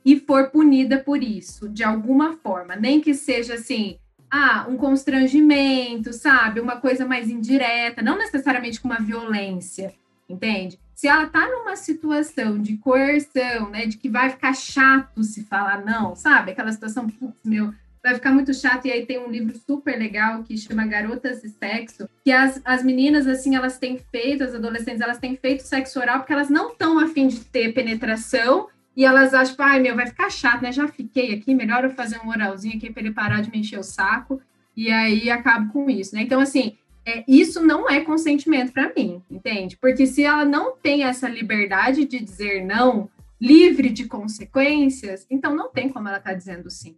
e 0.05 0.19
for 0.19 0.51
punida 0.51 0.99
por 0.99 1.23
isso, 1.23 1.69
de 1.69 1.85
alguma 1.85 2.35
forma, 2.35 2.75
nem 2.75 3.01
que 3.01 3.15
seja 3.15 3.55
assim, 3.55 3.97
ah, 4.29 4.67
um 4.69 4.77
constrangimento, 4.77 6.13
sabe? 6.13 6.61
Uma 6.61 6.77
coisa 6.77 7.07
mais 7.07 7.31
indireta, 7.31 8.03
não 8.03 8.19
necessariamente 8.19 8.81
com 8.81 8.89
uma 8.89 8.99
violência, 8.99 9.95
entende? 10.29 10.79
Se 10.95 11.07
ela 11.07 11.27
tá 11.27 11.49
numa 11.49 11.77
situação 11.77 12.61
de 12.61 12.77
coerção, 12.77 13.71
né, 13.71 13.87
de 13.87 13.97
que 13.97 14.11
vai 14.11 14.29
ficar 14.29 14.53
chato 14.53 15.23
se 15.23 15.45
falar 15.45 15.83
não, 15.85 16.15
sabe? 16.17 16.51
Aquela 16.51 16.73
situação, 16.73 17.09
putz, 17.09 17.41
meu, 17.45 17.73
vai 18.05 18.15
ficar 18.15 18.33
muito 18.33 18.53
chato. 18.53 18.87
E 18.87 18.93
aí 18.93 19.07
tem 19.07 19.19
um 19.19 19.31
livro 19.31 19.59
super 19.67 19.99
legal 19.99 20.45
que 20.45 20.59
chama 20.59 20.87
Garotas 20.87 21.43
e 21.43 21.49
Sexo, 21.49 22.07
que 22.23 22.31
as, 22.31 22.61
as 22.63 22.85
meninas, 22.85 23.27
assim, 23.27 23.57
elas 23.57 23.79
têm 23.79 23.99
feito, 24.13 24.45
as 24.45 24.55
adolescentes, 24.55 25.01
elas 25.01 25.19
têm 25.19 25.35
feito 25.37 25.63
sexo 25.63 25.99
oral 25.99 26.19
porque 26.19 26.35
elas 26.35 26.51
não 26.51 26.73
estão 26.73 26.99
afim 26.99 27.27
de 27.27 27.41
ter 27.41 27.73
penetração. 27.73 28.69
E 28.95 29.05
elas 29.05 29.33
acham, 29.33 29.57
ai, 29.59 29.81
meu, 29.81 29.97
vai 29.97 30.07
ficar 30.07 30.31
chato, 30.31 30.63
né? 30.63 30.71
Já 30.71 30.87
fiquei 30.87 31.35
aqui, 31.35 31.53
melhor 31.55 31.83
eu 31.83 31.91
fazer 31.91 32.21
um 32.21 32.29
oralzinho 32.29 32.77
aqui 32.77 32.93
para 32.93 33.03
ele 33.03 33.13
parar 33.13 33.41
de 33.41 33.51
me 33.51 33.59
encher 33.59 33.79
o 33.79 33.83
saco. 33.83 34.41
E 34.77 34.91
aí 34.91 35.31
acabo 35.31 35.73
com 35.73 35.89
isso, 35.89 36.15
né? 36.15 36.23
Então, 36.23 36.39
assim, 36.41 36.77
é, 37.07 37.25
isso 37.27 37.65
não 37.65 37.89
é 37.89 38.01
consentimento 38.03 38.73
para 38.73 38.93
mim, 38.95 39.23
entende? 39.31 39.77
Porque 39.79 40.07
se 40.07 40.23
ela 40.23 40.45
não 40.45 40.77
tem 40.77 41.05
essa 41.05 41.29
liberdade 41.29 42.05
de 42.05 42.21
dizer 42.21 42.65
não, 42.65 43.11
livre 43.41 43.89
de 43.89 44.05
consequências, 44.07 45.27
então 45.29 45.57
não 45.57 45.71
tem 45.71 45.89
como 45.89 46.07
ela 46.07 46.19
estar 46.19 46.31
tá 46.31 46.37
dizendo 46.37 46.71
sim. 46.71 46.97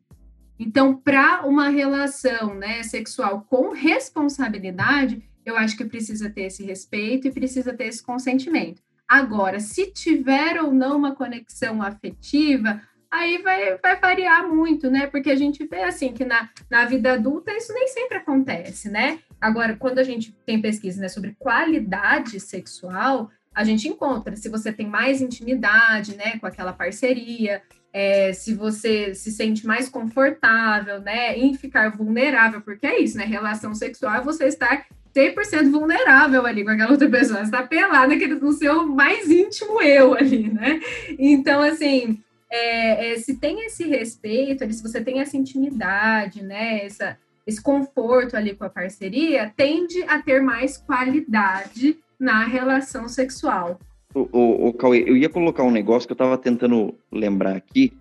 Então, 0.58 0.96
para 0.96 1.46
uma 1.46 1.68
relação 1.68 2.54
né, 2.54 2.82
sexual 2.82 3.46
com 3.48 3.70
responsabilidade, 3.70 5.22
eu 5.44 5.56
acho 5.56 5.76
que 5.76 5.84
precisa 5.84 6.30
ter 6.30 6.42
esse 6.42 6.64
respeito 6.64 7.28
e 7.28 7.32
precisa 7.32 7.72
ter 7.72 7.84
esse 7.84 8.02
consentimento. 8.02 8.82
Agora, 9.06 9.60
se 9.60 9.92
tiver 9.92 10.60
ou 10.60 10.72
não 10.72 10.96
uma 10.96 11.14
conexão 11.14 11.80
afetiva, 11.80 12.82
aí 13.10 13.38
vai, 13.38 13.78
vai 13.78 14.00
variar 14.00 14.48
muito, 14.48 14.90
né? 14.90 15.06
Porque 15.06 15.30
a 15.30 15.36
gente 15.36 15.64
vê 15.64 15.82
assim 15.84 16.12
que 16.12 16.24
na, 16.24 16.50
na 16.68 16.84
vida 16.86 17.12
adulta 17.12 17.52
isso 17.52 17.72
nem 17.72 17.86
sempre 17.86 18.18
acontece, 18.18 18.90
né? 18.90 19.20
Agora, 19.40 19.76
quando 19.76 19.98
a 19.98 20.02
gente 20.02 20.32
tem 20.44 20.60
pesquisa 20.60 21.00
né, 21.00 21.08
sobre 21.08 21.36
qualidade 21.38 22.40
sexual, 22.40 23.30
a 23.54 23.64
gente 23.64 23.88
encontra 23.88 24.36
se 24.36 24.48
você 24.48 24.72
tem 24.72 24.86
mais 24.86 25.22
intimidade, 25.22 26.16
né, 26.16 26.38
com 26.38 26.46
aquela 26.46 26.72
parceria, 26.72 27.62
é, 27.98 28.34
se 28.34 28.52
você 28.52 29.14
se 29.14 29.32
sente 29.32 29.66
mais 29.66 29.88
confortável, 29.88 31.00
né, 31.00 31.34
em 31.38 31.54
ficar 31.54 31.96
vulnerável, 31.96 32.60
porque 32.60 32.86
é 32.86 33.00
isso, 33.00 33.16
né, 33.16 33.24
relação 33.24 33.74
sexual 33.74 34.16
é 34.16 34.20
você 34.20 34.44
estar 34.44 34.84
100% 35.16 35.70
vulnerável 35.70 36.44
ali 36.44 36.62
com 36.62 36.68
aquela 36.68 36.90
outra 36.90 37.08
pessoa, 37.08 37.40
está 37.40 37.62
pelada 37.62 38.14
no 38.14 38.52
seu 38.52 38.86
mais 38.86 39.30
íntimo 39.30 39.80
eu 39.80 40.12
ali, 40.12 40.52
né, 40.52 40.78
então, 41.18 41.62
assim, 41.62 42.22
é, 42.50 43.12
é, 43.12 43.16
se 43.16 43.40
tem 43.40 43.64
esse 43.64 43.84
respeito, 43.84 44.70
se 44.70 44.82
você 44.82 45.00
tem 45.00 45.20
essa 45.20 45.38
intimidade, 45.38 46.42
né, 46.42 46.84
essa, 46.84 47.16
esse 47.46 47.62
conforto 47.62 48.36
ali 48.36 48.54
com 48.54 48.64
a 48.64 48.68
parceria, 48.68 49.50
tende 49.56 50.02
a 50.02 50.20
ter 50.20 50.42
mais 50.42 50.76
qualidade 50.76 51.96
na 52.20 52.44
relação 52.44 53.08
sexual. 53.08 53.80
O, 54.16 54.28
o, 54.32 54.68
o 54.68 54.72
Cauê, 54.72 55.04
eu 55.06 55.14
ia 55.14 55.28
colocar 55.28 55.62
um 55.62 55.70
negócio 55.70 56.08
que 56.08 56.12
eu 56.12 56.14
estava 56.14 56.38
tentando 56.38 56.94
lembrar 57.12 57.54
aqui. 57.54 57.92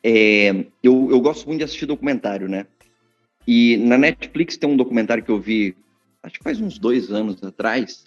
É, 0.00 0.64
eu, 0.80 1.08
eu 1.10 1.20
gosto 1.20 1.44
muito 1.44 1.58
de 1.58 1.64
assistir 1.64 1.86
documentário, 1.86 2.48
né? 2.48 2.66
E 3.44 3.76
na 3.78 3.98
Netflix 3.98 4.56
tem 4.56 4.70
um 4.70 4.76
documentário 4.76 5.24
que 5.24 5.30
eu 5.30 5.40
vi, 5.40 5.76
acho 6.22 6.38
que 6.38 6.44
faz 6.44 6.60
uns 6.60 6.78
dois 6.78 7.10
anos 7.10 7.42
atrás, 7.42 8.04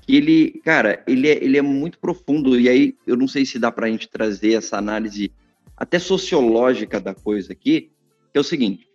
que 0.00 0.16
ele, 0.16 0.60
cara, 0.64 1.04
ele 1.06 1.28
é, 1.28 1.44
ele 1.44 1.56
é 1.56 1.62
muito 1.62 2.00
profundo. 2.00 2.58
E 2.58 2.68
aí 2.68 2.96
eu 3.06 3.16
não 3.16 3.28
sei 3.28 3.46
se 3.46 3.60
dá 3.60 3.70
para 3.70 3.86
a 3.86 3.88
gente 3.88 4.08
trazer 4.08 4.54
essa 4.54 4.76
análise 4.76 5.30
até 5.76 6.00
sociológica 6.00 7.00
da 7.00 7.14
coisa 7.14 7.52
aqui, 7.52 7.92
que 8.32 8.38
é 8.38 8.40
o 8.40 8.44
seguinte: 8.44 8.88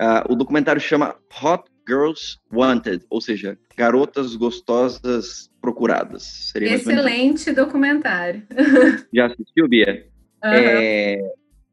uh, 0.00 0.32
o 0.32 0.34
documentário 0.34 0.80
chama 0.80 1.14
Hot 1.42 1.64
Girls 1.86 2.38
Wanted, 2.50 3.04
ou 3.10 3.20
seja, 3.20 3.58
garotas 3.76 4.34
gostosas 4.36 5.50
procuradas. 5.66 6.22
Seria 6.52 6.76
Excelente 6.76 7.50
documentário. 7.52 8.44
Já 9.12 9.26
assistiu, 9.26 9.66
Bia? 9.66 10.06
Uhum. 10.44 10.50
É, 10.52 11.20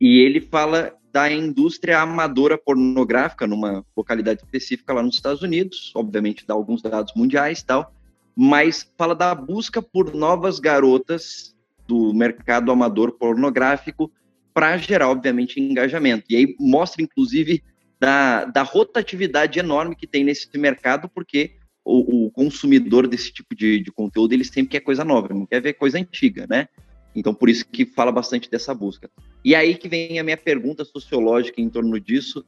e 0.02 0.20
ele 0.20 0.42
fala 0.42 0.96
da 1.12 1.32
indústria 1.32 2.00
amadora 2.00 2.58
pornográfica 2.58 3.46
numa 3.46 3.86
localidade 3.96 4.42
específica 4.42 4.94
lá 4.94 5.04
nos 5.04 5.14
Estados 5.14 5.44
Unidos, 5.44 5.92
obviamente 5.96 6.44
dá 6.48 6.56
alguns 6.56 6.82
dados 6.82 7.14
mundiais 7.16 7.60
e 7.60 7.66
tal, 7.68 7.94
mas 8.36 8.92
fala 8.98 9.14
da 9.14 9.36
busca 9.36 9.80
por 9.80 10.16
novas 10.16 10.60
garotas 10.60 11.56
do 11.88 12.12
mercado 12.16 12.72
amador 12.72 13.12
pornográfico 13.12 14.12
para 14.56 14.76
gerar, 14.78 15.10
obviamente, 15.10 15.60
engajamento. 15.60 16.26
E 16.30 16.36
aí 16.36 16.56
mostra, 16.60 17.04
inclusive, 17.04 17.62
da, 18.00 18.46
da 18.46 18.64
rotatividade 18.64 19.60
enorme 19.60 19.96
que 19.96 20.08
tem 20.08 20.24
nesse 20.24 20.50
mercado, 20.58 21.08
porque 21.14 21.58
o, 21.84 22.26
o 22.26 22.32
consumidor 22.32 23.08
desse 23.08 23.32
tipo 23.32 23.56
de, 23.56 23.80
de, 23.80 23.92
conteúdo, 23.92 24.34
ele 24.34 24.44
sempre 24.44 24.72
quer 24.72 24.80
coisa 24.80 25.04
nova, 25.04 25.34
não 25.34 25.46
quer 25.46 25.62
ver 25.62 25.74
coisa 25.74 25.98
antiga, 25.98 26.46
né? 26.50 26.68
Então, 27.16 27.34
por 27.34 27.50
isso 27.50 27.66
que 27.66 27.86
fala 27.86 28.12
bastante 28.12 28.50
dessa 28.50 28.74
busca. 28.74 29.10
E 29.44 29.54
aí 29.54 29.76
que 29.76 29.88
vem 29.88 30.18
a 30.20 30.24
minha 30.24 30.38
pergunta 30.38 30.84
sociológica 30.84 31.62
em 31.62 31.70
torno 31.70 32.00
disso, 32.00 32.44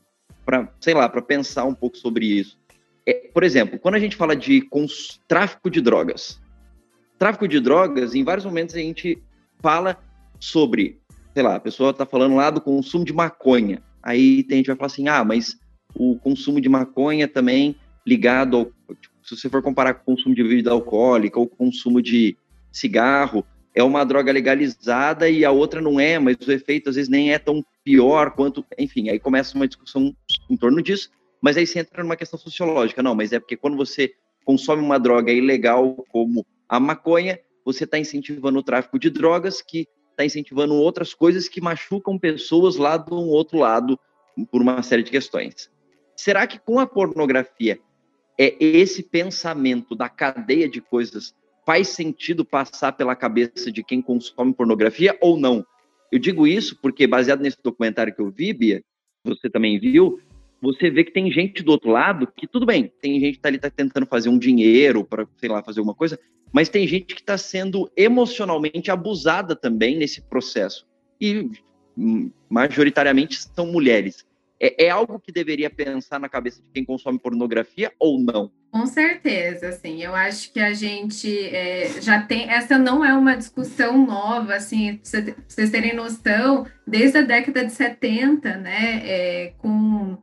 para, 0.45 0.71
sei 0.79 0.93
lá, 0.93 1.07
para 1.07 1.21
pensar 1.21 1.65
um 1.65 1.75
pouco 1.75 1.97
sobre 1.97 2.25
isso. 2.25 2.57
É, 3.05 3.29
por 3.33 3.43
exemplo, 3.43 3.77
quando 3.77 3.95
a 3.95 3.99
gente 3.99 4.15
fala 4.15 4.35
de 4.35 4.67
tráfico 5.27 5.69
de 5.69 5.81
drogas, 5.81 6.41
tráfico 7.19 7.47
de 7.47 7.59
drogas, 7.59 8.15
em 8.15 8.23
vários 8.23 8.45
momentos 8.45 8.75
a 8.75 8.79
gente 8.79 9.21
fala 9.61 9.97
sobre 10.39 10.99
sei 11.35 11.43
lá, 11.43 11.55
a 11.55 11.59
pessoa 11.59 11.89
está 11.89 12.05
falando 12.05 12.35
lá 12.35 12.49
do 12.49 12.61
consumo 12.61 13.03
de 13.03 13.11
maconha. 13.11 13.83
Aí 14.01 14.41
tem 14.43 14.59
gente 14.59 14.67
vai 14.67 14.77
falar 14.77 14.87
assim, 14.87 15.09
ah, 15.09 15.21
mas 15.21 15.57
o 15.93 16.17
consumo 16.17 16.61
de 16.61 16.69
maconha 16.69 17.27
também 17.27 17.75
ligado 18.07 18.57
ao. 18.57 18.74
Se 19.25 19.35
você 19.35 19.49
for 19.49 19.63
comparar 19.63 19.95
com 19.95 20.01
o 20.01 20.15
consumo 20.15 20.35
de 20.35 20.43
bebida 20.43 20.69
alcoólica 20.69 21.39
ou 21.39 21.47
consumo 21.47 21.99
de 21.99 22.37
cigarro, 22.71 23.43
é 23.73 23.81
uma 23.81 24.05
droga 24.05 24.31
legalizada 24.31 25.27
e 25.27 25.43
a 25.43 25.49
outra 25.49 25.81
não 25.81 25.99
é, 25.99 26.19
mas 26.19 26.37
o 26.47 26.51
efeito 26.51 26.89
às 26.89 26.95
vezes 26.95 27.09
nem 27.09 27.33
é 27.33 27.39
tão 27.39 27.65
pior 27.83 28.35
quanto. 28.35 28.63
Enfim, 28.77 29.09
aí 29.09 29.19
começa 29.19 29.55
uma 29.55 29.67
discussão 29.67 30.15
em 30.47 30.55
torno 30.55 30.79
disso, 30.79 31.09
mas 31.41 31.57
aí 31.57 31.65
você 31.65 31.79
entra 31.79 32.03
numa 32.03 32.15
questão 32.15 32.37
sociológica. 32.37 33.01
Não, 33.01 33.15
mas 33.15 33.33
é 33.33 33.39
porque 33.39 33.57
quando 33.57 33.75
você 33.75 34.13
consome 34.45 34.83
uma 34.83 34.99
droga 34.99 35.31
ilegal 35.31 35.95
como 36.09 36.45
a 36.69 36.79
maconha, 36.79 37.39
você 37.65 37.83
está 37.83 37.97
incentivando 37.97 38.59
o 38.59 38.63
tráfico 38.63 38.99
de 38.99 39.09
drogas 39.09 39.59
que 39.59 39.87
está 40.11 40.23
incentivando 40.23 40.75
outras 40.75 41.15
coisas 41.15 41.49
que 41.49 41.59
machucam 41.59 42.19
pessoas 42.19 42.75
lá 42.75 42.95
do 42.95 43.15
outro 43.15 43.57
lado 43.57 43.99
por 44.51 44.61
uma 44.61 44.83
série 44.83 45.01
de 45.01 45.09
questões. 45.09 45.67
Será 46.15 46.45
que 46.45 46.59
com 46.59 46.79
a 46.79 46.85
pornografia 46.85 47.79
é 48.37 48.55
esse 48.59 49.03
pensamento 49.03 49.95
da 49.95 50.09
cadeia 50.09 50.67
de 50.69 50.81
coisas 50.81 51.33
faz 51.65 51.89
sentido 51.89 52.45
passar 52.45 52.91
pela 52.91 53.15
cabeça 53.15 53.71
de 53.71 53.83
quem 53.83 54.01
consome 54.01 54.53
pornografia 54.53 55.17
ou 55.19 55.37
não? 55.37 55.65
Eu 56.11 56.19
digo 56.19 56.45
isso 56.45 56.77
porque 56.81 57.07
baseado 57.07 57.41
nesse 57.41 57.57
documentário 57.63 58.13
que 58.13 58.21
eu 58.21 58.29
vi, 58.29 58.53
Bia, 58.53 58.83
você 59.23 59.49
também 59.49 59.79
viu, 59.79 60.19
você 60.61 60.89
vê 60.89 61.03
que 61.03 61.11
tem 61.11 61.31
gente 61.31 61.63
do 61.63 61.71
outro 61.71 61.89
lado 61.89 62.27
que 62.27 62.47
tudo 62.47 62.65
bem, 62.65 62.91
tem 63.01 63.19
gente 63.19 63.35
que 63.35 63.41
tá 63.41 63.49
ali 63.49 63.57
tá 63.57 63.69
tentando 63.69 64.05
fazer 64.05 64.29
um 64.29 64.37
dinheiro 64.37 65.03
para, 65.03 65.27
sei 65.37 65.49
lá, 65.49 65.63
fazer 65.63 65.79
alguma 65.79 65.95
coisa, 65.95 66.19
mas 66.53 66.69
tem 66.69 66.87
gente 66.87 67.15
que 67.15 67.21
está 67.21 67.37
sendo 67.37 67.91
emocionalmente 67.97 68.91
abusada 68.91 69.55
também 69.55 69.97
nesse 69.97 70.21
processo. 70.21 70.87
E 71.19 71.49
hum, 71.97 72.31
majoritariamente 72.49 73.41
são 73.53 73.67
mulheres. 73.67 74.25
É, 74.59 74.85
é, 74.85 74.89
algo 74.89 75.19
que 75.19 75.31
deveria 75.31 75.69
pensar 75.69 76.19
na 76.19 76.29
cabeça 76.29 76.61
de 76.61 76.67
quem 76.73 76.85
consome 76.85 77.19
pornografia 77.19 77.91
ou 77.99 78.19
não? 78.19 78.51
Com 78.71 78.85
certeza, 78.85 79.69
assim, 79.69 80.01
eu 80.01 80.15
acho 80.15 80.51
que 80.51 80.59
a 80.59 80.73
gente 80.73 81.29
é, 81.47 82.01
já 82.01 82.21
tem, 82.21 82.49
essa 82.49 82.77
não 82.77 83.03
é 83.03 83.13
uma 83.13 83.35
discussão 83.35 84.05
nova, 84.05 84.55
assim, 84.55 84.97
pra 84.97 85.35
vocês 85.47 85.69
terem 85.69 85.95
noção, 85.95 86.65
desde 86.87 87.17
a 87.17 87.21
década 87.21 87.65
de 87.65 87.71
70, 87.71 88.57
né, 88.57 89.01
é, 89.03 89.53
com 89.57 90.17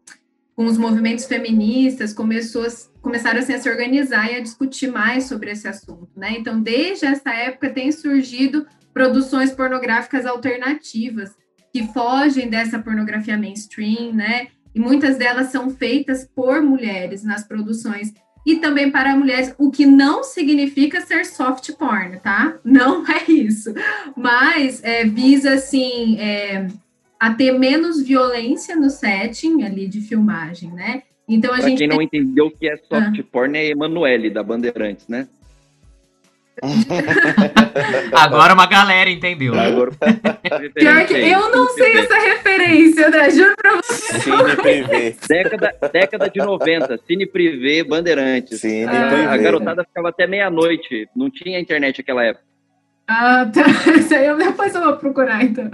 com 0.55 0.67
os 0.67 0.77
movimentos 0.77 1.25
feministas, 1.25 2.13
começou, 2.13 2.67
começaram 3.01 3.41
assim, 3.41 3.55
a 3.55 3.59
se 3.59 3.69
organizar 3.69 4.31
e 4.31 4.37
a 4.37 4.41
discutir 4.41 4.89
mais 4.89 5.25
sobre 5.25 5.51
esse 5.51 5.67
assunto. 5.67 6.11
Né? 6.15 6.35
Então, 6.39 6.61
desde 6.61 7.07
essa 7.07 7.31
época, 7.31 7.71
tem 7.71 7.91
surgido 7.91 8.67
produções 8.93 9.51
pornográficas 9.51 10.27
alternativas 10.27 11.35
que 11.73 11.87
fogem 11.89 12.49
dessa 12.49 12.79
pornografia 12.79 13.37
mainstream, 13.39 14.13
né? 14.13 14.49
E 14.75 14.81
muitas 14.81 15.17
delas 15.17 15.49
são 15.49 15.71
feitas 15.71 16.29
por 16.35 16.63
mulheres 16.63 17.23
nas 17.23 17.45
produções 17.45 18.13
e 18.45 18.57
também 18.57 18.91
para 18.91 19.17
mulheres, 19.17 19.55
o 19.57 19.71
que 19.71 19.87
não 19.87 20.25
significa 20.25 21.01
ser 21.01 21.25
soft 21.25 21.73
porn, 21.75 22.19
tá? 22.21 22.59
Não 22.65 23.05
é 23.09 23.31
isso. 23.31 23.73
Mas 24.17 24.83
é, 24.83 25.05
visa, 25.05 25.55
assim, 25.55 26.19
é, 26.19 26.67
a 27.19 27.33
ter 27.33 27.53
menos 27.53 28.03
violência 28.03 28.75
no 28.75 28.91
setting 28.91 29.63
ali 29.63 29.87
de 29.87 30.01
filmagem, 30.01 30.73
né? 30.73 31.03
Então 31.29 31.53
a 31.53 31.59
pra 31.59 31.69
gente. 31.69 31.79
quem 31.79 31.89
não 31.89 32.03
entendeu 32.03 32.47
o 32.47 32.51
que 32.51 32.69
é 32.69 32.77
soft 32.77 33.21
ah. 33.21 33.25
porn 33.31 33.57
é 33.57 33.69
Emanuele 33.69 34.29
da 34.29 34.43
Bandeirantes, 34.43 35.07
né? 35.07 35.29
Agora 38.13 38.55
uma 38.55 38.67
galera 38.67 39.09
entendeu. 39.11 39.59
Agora... 39.59 39.93
Pior 40.75 41.07
que 41.07 41.15
eu 41.15 41.51
não 41.51 41.69
sei 41.69 41.99
essa 41.99 42.15
referência, 42.15 43.09
né? 43.09 43.31
Juro 43.31 43.55
pra 43.57 43.77
você. 43.77 44.21
Cine 44.21 44.57
Privé. 44.57 45.17
Década, 45.29 45.75
década 45.93 46.31
de 46.31 46.39
90, 46.39 47.01
Cine 47.07 47.27
Privé, 47.27 47.85
Bandeirantes. 47.85 48.61
Cine 48.61 48.85
ah, 48.85 49.33
a 49.33 49.37
garotada 49.37 49.85
ficava 49.85 50.11
até 50.11 50.27
meia-noite. 50.27 51.09
Não 51.17 51.31
tinha 51.31 51.59
internet 51.59 51.99
naquela 51.99 52.25
época. 52.25 52.53
Ah, 53.07 53.51
tá. 53.53 53.63
Isso 53.99 54.15
aí 54.15 54.27
eu, 54.27 54.37
depois 54.39 54.75
eu 54.75 54.83
vou 54.83 54.97
procurar, 54.97 55.43
então. 55.43 55.71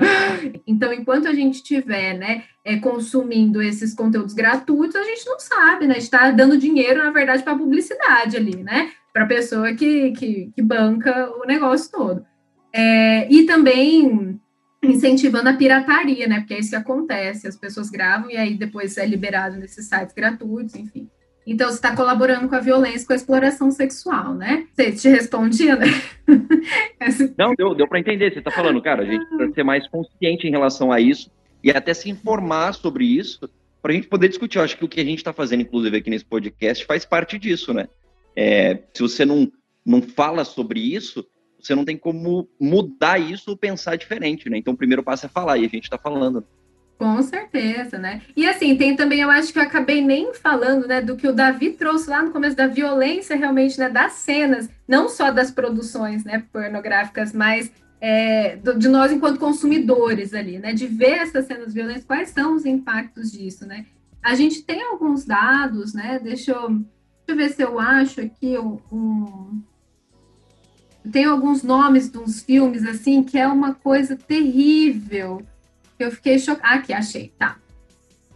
Então, 0.67 0.93
enquanto 0.93 1.29
a 1.29 1.35
gente 1.35 1.57
estiver, 1.57 2.15
né, 2.15 2.45
é, 2.65 2.77
consumindo 2.79 3.63
esses 3.63 3.95
conteúdos 3.95 4.35
gratuitos, 4.35 4.97
a 4.97 5.05
gente 5.05 5.27
não 5.27 5.39
sabe, 5.39 5.87
né? 5.87 5.93
A 5.93 5.95
gente 5.95 6.05
está 6.05 6.31
dando 6.31 6.59
dinheiro, 6.59 7.03
na 7.03 7.11
verdade, 7.11 7.43
para 7.43 7.57
publicidade 7.57 8.37
ali, 8.37 8.57
né? 8.63 8.91
Para 9.19 9.25
a 9.25 9.29
pessoa 9.29 9.75
que, 9.75 10.13
que, 10.13 10.53
que, 10.55 10.63
banca 10.63 11.29
o 11.43 11.45
negócio 11.45 11.91
todo. 11.91 12.25
É, 12.73 13.27
e 13.29 13.47
também 13.47 14.39
incentivando 14.81 15.49
a 15.49 15.55
pirataria, 15.55 16.29
né? 16.29 16.39
Porque 16.39 16.55
é 16.55 16.61
isso 16.61 16.71
que 16.71 16.77
acontece, 16.77 17.49
as 17.49 17.57
pessoas 17.57 17.91
gravam 17.91 18.31
e 18.31 18.37
aí 18.37 18.55
depois 18.55 18.97
é 18.97 19.05
liberado 19.05 19.57
nesses 19.57 19.89
sites 19.89 20.15
gratuitos, 20.15 20.77
enfim. 20.77 21.11
Então, 21.45 21.69
você 21.69 21.75
está 21.75 21.97
colaborando 21.97 22.49
com 22.49 22.55
a 22.55 22.61
violência, 22.61 23.05
com 23.05 23.13
a 23.13 23.17
exploração 23.17 23.73
sexual, 23.73 24.35
né? 24.35 24.69
Você 24.73 24.93
te 24.93 25.09
respondia, 25.09 25.75
né? 25.75 25.87
Não, 27.37 27.57
deu, 27.57 27.75
deu 27.75 27.89
para 27.89 27.99
entender. 27.99 28.33
Você 28.33 28.39
está 28.39 28.53
falando, 28.53 28.81
cara, 28.81 29.03
a 29.03 29.05
gente 29.05 29.27
precisa 29.27 29.53
ser 29.53 29.65
mais 29.65 29.89
consciente 29.89 30.47
em 30.47 30.51
relação 30.53 30.93
a 30.93 31.01
isso 31.01 31.29
e 31.61 31.73
até 31.73 31.93
se 31.93 32.09
informar 32.09 32.73
sobre 32.73 33.05
isso 33.05 33.51
para 33.83 33.91
a 33.91 33.95
gente 33.97 34.07
poder 34.07 34.29
discutir. 34.29 34.59
Eu 34.59 34.63
acho 34.63 34.79
que 34.79 34.85
o 34.85 34.89
que 34.89 35.01
a 35.01 35.05
gente 35.05 35.19
está 35.19 35.33
fazendo, 35.33 35.63
inclusive, 35.63 35.97
aqui 35.97 36.09
nesse 36.09 36.25
podcast 36.25 36.87
faz 36.87 37.05
parte 37.05 37.37
disso, 37.37 37.75
né? 37.75 37.89
É, 38.37 38.83
se 38.95 39.03
você 39.03 39.25
não, 39.25 39.51
não 39.85 40.01
fala 40.03 40.45
sobre 40.45 40.81
isso, 40.81 41.27
você 41.61 41.75
não 41.75 41.85
tem 41.85 41.97
como 41.97 42.49
mudar 42.61 43.19
isso 43.19 43.51
ou 43.51 43.57
pensar 43.57 43.97
diferente, 43.97 44.49
né? 44.49 44.59
Então, 44.59 44.75
o 44.75 44.77
primeiro 44.77 45.03
passo 45.03 45.27
é 45.27 45.29
falar 45.29 45.59
e 45.59 45.67
a 45.67 45.69
gente 45.69 45.85
está 45.85 45.99
falando. 45.99 46.47
Com 46.99 47.23
certeza, 47.23 47.97
né? 47.97 48.23
E 48.37 48.49
assim, 48.49 48.77
tem 48.77 48.97
também, 48.97 49.21
eu 49.21 49.31
acho 49.31 49.53
que 49.53 49.59
eu 49.59 49.63
acabei 49.63 50.01
nem 50.01 50.35
falando, 50.35 50.87
né, 50.89 51.01
do 51.01 51.17
que 51.17 51.29
o 51.29 51.33
Davi 51.33 51.71
trouxe 51.71 52.11
lá 52.11 52.23
no 52.23 52.33
começo 52.33 52.57
da 52.57 52.67
violência 52.67 53.37
realmente, 53.37 53.79
né, 53.79 53.89
das 53.89 54.15
cenas, 54.15 54.69
não 54.87 55.09
só 55.09 55.31
das 55.31 55.53
produções, 55.53 56.25
né, 56.25 56.45
pornográficas, 56.53 57.33
mas 57.33 57.71
é, 58.01 58.57
de 58.57 58.89
nós 58.89 59.13
enquanto 59.13 59.39
consumidores 59.39 60.35
ali, 60.35 60.59
né, 60.59 60.73
de 60.73 60.89
ver 60.89 61.19
essas 61.19 61.47
cenas 61.47 61.73
violentas, 61.73 62.05
quais 62.05 62.31
são 62.31 62.57
os 62.57 62.67
impactos 62.67 63.31
disso, 63.31 63.65
né? 63.65 63.87
A 64.21 64.35
gente 64.35 64.63
tem 64.63 64.83
alguns 64.83 65.25
dados, 65.25 65.95
né? 65.95 66.21
Deixa 66.23 66.51
eu, 66.51 66.85
eu 67.31 67.37
ver 67.37 67.51
se 67.51 67.63
eu 67.63 67.79
acho 67.79 68.21
aqui 68.21 68.57
um, 68.59 69.63
tem 71.11 71.25
alguns 71.25 71.63
nomes 71.63 72.11
de 72.11 72.19
uns 72.19 72.43
filmes 72.43 72.85
assim 72.85 73.23
que 73.23 73.39
é 73.39 73.47
uma 73.47 73.75
coisa 73.75 74.17
terrível 74.17 75.43
eu 75.99 76.11
fiquei 76.11 76.39
chocada. 76.39 76.75
Aqui, 76.75 76.93
achei, 76.93 77.33
tá. 77.39 77.59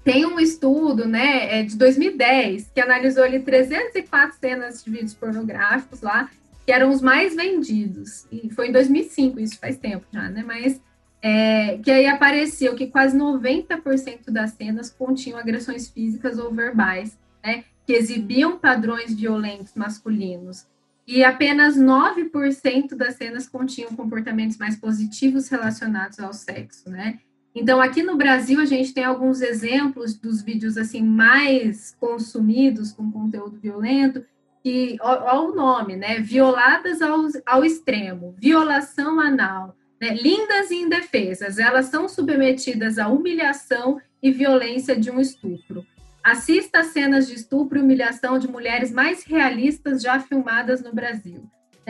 tem 0.05 0.27
um 0.27 0.41
estudo, 0.41 1.07
né, 1.07 1.61
é 1.61 1.63
de 1.63 1.77
2010, 1.77 2.71
que 2.75 2.81
analisou 2.81 3.23
ali 3.23 3.41
304 3.41 4.37
cenas 4.41 4.83
de 4.83 4.91
vídeos 4.91 5.15
pornográficos 5.15 6.01
lá, 6.01 6.29
que 6.67 6.73
eram 6.73 6.91
os 6.91 7.01
mais 7.01 7.35
vendidos. 7.37 8.27
E 8.33 8.51
foi 8.51 8.69
em 8.69 8.73
2005, 8.73 9.39
isso 9.41 9.59
faz 9.59 9.77
tempo 9.77 10.05
já, 10.13 10.29
né? 10.29 10.43
Mas 10.47 10.81
é, 11.21 11.79
que 11.79 11.91
aí 11.91 12.07
apareceu 12.07 12.75
que 12.75 12.89
quase 12.89 13.17
90% 13.17 14.31
das 14.31 14.53
cenas 14.53 14.91
continham 14.91 15.39
agressões 15.39 15.89
físicas 15.89 16.39
ou 16.39 16.53
verbais, 16.53 17.17
né? 17.45 17.65
Que 17.87 17.95
exibiam 17.95 18.59
padrões 18.59 19.15
violentos 19.15 19.75
masculinos. 19.75 20.67
E 21.07 21.25
apenas 21.25 21.77
9% 21.77 22.95
das 22.95 23.17
cenas 23.17 23.49
continham 23.49 23.95
comportamentos 23.97 24.57
mais 24.57 24.77
positivos 24.77 25.49
relacionados 25.49 26.21
ao 26.21 26.33
sexo, 26.33 26.89
né? 26.89 27.19
Então, 27.55 27.81
aqui 27.81 28.03
no 28.03 28.17
Brasil, 28.17 28.61
a 28.61 28.65
gente 28.65 28.95
tem 28.95 29.05
alguns 29.05 29.43
exemplos 29.43 30.15
dos 30.15 30.41
vídeos 30.41 30.79
assim 30.79 31.03
mais 31.03 31.95
consumidos 32.01 32.93
com 32.93 33.13
conteúdo 33.13 33.59
violento, 33.61 34.25
que, 34.63 34.97
olha 35.01 35.41
o 35.41 35.55
nome, 35.55 35.97
né? 35.97 36.21
Violadas 36.21 37.03
ao, 37.03 37.27
ao 37.45 37.65
extremo, 37.65 38.35
violação 38.39 39.21
anal, 39.21 39.77
né? 40.01 40.15
lindas 40.15 40.71
e 40.71 40.77
indefesas, 40.77 41.59
elas 41.59 41.87
são 41.87 42.09
submetidas 42.09 42.99
à 42.99 43.09
humilhação 43.09 44.01
e 44.23 44.31
violência 44.31 44.99
de 44.99 45.11
um 45.11 45.21
estupro. 45.21 45.85
Assista 46.25 46.85
cenas 46.85 47.27
de 47.27 47.35
estupro 47.35 47.79
e 47.79 47.83
humilhação 47.83 48.39
de 48.39 48.49
mulheres 48.49 48.93
mais 48.93 49.25
realistas 49.25 50.01
já 50.01 50.21
filmadas 50.21 50.83
no 50.83 50.93
Brasil. 50.93 51.45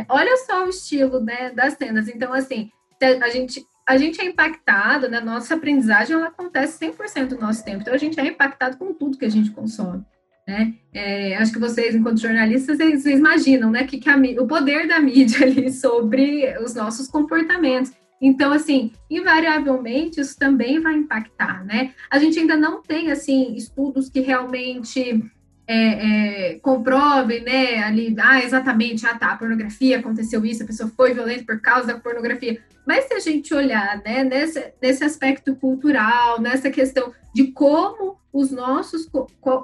Olha 0.08 0.36
só 0.38 0.64
o 0.64 0.70
estilo 0.70 1.20
né, 1.20 1.50
das 1.50 1.74
cenas. 1.74 2.08
Então, 2.08 2.32
assim, 2.32 2.70
a 3.20 3.28
gente 3.28 3.64
a 3.86 3.96
gente 3.96 4.20
é 4.20 4.24
impactado, 4.24 5.08
né? 5.08 5.20
Nossa 5.20 5.54
aprendizagem 5.54 6.14
ela 6.14 6.28
acontece 6.28 6.78
100% 6.86 7.28
do 7.28 7.40
nosso 7.40 7.64
tempo. 7.64 7.80
Então 7.80 7.92
a 7.92 7.98
gente 7.98 8.18
é 8.18 8.26
impactado 8.26 8.76
com 8.76 8.94
tudo 8.94 9.18
que 9.18 9.24
a 9.24 9.30
gente 9.30 9.50
consome. 9.50 10.04
Né? 10.46 10.74
É, 10.92 11.36
acho 11.36 11.52
que 11.52 11.58
vocês, 11.58 11.94
enquanto 11.94 12.20
jornalistas, 12.20 12.76
vocês, 12.76 13.02
vocês 13.02 13.18
imaginam 13.18 13.70
né, 13.70 13.84
que, 13.84 13.98
que 13.98 14.08
a, 14.08 14.16
o 14.40 14.46
poder 14.46 14.88
da 14.88 15.00
mídia 15.00 15.42
ali 15.46 15.70
sobre 15.72 16.56
os 16.58 16.74
nossos 16.74 17.08
comportamentos. 17.08 17.92
Então, 18.22 18.52
assim, 18.52 18.92
invariavelmente 19.10 20.20
isso 20.20 20.38
também 20.38 20.78
vai 20.78 20.94
impactar, 20.94 21.64
né? 21.64 21.92
A 22.08 22.20
gente 22.20 22.38
ainda 22.38 22.56
não 22.56 22.80
tem, 22.80 23.10
assim, 23.10 23.56
estudos 23.56 24.08
que 24.08 24.20
realmente 24.20 25.20
é, 25.66 26.52
é, 26.52 26.54
comprovem, 26.60 27.42
né, 27.42 27.82
ali, 27.82 28.14
ah, 28.20 28.42
exatamente, 28.42 29.04
ah, 29.06 29.18
tá, 29.18 29.32
a 29.32 29.36
pornografia, 29.36 29.98
aconteceu 29.98 30.44
isso, 30.44 30.62
a 30.62 30.66
pessoa 30.66 30.90
foi 30.96 31.14
violenta 31.14 31.44
por 31.44 31.60
causa 31.60 31.88
da 31.88 31.98
pornografia. 31.98 32.62
Mas 32.86 33.06
se 33.06 33.14
a 33.14 33.18
gente 33.18 33.52
olhar, 33.52 34.00
né, 34.04 34.22
nesse, 34.22 34.72
nesse 34.80 35.02
aspecto 35.02 35.56
cultural, 35.56 36.40
nessa 36.40 36.70
questão 36.70 37.12
de 37.34 37.48
como 37.48 38.18
os 38.32 38.50
nossos, 38.50 39.08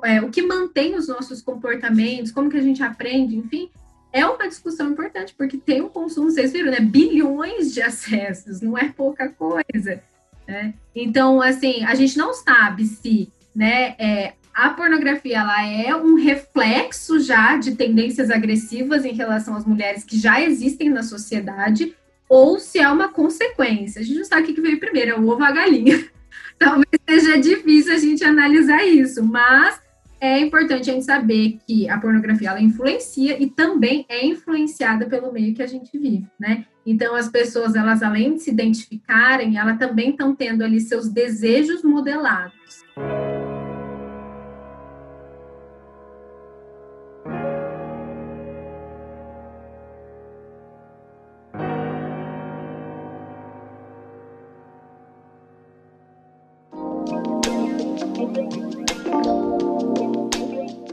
é, 0.05 0.21
o 0.21 0.31
que 0.31 0.43
mantém 0.43 0.97
os 0.97 1.07
nossos 1.07 1.43
comportamentos, 1.43 2.33
como 2.33 2.51
que 2.51 2.57
a 2.57 2.63
gente 2.63 2.83
aprende, 2.83 3.37
enfim, 3.37 3.71
é 4.13 4.25
uma 4.27 4.49
discussão 4.49 4.91
importante, 4.91 5.35
porque 5.37 5.57
tem 5.57 5.83
um 5.83 5.89
consumo, 5.89 6.31
vocês 6.31 6.53
viram, 6.53 6.71
né, 6.71 6.81
bilhões 6.81 7.73
de 7.73 7.83
acessos, 7.83 8.61
não 8.61 8.77
é 8.77 8.89
pouca 8.89 9.29
coisa, 9.29 10.03
né? 10.47 10.75
Então, 10.95 11.43
assim, 11.43 11.85
a 11.85 11.95
gente 11.95 12.17
não 12.17 12.33
sabe 12.33 12.85
se, 12.87 13.31
né, 13.55 13.95
é, 13.99 14.33
a 14.55 14.71
pornografia 14.71 15.39
ela 15.39 15.65
é 15.65 15.95
um 15.95 16.17
reflexo 16.17 17.21
já 17.21 17.57
de 17.57 17.77
tendências 17.77 18.31
agressivas 18.31 19.05
em 19.05 19.13
relação 19.13 19.55
às 19.55 19.65
mulheres 19.65 20.03
que 20.03 20.19
já 20.19 20.41
existem 20.41 20.91
na 20.91 21.03
sociedade, 21.03 21.95
ou 22.29 22.59
se 22.59 22.79
é 22.79 22.89
uma 22.89 23.09
consequência. 23.09 24.01
A 24.01 24.05
gente 24.05 24.19
não 24.19 24.25
sabe 24.25 24.43
o 24.43 24.55
que 24.55 24.61
veio 24.61 24.81
primeiro, 24.81 25.13
é 25.13 25.19
o 25.19 25.29
ovo 25.29 25.45
a 25.45 25.53
galinha. 25.53 26.05
Talvez 26.59 26.89
seja 27.09 27.39
difícil 27.39 27.95
a 27.95 27.99
gente 27.99 28.25
analisar 28.25 28.85
isso, 28.85 29.23
mas 29.23 29.81
é 30.21 30.39
importante 30.41 30.91
a 30.91 30.93
gente 30.93 31.05
saber 31.05 31.59
que 31.67 31.89
a 31.89 31.99
pornografia 31.99 32.51
ela 32.51 32.61
influencia 32.61 33.41
e 33.41 33.49
também 33.49 34.05
é 34.09 34.25
influenciada 34.25 35.07
pelo 35.07 35.33
meio 35.33 35.55
que 35.55 35.63
a 35.63 35.67
gente 35.67 35.97
vive, 35.97 36.27
né? 36.39 36.67
Então 36.85 37.15
as 37.15 37.29
pessoas 37.29 37.75
elas 37.75 38.03
além 38.03 38.35
de 38.35 38.41
se 38.41 38.51
identificarem, 38.51 39.59
elas 39.59 39.79
também 39.79 40.11
estão 40.11 40.35
tendo 40.35 40.65
ali 40.65 40.81
seus 40.81 41.09
desejos 41.09 41.83
modelados. 41.83 42.85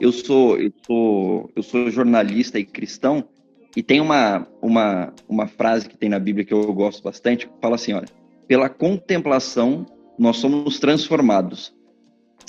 Eu 0.06 0.12
sou, 0.12 0.58
eu 0.60 0.72
sou, 0.86 1.51
eu 1.56 1.64
sou 1.64 1.89
jornalista 1.89 2.60
e 2.60 2.64
cristão 2.64 3.28
e 3.76 3.82
tem 3.82 3.99
uma, 3.99 4.47
uma, 4.62 5.12
uma 5.28 5.47
frase 5.47 5.89
que 5.89 5.97
tem 5.97 6.10
na 6.10 6.20
Bíblia 6.20 6.45
que 6.45 6.53
eu 6.53 6.72
gosto 6.74 7.01
bastante, 7.01 7.47
que 7.47 7.53
fala 7.60 7.74
assim, 7.74 7.93
olha, 7.93 8.08
pela 8.47 8.70
contemplação 8.70 9.84
nós 10.18 10.38
somos 10.38 10.78
transformados. 10.78 11.74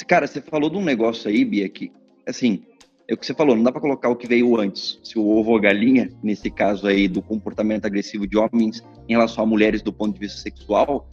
Cara, 0.07 0.27
você 0.27 0.43
falou 0.43 0.69
de 0.69 0.77
um 0.77 0.85
negócio 0.85 1.31
aí, 1.31 1.47
Bia, 1.47 1.67
que, 1.67 1.91
assim, 2.29 2.63
é 3.09 3.15
o 3.15 3.17
que 3.17 3.25
você 3.25 3.33
falou, 3.33 3.57
não 3.57 3.63
dá 3.63 3.73
para 3.73 3.81
colocar 3.81 4.11
o 4.11 4.17
que 4.17 4.27
veio 4.27 4.61
antes, 4.61 5.01
se 5.03 5.19
o 5.19 5.27
ovo 5.27 5.53
ou 5.53 5.57
a 5.57 5.61
galinha, 5.61 6.11
nesse 6.23 6.51
caso 6.51 6.87
aí 6.87 7.09
do 7.09 7.23
comportamento 7.23 7.87
agressivo 7.87 8.27
de 8.27 8.37
homens 8.37 8.85
em 9.09 9.15
relação 9.15 9.43
a 9.43 9.47
mulheres 9.47 9.81
do 9.81 9.95
ponto 9.95 10.13
de 10.13 10.21
vista 10.21 10.39
sexual, 10.39 11.09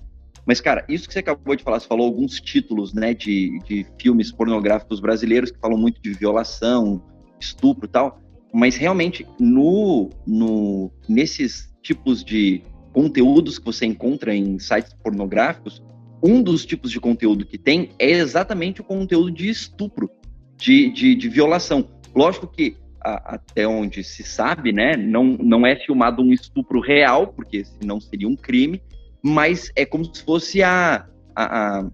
mas, 0.46 0.60
cara, 0.60 0.86
isso 0.90 1.08
que 1.08 1.14
você 1.14 1.20
acabou 1.20 1.56
de 1.56 1.64
falar, 1.64 1.80
você 1.80 1.88
falou 1.88 2.06
alguns 2.06 2.40
títulos, 2.40 2.94
né, 2.94 3.14
de, 3.14 3.60
de 3.60 3.86
filmes 4.00 4.32
pornográficos 4.32 5.00
brasileiros 5.00 5.52
que 5.52 5.60
falam 5.60 5.78
muito 5.78 6.02
de 6.02 6.14
violação, 6.14 7.02
estupro 7.40 7.86
e 7.86 7.90
tal, 7.90 8.20
mas 8.54 8.76
realmente 8.76 9.26
no, 9.40 10.10
no, 10.28 10.92
nesses 11.08 11.74
tipos 11.82 12.24
de 12.24 12.62
conteúdos 12.92 13.58
que 13.58 13.66
você 13.66 13.86
encontra 13.86 14.36
em 14.36 14.60
sites 14.60 14.94
pornográficos, 14.94 15.82
um 16.22 16.42
dos 16.42 16.66
tipos 16.66 16.92
de 16.92 17.00
conteúdo 17.00 17.46
que 17.46 17.58
tem 17.58 17.90
é 17.98 18.12
exatamente 18.12 18.82
o 18.82 18.84
conteúdo 18.84 19.32
de 19.32 19.50
estupro, 19.50 20.10
de, 20.58 20.92
de, 20.92 21.16
de 21.16 21.30
violação. 21.30 21.90
Lógico 22.16 22.48
que 22.48 22.78
a, 23.04 23.36
até 23.36 23.68
onde 23.68 24.04
se 24.04 24.24
sabe, 24.24 24.72
né, 24.72 24.96
não, 24.96 25.24
não 25.24 25.66
é 25.66 25.76
filmado 25.76 26.22
um 26.22 26.32
estupro 26.32 26.80
real, 26.80 27.28
porque 27.28 27.66
senão 27.66 28.00
seria 28.00 28.28
um 28.28 28.36
crime, 28.36 28.82
mas 29.24 29.72
é 29.76 29.86
como 29.86 30.04
se 30.14 30.24
fosse 30.24 30.62
a, 30.62 31.08
a, 31.34 31.80
a, 31.80 31.92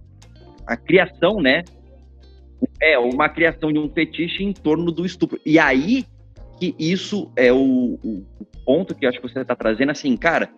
a 0.65 0.77
criação, 0.77 1.39
né? 1.39 1.63
É, 2.81 2.97
uma 2.97 3.29
criação 3.29 3.71
de 3.71 3.79
um 3.79 3.89
fetiche 3.89 4.43
em 4.43 4.51
torno 4.51 4.91
do 4.91 5.05
estupro. 5.05 5.39
E 5.45 5.59
aí 5.59 6.05
que 6.59 6.75
isso 6.77 7.31
é 7.35 7.53
o, 7.53 7.97
o 8.03 8.25
ponto 8.65 8.93
que 8.93 9.05
eu 9.05 9.09
acho 9.09 9.21
que 9.21 9.27
você 9.27 9.39
está 9.39 9.55
trazendo, 9.55 9.91
assim, 9.91 10.15
cara, 10.17 10.51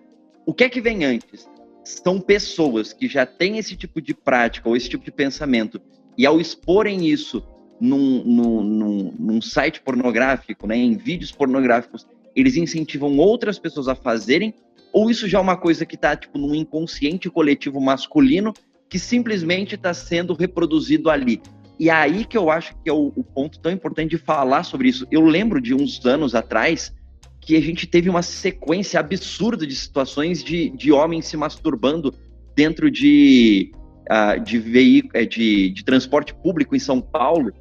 o 0.46 0.54
que 0.54 0.64
é 0.64 0.70
que 0.70 0.82
vem 0.82 1.06
antes? 1.06 1.48
São 1.84 2.20
pessoas 2.20 2.92
que 2.92 3.08
já 3.08 3.26
têm 3.26 3.60
esse 3.60 3.76
tipo 3.76 4.02
de 4.02 4.14
prática 4.14 4.68
ou 4.68 4.76
esse 4.76 4.90
tipo 4.90 5.06
de 5.06 5.12
pensamento, 5.12 5.80
e 6.18 6.26
ao 6.26 6.42
exporem 6.42 7.08
isso 7.08 7.44
num, 7.80 8.24
num, 8.24 8.64
num, 8.64 9.14
num 9.18 9.42
site 9.42 9.82
pornográfico, 9.82 10.68
né, 10.68 10.76
em 10.76 10.96
vídeos 10.96 11.32
pornográficos, 11.32 12.08
eles 12.36 12.56
incentivam 12.56 13.18
outras 13.18 13.60
pessoas 13.60 13.88
a 13.88 13.96
fazerem 13.96 14.54
ou 14.92 15.10
isso 15.10 15.28
já 15.28 15.38
é 15.38 15.42
uma 15.42 15.58
coisa 15.58 15.86
que 15.86 15.96
está 15.96 16.16
tipo 16.16 16.38
num 16.38 16.54
inconsciente 16.54 17.30
coletivo 17.30 17.80
masculino 17.80 18.54
que 18.90 19.00
simplesmente 19.00 19.76
está 19.76 19.94
sendo 19.94 20.34
reproduzido 20.34 21.10
ali. 21.10 21.42
E 21.80 21.90
é 21.90 21.94
aí 21.94 22.26
que 22.26 22.38
eu 22.38 22.52
acho 22.52 22.76
que 22.84 22.90
é 22.90 22.94
o, 22.94 23.12
o, 23.16 23.24
ponto 23.24 23.60
tão 23.60 23.72
importante 23.72 24.12
de 24.12 24.18
falar 24.18 24.64
sobre 24.64 24.90
isso. 24.90 25.08
Eu 25.10 25.22
lembro 25.22 25.62
de 25.62 25.74
uns 25.74 26.06
anos 26.06 26.36
atrás 26.36 26.94
que 27.40 27.56
a 27.56 27.62
gente 27.62 27.88
teve 27.88 28.10
uma 28.10 28.22
sequência 28.22 29.00
absurda 29.00 29.66
de 29.66 29.76
situações 29.76 30.44
de, 30.44 30.70
de 30.70 30.92
homens 30.92 31.26
se 31.26 31.36
masturbando 31.36 32.14
dentro 32.56 32.92
de, 32.92 33.72
uh, 34.12 34.40
de, 34.44 34.60
veículo, 34.60 35.12
é, 35.16 35.26
de, 35.26 35.72
de 35.72 35.84
transporte 35.84 36.36
público 36.36 36.76
em 36.76 36.80
São 36.80 37.02
Paulo. 37.02 37.52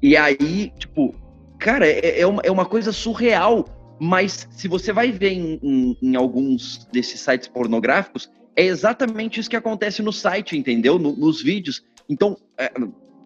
E 0.00 0.16
aí, 0.16 0.70
tipo, 0.78 1.14
cara, 1.58 1.86
é, 1.86 2.20
é, 2.20 2.26
uma, 2.26 2.42
é 2.44 2.50
uma 2.50 2.66
coisa 2.66 2.92
surreal 2.92 3.64
mas 4.04 4.48
se 4.50 4.66
você 4.66 4.92
vai 4.92 5.12
ver 5.12 5.30
em, 5.30 5.60
em, 5.62 5.96
em, 6.02 6.16
alguns 6.16 6.88
desses 6.92 7.20
sites 7.20 7.46
pornográficos, 7.46 8.28
é 8.56 8.64
exatamente 8.64 9.38
isso 9.38 9.48
que 9.48 9.54
acontece 9.54 10.02
no 10.02 10.12
site, 10.12 10.58
entendeu? 10.58 10.98
No, 10.98 11.14
nos 11.14 11.40
vídeos. 11.40 11.84
Então, 12.08 12.36
é, 12.58 12.72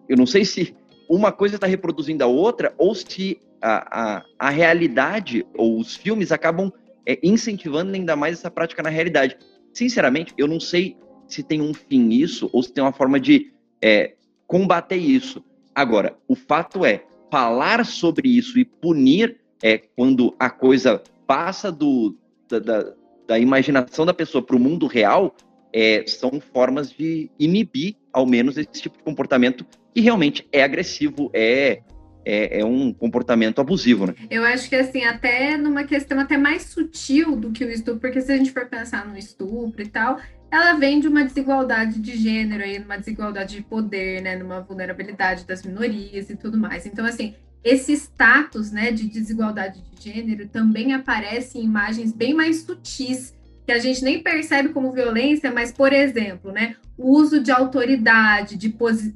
eu 0.07 0.15
não 0.15 0.27
sei 0.27 0.45
se 0.45 0.75
uma 1.09 1.31
coisa 1.31 1.55
está 1.55 1.65
reproduzindo 1.65 2.23
a 2.23 2.27
outra 2.27 2.75
ou 2.77 2.93
se 2.93 3.39
a, 3.59 4.17
a, 4.17 4.23
a, 4.37 4.49
realidade 4.51 5.43
ou 5.55 5.79
os 5.79 5.95
filmes 5.95 6.31
acabam 6.31 6.71
é, 7.07 7.17
incentivando 7.23 7.95
ainda 7.95 8.15
mais 8.15 8.37
essa 8.37 8.51
prática 8.51 8.83
na 8.83 8.89
realidade. 8.89 9.35
Sinceramente, 9.73 10.31
eu 10.37 10.47
não 10.47 10.59
sei 10.59 10.95
se 11.27 11.41
tem 11.41 11.59
um 11.59 11.73
fim 11.73 12.09
isso 12.09 12.51
ou 12.53 12.61
se 12.61 12.71
tem 12.71 12.83
uma 12.83 12.93
forma 12.93 13.19
de 13.19 13.51
é, 13.81 14.13
combater 14.45 14.97
isso. 14.97 15.43
Agora, 15.73 16.15
o 16.27 16.35
fato 16.35 16.85
é, 16.85 17.03
falar 17.31 17.83
sobre 17.83 18.29
isso 18.29 18.59
e 18.59 18.63
punir 18.63 19.39
é 19.63 19.77
quando 19.77 20.35
a 20.39 20.49
coisa 20.49 21.01
passa 21.25 21.71
do, 21.71 22.15
da, 22.49 22.59
da, 22.59 22.93
da 23.27 23.39
imaginação 23.39 24.05
da 24.05 24.13
pessoa 24.13 24.43
para 24.43 24.55
o 24.55 24.59
mundo 24.59 24.87
real, 24.87 25.35
é, 25.73 26.03
são 26.07 26.39
formas 26.39 26.89
de 26.89 27.29
inibir, 27.37 27.95
ao 28.11 28.25
menos, 28.25 28.57
esse 28.57 28.81
tipo 28.81 28.97
de 28.97 29.03
comportamento 29.03 29.65
que 29.93 30.01
realmente 30.01 30.47
é 30.51 30.63
agressivo, 30.63 31.29
é, 31.33 31.81
é, 32.25 32.59
é, 32.59 32.65
um 32.65 32.93
comportamento 32.93 33.59
abusivo, 33.59 34.07
né? 34.07 34.13
Eu 34.29 34.43
acho 34.43 34.69
que, 34.69 34.75
assim, 34.75 35.03
até 35.03 35.57
numa 35.57 35.83
questão 35.83 36.19
até 36.19 36.37
mais 36.37 36.63
sutil 36.63 37.35
do 37.35 37.51
que 37.51 37.63
o 37.63 37.69
estupro, 37.69 38.01
porque 38.01 38.21
se 38.21 38.31
a 38.31 38.37
gente 38.37 38.51
for 38.51 38.65
pensar 38.65 39.07
no 39.07 39.17
estupro 39.17 39.81
e 39.81 39.87
tal, 39.87 40.19
ela 40.51 40.73
vem 40.73 40.99
de 40.99 41.07
uma 41.07 41.23
desigualdade 41.23 41.99
de 41.99 42.17
gênero, 42.17 42.63
aí, 42.63 42.79
numa 42.79 42.97
desigualdade 42.97 43.55
de 43.55 43.61
poder, 43.61 44.21
né, 44.21 44.35
numa 44.35 44.61
vulnerabilidade 44.61 45.45
das 45.45 45.63
minorias 45.63 46.29
e 46.29 46.35
tudo 46.35 46.57
mais. 46.57 46.85
Então, 46.85 47.05
assim, 47.05 47.35
esse 47.67 47.93
status, 47.93 48.71
né, 48.71 48.91
de 48.91 49.07
desigualdade 49.07 49.81
de 49.81 50.11
gênero 50.11 50.47
também 50.47 50.93
aparece 50.93 51.57
em 51.57 51.63
imagens 51.63 52.11
bem 52.11 52.33
mais 52.33 52.61
sutis, 52.61 53.35
que 53.65 53.71
a 53.71 53.79
gente 53.79 54.03
nem 54.03 54.23
percebe 54.23 54.69
como 54.69 54.93
violência, 54.93 55.51
mas, 55.51 55.71
por 55.71 55.91
exemplo, 55.91 56.51
né, 56.51 56.75
o 56.97 57.11
uso 57.11 57.41
de 57.41 57.51
autoridade, 57.51 58.55
de 58.55 58.73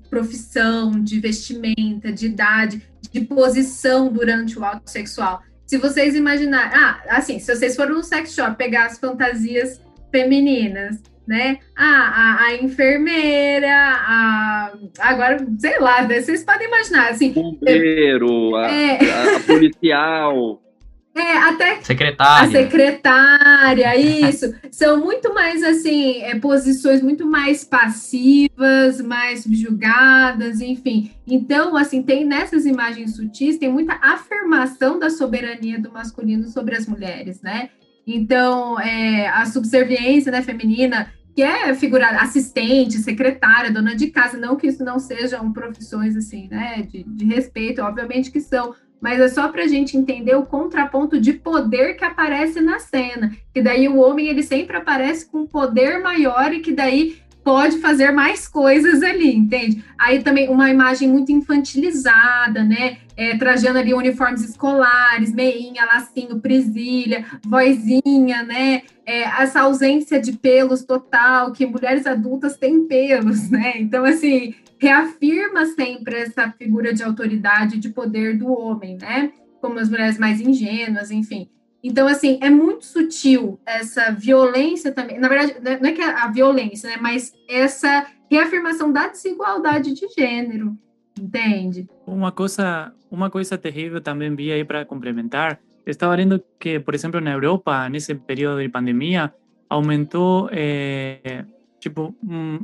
profissão, 0.09 0.91
de 0.91 1.19
vestimenta, 1.19 2.11
de 2.11 2.25
idade, 2.25 2.81
de 3.11 3.21
posição 3.21 4.11
durante 4.11 4.59
o 4.59 4.65
ato 4.65 4.89
sexual. 4.89 5.41
Se 5.65 5.77
vocês 5.77 6.15
imaginarem, 6.15 6.77
ah, 6.77 7.01
assim, 7.07 7.39
se 7.39 7.55
vocês 7.55 7.75
forem 7.75 7.93
no 7.93 8.03
sex 8.03 8.33
shop 8.33 8.57
pegar 8.57 8.87
as 8.87 8.99
fantasias 8.99 9.79
femininas 10.11 10.99
né? 11.27 11.59
Ah, 11.75 12.37
a, 12.39 12.43
a 12.45 12.55
enfermeira, 12.55 13.73
a, 13.73 14.73
agora, 14.99 15.45
sei 15.59 15.79
lá, 15.79 16.01
né? 16.03 16.21
vocês 16.21 16.43
podem 16.43 16.67
imaginar, 16.67 17.09
assim... 17.09 17.31
Bombeiro, 17.31 18.55
a, 18.55 18.71
é... 18.71 18.99
a, 19.11 19.37
a 19.37 19.39
policial... 19.41 20.61
É, 21.13 21.37
até 21.37 21.81
secretária. 21.81 22.47
a 22.47 22.51
secretária, 22.51 23.97
isso. 23.97 24.55
São 24.71 24.97
muito 24.97 25.33
mais 25.33 25.61
assim, 25.61 26.21
é, 26.21 26.39
posições 26.39 27.01
muito 27.01 27.25
mais 27.25 27.65
passivas, 27.65 29.01
mais 29.01 29.43
subjugadas, 29.43 30.61
enfim. 30.61 31.11
Então, 31.27 31.75
assim, 31.75 32.01
tem 32.01 32.23
nessas 32.23 32.65
imagens 32.65 33.17
sutis, 33.17 33.57
tem 33.57 33.69
muita 33.69 33.99
afirmação 34.01 34.97
da 34.97 35.09
soberania 35.09 35.77
do 35.79 35.91
masculino 35.91 36.47
sobre 36.47 36.77
as 36.77 36.87
mulheres, 36.87 37.41
né? 37.41 37.69
Então, 38.05 38.79
é, 38.79 39.27
a 39.27 39.45
subserviência 39.45 40.31
né, 40.31 40.41
feminina, 40.41 41.11
que 41.35 41.41
é 41.41 41.73
figura 41.75 42.07
assistente, 42.21 42.97
secretária, 42.97 43.71
dona 43.71 43.95
de 43.95 44.07
casa, 44.07 44.37
não 44.37 44.55
que 44.55 44.67
isso 44.67 44.83
não 44.83 44.99
sejam 44.99 45.51
profissões 45.53 46.15
assim, 46.15 46.47
né, 46.49 46.81
de, 46.81 47.03
de 47.03 47.25
respeito, 47.25 47.81
obviamente 47.81 48.31
que 48.31 48.41
são, 48.41 48.75
mas 49.01 49.19
é 49.19 49.27
só 49.27 49.49
para 49.49 49.63
a 49.63 49.67
gente 49.67 49.97
entender 49.97 50.35
o 50.35 50.45
contraponto 50.45 51.19
de 51.19 51.33
poder 51.33 51.95
que 51.95 52.03
aparece 52.03 52.61
na 52.61 52.79
cena, 52.79 53.31
que 53.53 53.61
daí 53.61 53.87
o 53.87 53.97
homem 53.97 54.27
ele 54.27 54.43
sempre 54.43 54.77
aparece 54.77 55.25
com 55.25 55.47
poder 55.47 55.99
maior 55.99 56.53
e 56.53 56.59
que 56.59 56.71
daí 56.71 57.17
pode 57.43 57.79
fazer 57.79 58.11
mais 58.11 58.47
coisas 58.47 59.01
ali, 59.01 59.35
entende? 59.35 59.83
Aí 59.97 60.21
também 60.21 60.49
uma 60.49 60.69
imagem 60.69 61.07
muito 61.07 61.31
infantilizada, 61.31 62.63
né? 62.63 62.97
É, 63.17 63.37
trajando 63.37 63.79
ali 63.79 63.93
uniformes 63.93 64.43
escolares, 64.43 65.33
meinha, 65.33 65.85
lacinho, 65.85 66.39
presilha, 66.39 67.25
vozinha, 67.45 68.43
né? 68.43 68.83
É, 69.05 69.21
essa 69.41 69.61
ausência 69.61 70.19
de 70.19 70.33
pelos 70.33 70.83
total, 70.83 71.51
que 71.51 71.65
mulheres 71.65 72.05
adultas 72.05 72.57
têm 72.57 72.87
pelos, 72.87 73.49
né? 73.49 73.73
Então, 73.77 74.05
assim, 74.05 74.53
reafirma 74.79 75.65
sempre 75.67 76.15
essa 76.19 76.51
figura 76.51 76.93
de 76.93 77.03
autoridade, 77.03 77.77
de 77.77 77.89
poder 77.89 78.37
do 78.37 78.51
homem, 78.51 78.97
né? 78.99 79.31
Como 79.59 79.79
as 79.79 79.89
mulheres 79.89 80.17
mais 80.17 80.39
ingênuas, 80.41 81.11
enfim. 81.11 81.47
Então, 81.83 82.07
assim, 82.07 82.37
é 82.41 82.49
muito 82.49 82.85
sutil 82.85 83.59
essa 83.65 84.11
violência 84.11 84.91
também. 84.91 85.19
Na 85.19 85.27
verdade, 85.27 85.55
não 85.81 85.89
é 85.89 85.91
que 85.91 86.01
a 86.01 86.27
violência, 86.27 86.89
né? 86.89 86.97
Mas 87.01 87.33
essa 87.49 88.05
reafirmação 88.29 88.91
da 88.91 89.07
desigualdade 89.07 89.93
de 89.93 90.07
gênero, 90.07 90.77
entende? 91.19 91.89
Uma 92.05 92.31
coisa, 92.31 92.93
uma 93.09 93.29
coisa 93.29 93.57
terrível 93.57 93.99
também 93.99 94.33
vi 94.35 94.51
aí 94.51 94.63
para 94.63 94.85
complementar. 94.85 95.59
Estava 95.85 96.15
vendo 96.15 96.41
que, 96.59 96.79
por 96.79 96.93
exemplo, 96.93 97.19
na 97.19 97.31
Europa, 97.31 97.89
nesse 97.89 98.13
período 98.13 98.61
de 98.61 98.69
pandemia, 98.69 99.33
aumentou, 99.67 100.49
é, 100.51 101.43
tipo, 101.79 102.15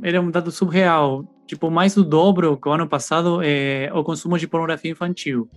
era 0.02 0.20
um 0.20 0.30
dado 0.30 0.52
surreal, 0.52 1.24
tipo, 1.44 1.70
mais 1.70 1.94
do 1.94 2.04
dobro 2.04 2.56
que 2.56 2.68
o 2.68 2.72
ano 2.72 2.88
passado 2.88 3.40
é, 3.42 3.90
o 3.92 4.04
consumo 4.04 4.38
de 4.38 4.46
pornografia 4.46 4.92
infantil. 4.92 5.50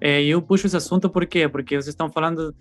É, 0.00 0.22
e 0.22 0.28
eu 0.28 0.42
puxo 0.42 0.66
esse 0.66 0.76
assunto 0.76 1.08
por 1.08 1.24
quê? 1.26 1.48
Porque 1.48 1.74
vocês 1.74 1.88
estão 1.88 2.10
falando 2.10 2.54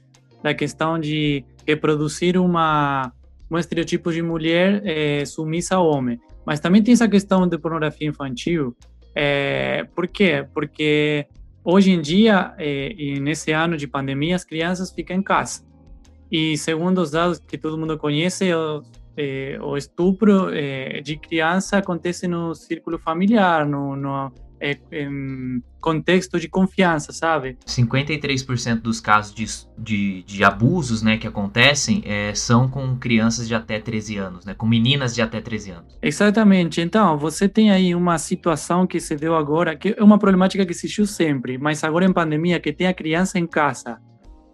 da 0.46 0.54
questão 0.54 1.00
de 1.00 1.44
reproduzir 1.66 2.40
uma 2.40 3.12
um 3.50 3.58
estereotipo 3.58 4.12
de 4.12 4.22
mulher 4.22 4.82
é, 4.86 5.26
submissa 5.26 5.76
ao 5.76 5.88
homem. 5.88 6.20
Mas 6.46 6.60
também 6.60 6.84
tem 6.84 6.94
essa 6.94 7.08
questão 7.08 7.48
de 7.48 7.58
pornografia 7.58 8.08
infantil. 8.08 8.76
É, 9.16 9.88
por 9.96 10.08
quê? 10.08 10.46
Porque 10.54 11.28
hoje 11.64 11.92
em 11.92 12.02
dia, 12.02 12.54
é, 12.60 12.92
e 12.94 13.20
nesse 13.20 13.52
ano 13.52 13.76
de 13.76 13.88
pandemia, 13.88 14.36
as 14.36 14.44
crianças 14.44 14.92
ficam 14.92 15.18
em 15.18 15.22
casa. 15.22 15.64
E 16.32 16.58
segundo 16.58 17.00
os 17.00 17.12
dados 17.12 17.40
que 17.40 17.58
todo 17.58 17.78
mundo 17.78 17.98
conhece, 17.98 18.54
o, 18.54 18.84
é, 19.18 19.58
o 19.62 19.78
estupro 19.78 20.50
é, 20.54 21.02
de 21.02 21.18
criança 21.18 21.78
acontece 21.78 22.28
no 22.28 22.54
círculo 22.54 23.00
familiar, 23.00 23.66
no, 23.66 23.96
no 23.96 24.32
é, 24.66 24.80
em 24.92 25.62
contexto 25.80 26.40
de 26.40 26.50
confiança, 26.50 27.14
sabe? 27.14 27.58
53% 27.68 28.82
dos 28.82 29.00
casos 29.00 29.36
de, 29.36 29.46
de, 29.78 30.24
de, 30.24 30.44
abusos 30.44 31.04
né, 31.04 31.18
que 31.18 31.28
acontecem 31.28 32.02
é, 32.06 32.34
são 32.34 32.68
com 32.68 32.98
crianças 32.98 33.48
de 33.48 33.54
até 33.54 33.80
13 33.80 34.18
anos, 34.18 34.46
né, 34.46 34.56
com 34.56 34.66
meninas 34.66 35.14
de 35.14 35.22
até 35.22 35.40
13 35.40 35.72
anos. 35.72 35.98
Exatamente. 36.02 36.82
Então, 36.82 37.16
você 37.18 37.48
tem 37.48 37.70
aí 37.70 37.94
uma 37.94 38.18
situação 38.18 38.88
que 38.88 39.00
se 39.00 39.16
deu 39.16 39.36
agora, 39.36 39.76
que 39.76 39.96
é 39.96 40.04
uma 40.04 40.18
problemática 40.18 40.66
que 40.66 40.72
existiu 40.72 41.06
sempre, 41.06 41.60
mas 41.60 41.84
agora 41.84 42.06
em 42.06 42.14
pandemia, 42.14 42.60
que 42.60 42.74
tem 42.74 42.88
a 42.88 42.94
criança 42.94 43.38
em 43.38 43.46
casa, 43.46 44.00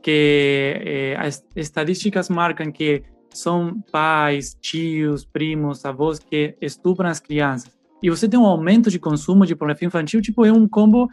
que 0.03 0.81
é, 0.83 1.15
as 1.17 1.41
estatísticas 1.55 2.27
marcam 2.27 2.69
que 2.69 3.03
são 3.29 3.81
pais, 3.89 4.57
tios, 4.59 5.23
primos, 5.23 5.85
avós 5.85 6.19
que 6.19 6.57
estupram 6.59 7.09
as 7.09 7.21
crianças 7.21 7.80
e 8.01 8.09
você 8.09 8.27
tem 8.27 8.39
um 8.39 8.45
aumento 8.45 8.89
de 8.89 8.99
consumo 8.99 9.45
de 9.45 9.55
pornografia 9.55 9.87
infantil, 9.87 10.21
tipo, 10.21 10.45
é 10.45 10.51
um 10.51 10.67
combo 10.67 11.09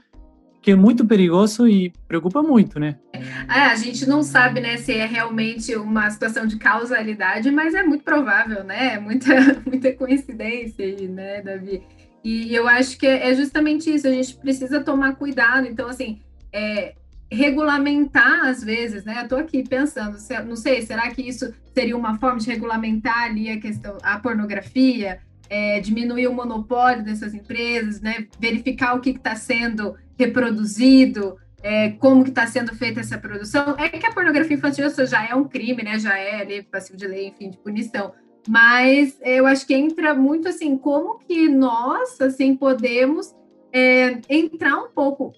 que 0.61 0.73
é 0.73 0.75
muito 0.75 1.07
perigoso 1.07 1.69
e 1.69 1.93
preocupa 2.07 2.43
muito, 2.43 2.81
né? 2.81 2.97
É, 3.15 3.61
a 3.61 3.77
gente 3.77 4.07
não 4.09 4.23
sabe, 4.23 4.61
né, 4.61 4.77
se 4.77 4.93
é 4.93 5.07
realmente 5.07 5.75
uma 5.77 6.11
situação 6.11 6.47
de 6.47 6.57
causalidade, 6.57 7.51
mas 7.51 7.75
é 7.75 7.83
muito 7.83 8.03
provável, 8.03 8.65
né? 8.65 8.95
É 8.95 8.99
muita, 8.99 9.29
muita 9.65 9.93
coincidência 9.93 10.85
aí, 10.85 11.07
né, 11.07 11.43
Davi? 11.43 11.83
E 12.25 12.55
eu 12.55 12.67
acho 12.67 12.99
que 12.99 13.07
é 13.07 13.33
justamente 13.35 13.95
isso, 13.95 14.07
a 14.09 14.11
gente 14.11 14.35
precisa 14.37 14.81
tomar 14.83 15.15
cuidado. 15.15 15.67
Então, 15.67 15.89
assim, 15.89 16.21
é, 16.53 16.95
regulamentar 17.31 18.47
às 18.47 18.63
vezes, 18.63 19.05
né? 19.05 19.23
Eu 19.23 19.29
tô 19.29 19.37
aqui 19.37 19.63
pensando, 19.63 20.19
não 20.47 20.57
sei, 20.57 20.83
será 20.83 21.09
que 21.11 21.23
isso 21.23 21.53
seria 21.73 21.97
uma 21.97 22.19
forma 22.19 22.41
de 22.41 22.51
regulamentar 22.51 23.25
ali 23.25 23.51
a 23.51 23.61
questão, 23.61 23.97
a 24.03 24.19
pornografia? 24.19 25.21
É, 25.49 25.81
diminuir 25.81 26.27
o 26.27 26.33
monopólio 26.33 27.05
dessas 27.05 27.35
empresas, 27.35 28.01
né, 28.01 28.27
verificar 28.39 28.95
o 28.95 29.01
que 29.01 29.11
está 29.11 29.35
sendo 29.35 29.95
reproduzido, 30.19 31.37
é, 31.63 31.91
como 31.91 32.23
que 32.23 32.31
está 32.31 32.47
sendo 32.47 32.75
feita 32.75 33.01
essa 33.01 33.19
produção. 33.19 33.75
É 33.79 33.89
que 33.89 34.07
a 34.07 34.13
pornografia 34.13 34.57
infantil 34.57 34.87
já 35.07 35.27
é 35.29 35.35
um 35.35 35.45
crime, 35.45 35.83
né, 35.83 35.99
já 35.99 36.17
é 36.19 36.41
ali 36.41 36.63
passivo 36.63 36.97
de 36.97 37.07
lei, 37.07 37.29
enfim, 37.29 37.51
de 37.51 37.59
punição. 37.59 38.13
Mas 38.49 39.19
eu 39.23 39.47
acho 39.47 39.67
que 39.67 39.75
entra 39.75 40.15
muito 40.15 40.49
assim, 40.49 40.77
como 40.77 41.19
que 41.19 41.49
nós, 41.49 42.21
assim, 42.21 42.57
podemos 42.57 43.35
é, 43.73 44.19
entrar 44.29 44.79
um 44.79 44.89
pouco 44.89 45.35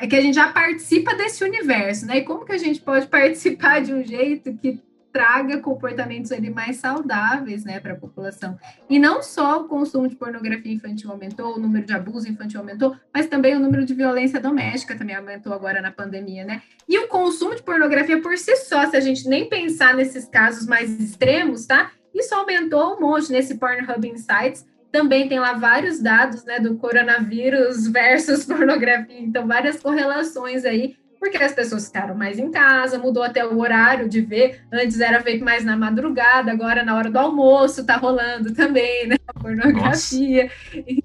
é 0.00 0.06
que 0.06 0.16
a 0.16 0.20
gente 0.20 0.34
já 0.34 0.50
participa 0.50 1.14
desse 1.14 1.44
universo, 1.44 2.06
né? 2.06 2.18
E 2.18 2.22
como 2.22 2.44
que 2.44 2.52
a 2.52 2.58
gente 2.58 2.80
pode 2.80 3.06
participar 3.08 3.82
de 3.82 3.92
um 3.92 4.02
jeito 4.02 4.56
que 4.56 4.80
traga 5.14 5.60
comportamentos 5.60 6.32
ali 6.32 6.50
mais 6.50 6.78
saudáveis, 6.78 7.64
né, 7.64 7.78
para 7.78 7.92
a 7.92 7.96
população. 7.96 8.58
E 8.90 8.98
não 8.98 9.22
só 9.22 9.60
o 9.60 9.68
consumo 9.68 10.08
de 10.08 10.16
pornografia 10.16 10.72
infantil 10.72 11.12
aumentou, 11.12 11.54
o 11.54 11.58
número 11.60 11.86
de 11.86 11.92
abuso 11.92 12.28
infantil 12.28 12.58
aumentou, 12.58 12.96
mas 13.14 13.28
também 13.28 13.54
o 13.54 13.60
número 13.60 13.84
de 13.84 13.94
violência 13.94 14.40
doméstica 14.40 14.96
também 14.96 15.14
aumentou 15.14 15.52
agora 15.52 15.80
na 15.80 15.92
pandemia, 15.92 16.44
né? 16.44 16.62
E 16.88 16.98
o 16.98 17.06
consumo 17.06 17.54
de 17.54 17.62
pornografia 17.62 18.20
por 18.20 18.36
si 18.36 18.56
só, 18.56 18.90
se 18.90 18.96
a 18.96 19.00
gente 19.00 19.28
nem 19.28 19.48
pensar 19.48 19.94
nesses 19.94 20.24
casos 20.24 20.66
mais 20.66 20.90
extremos, 20.98 21.64
tá? 21.64 21.92
Isso 22.12 22.34
aumentou 22.34 22.96
um 22.96 23.00
monte 23.00 23.30
nesse 23.30 23.54
Pornhub 23.54 24.08
Insights. 24.08 24.66
Também 24.90 25.28
tem 25.28 25.38
lá 25.38 25.52
vários 25.52 26.00
dados, 26.00 26.44
né, 26.44 26.58
do 26.58 26.76
coronavírus 26.76 27.86
versus 27.86 28.44
pornografia, 28.46 29.20
então 29.20 29.46
várias 29.46 29.80
correlações 29.80 30.64
aí 30.64 30.96
porque 31.24 31.42
as 31.42 31.52
pessoas 31.52 31.86
ficaram 31.86 32.14
mais 32.14 32.38
em 32.38 32.50
casa, 32.50 32.98
mudou 32.98 33.22
até 33.22 33.44
o 33.46 33.58
horário 33.58 34.08
de 34.08 34.20
ver. 34.20 34.60
Antes 34.70 35.00
era 35.00 35.22
feito 35.22 35.42
mais 35.42 35.64
na 35.64 35.74
madrugada, 35.74 36.52
agora 36.52 36.84
na 36.84 36.94
hora 36.94 37.10
do 37.10 37.18
almoço 37.18 37.86
tá 37.86 37.96
rolando 37.96 38.52
também, 38.52 39.06
né? 39.06 39.16
A 39.26 39.32
pornografia. 39.40 40.50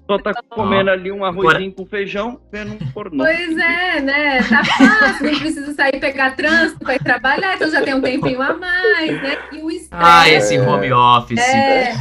Só 0.06 0.18
tá 0.18 0.34
comendo 0.50 0.90
ali 0.90 1.10
um 1.10 1.24
arrozinho 1.24 1.72
com 1.72 1.86
feijão, 1.86 2.38
vendo 2.52 2.74
um 2.74 2.92
pornô. 2.92 3.24
Pois 3.24 3.56
é, 3.56 4.00
né? 4.00 4.42
Tá 4.42 4.62
fácil, 4.62 5.32
não 5.32 5.38
precisa 5.38 5.72
sair 5.72 5.98
pegar 5.98 6.36
trânsito 6.36 6.80
para 6.80 6.96
ir 6.96 7.02
trabalhar, 7.02 7.56
então 7.56 7.70
já 7.70 7.82
tem 7.82 7.94
um 7.94 8.02
tempinho 8.02 8.42
a 8.42 8.52
mais, 8.54 9.22
né? 9.22 9.38
E 9.52 9.62
o 9.62 9.70
estresse. 9.70 9.88
Ah, 9.90 10.28
esse 10.28 10.58
home 10.58 10.92
office. 10.92 11.40
É, 11.40 11.94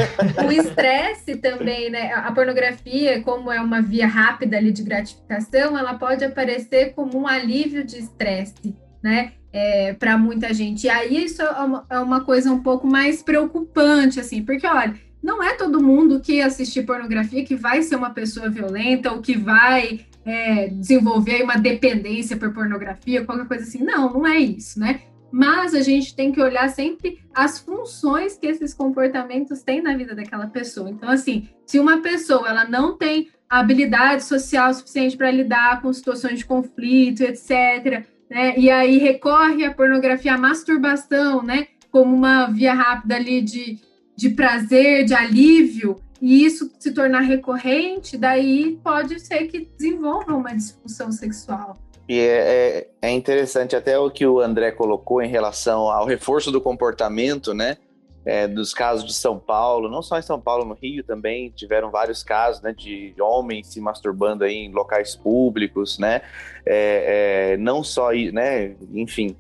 o 0.46 0.52
estresse 0.52 1.38
também, 1.38 1.90
né? 1.90 2.12
A 2.14 2.32
pornografia, 2.34 3.22
como 3.22 3.50
é 3.50 3.62
uma 3.62 3.82
via 3.82 4.08
rápida 4.08 4.58
ali 4.58 4.74
de 4.74 4.84
gratificação, 4.84 5.78
ela 5.78 5.94
pode 5.94 6.26
aparecer 6.26 6.94
como 6.94 7.18
um 7.18 7.26
alívio 7.26 7.86
de 7.86 8.09
estresse, 8.10 8.76
né? 9.02 9.34
É, 9.52 9.94
para 9.94 10.18
muita 10.18 10.54
gente. 10.54 10.86
E 10.86 10.90
aí 10.90 11.24
isso 11.24 11.42
é 11.42 11.50
uma, 11.50 11.86
é 11.90 12.00
uma 12.00 12.24
coisa 12.24 12.52
um 12.52 12.62
pouco 12.62 12.86
mais 12.86 13.24
preocupante, 13.24 14.20
assim, 14.20 14.44
porque 14.44 14.68
olha, 14.68 14.94
não 15.22 15.44
é 15.44 15.54
todo 15.56 15.84
mundo 15.84 16.20
que 16.20 16.42
assistir 16.42 16.86
pornografia 16.86 17.44
que 17.44 17.56
vai 17.56 17.82
ser 17.82 17.96
uma 17.96 18.12
pessoa 18.12 18.50
violenta 18.50 19.12
ou 19.12 19.22
que 19.22 19.38
vai 19.38 20.06
é, 20.26 20.68
desenvolver 20.68 21.44
uma 21.44 21.56
dependência 21.56 22.38
por 22.38 22.54
pornografia, 22.54 23.26
qualquer 23.26 23.48
coisa 23.48 23.64
assim. 23.64 23.84
Não, 23.84 24.14
não 24.14 24.28
é 24.28 24.38
isso, 24.40 24.80
né? 24.80 25.02
Mas 25.32 25.76
a 25.76 25.82
gente 25.82 26.16
tem 26.16 26.32
que 26.32 26.42
olhar 26.42 26.70
sempre 26.70 27.20
as 27.34 27.60
funções 27.60 28.38
que 28.38 28.48
esses 28.48 28.74
comportamentos 28.74 29.62
têm 29.62 29.82
na 29.82 29.96
vida 29.96 30.16
daquela 30.16 30.48
pessoa. 30.48 30.90
Então, 30.90 31.10
assim, 31.10 31.48
se 31.66 31.80
uma 31.80 32.02
pessoa 32.02 32.50
ela 32.50 32.66
não 32.66 32.98
tem 32.98 33.30
habilidade 33.50 34.24
social 34.24 34.74
suficiente 34.74 35.18
para 35.18 35.32
lidar 35.32 35.82
com 35.82 35.92
situações 35.92 36.40
de 36.40 36.46
conflito, 36.46 37.22
etc., 37.24 38.06
né? 38.30 38.54
E 38.58 38.70
aí 38.70 38.98
recorre 38.98 39.66
à 39.66 39.74
pornografia, 39.74 40.36
à 40.36 40.38
masturbação, 40.38 41.42
né? 41.42 41.68
Como 41.92 42.16
uma 42.16 42.46
via 42.46 42.74
rápida 42.74 43.16
ali 43.16 43.42
de, 43.42 43.80
de 44.16 44.30
prazer, 44.30 45.04
de 45.06 45.16
alívio, 45.16 45.96
e 46.22 46.46
isso 46.46 46.72
se 46.78 46.92
tornar 46.94 47.22
recorrente, 47.22 48.18
daí 48.18 48.78
pode 48.84 49.20
ser 49.20 49.48
que 49.48 49.68
desenvolva 49.78 50.36
uma 50.36 50.54
disfunção 50.54 51.12
sexual. 51.12 51.78
E 52.08 52.20
é, 52.20 52.24
é, 52.24 52.90
é, 53.04 53.12
interessante 53.12 53.76
até 53.76 53.98
o 53.98 54.10
que 54.10 54.26
o 54.26 54.40
André 54.40 54.72
colocou 54.72 55.22
em 55.22 55.30
relação 55.30 55.90
ao 55.90 56.06
reforço 56.06 56.52
do 56.52 56.60
comportamento, 56.60 57.54
né? 57.54 57.78
É, 58.26 58.48
dos 58.48 58.74
casos 58.74 59.06
de 59.06 59.14
São 59.14 59.40
Paulo, 59.40 59.90
não 59.90 60.02
só 60.02 60.20
em 60.20 60.22
São 60.22 60.40
Paulo, 60.40 60.66
no 60.66 60.74
Rio 60.74 61.04
também 61.04 61.50
tiveram 61.52 61.90
vários 61.90 62.22
casos, 62.22 62.62
né, 62.62 62.74
de 62.74 63.16
homens 63.20 63.68
se 63.68 63.80
masturbando 63.80 64.44
aí 64.44 64.56
em 64.56 64.72
locais 64.72 65.16
públicos, 65.16 65.98
né? 65.98 66.22
É, 66.66 67.54
é 67.54 67.58
não 67.58 67.84
só, 67.84 68.12
né? 68.12 68.76
Enfim, 68.94 69.36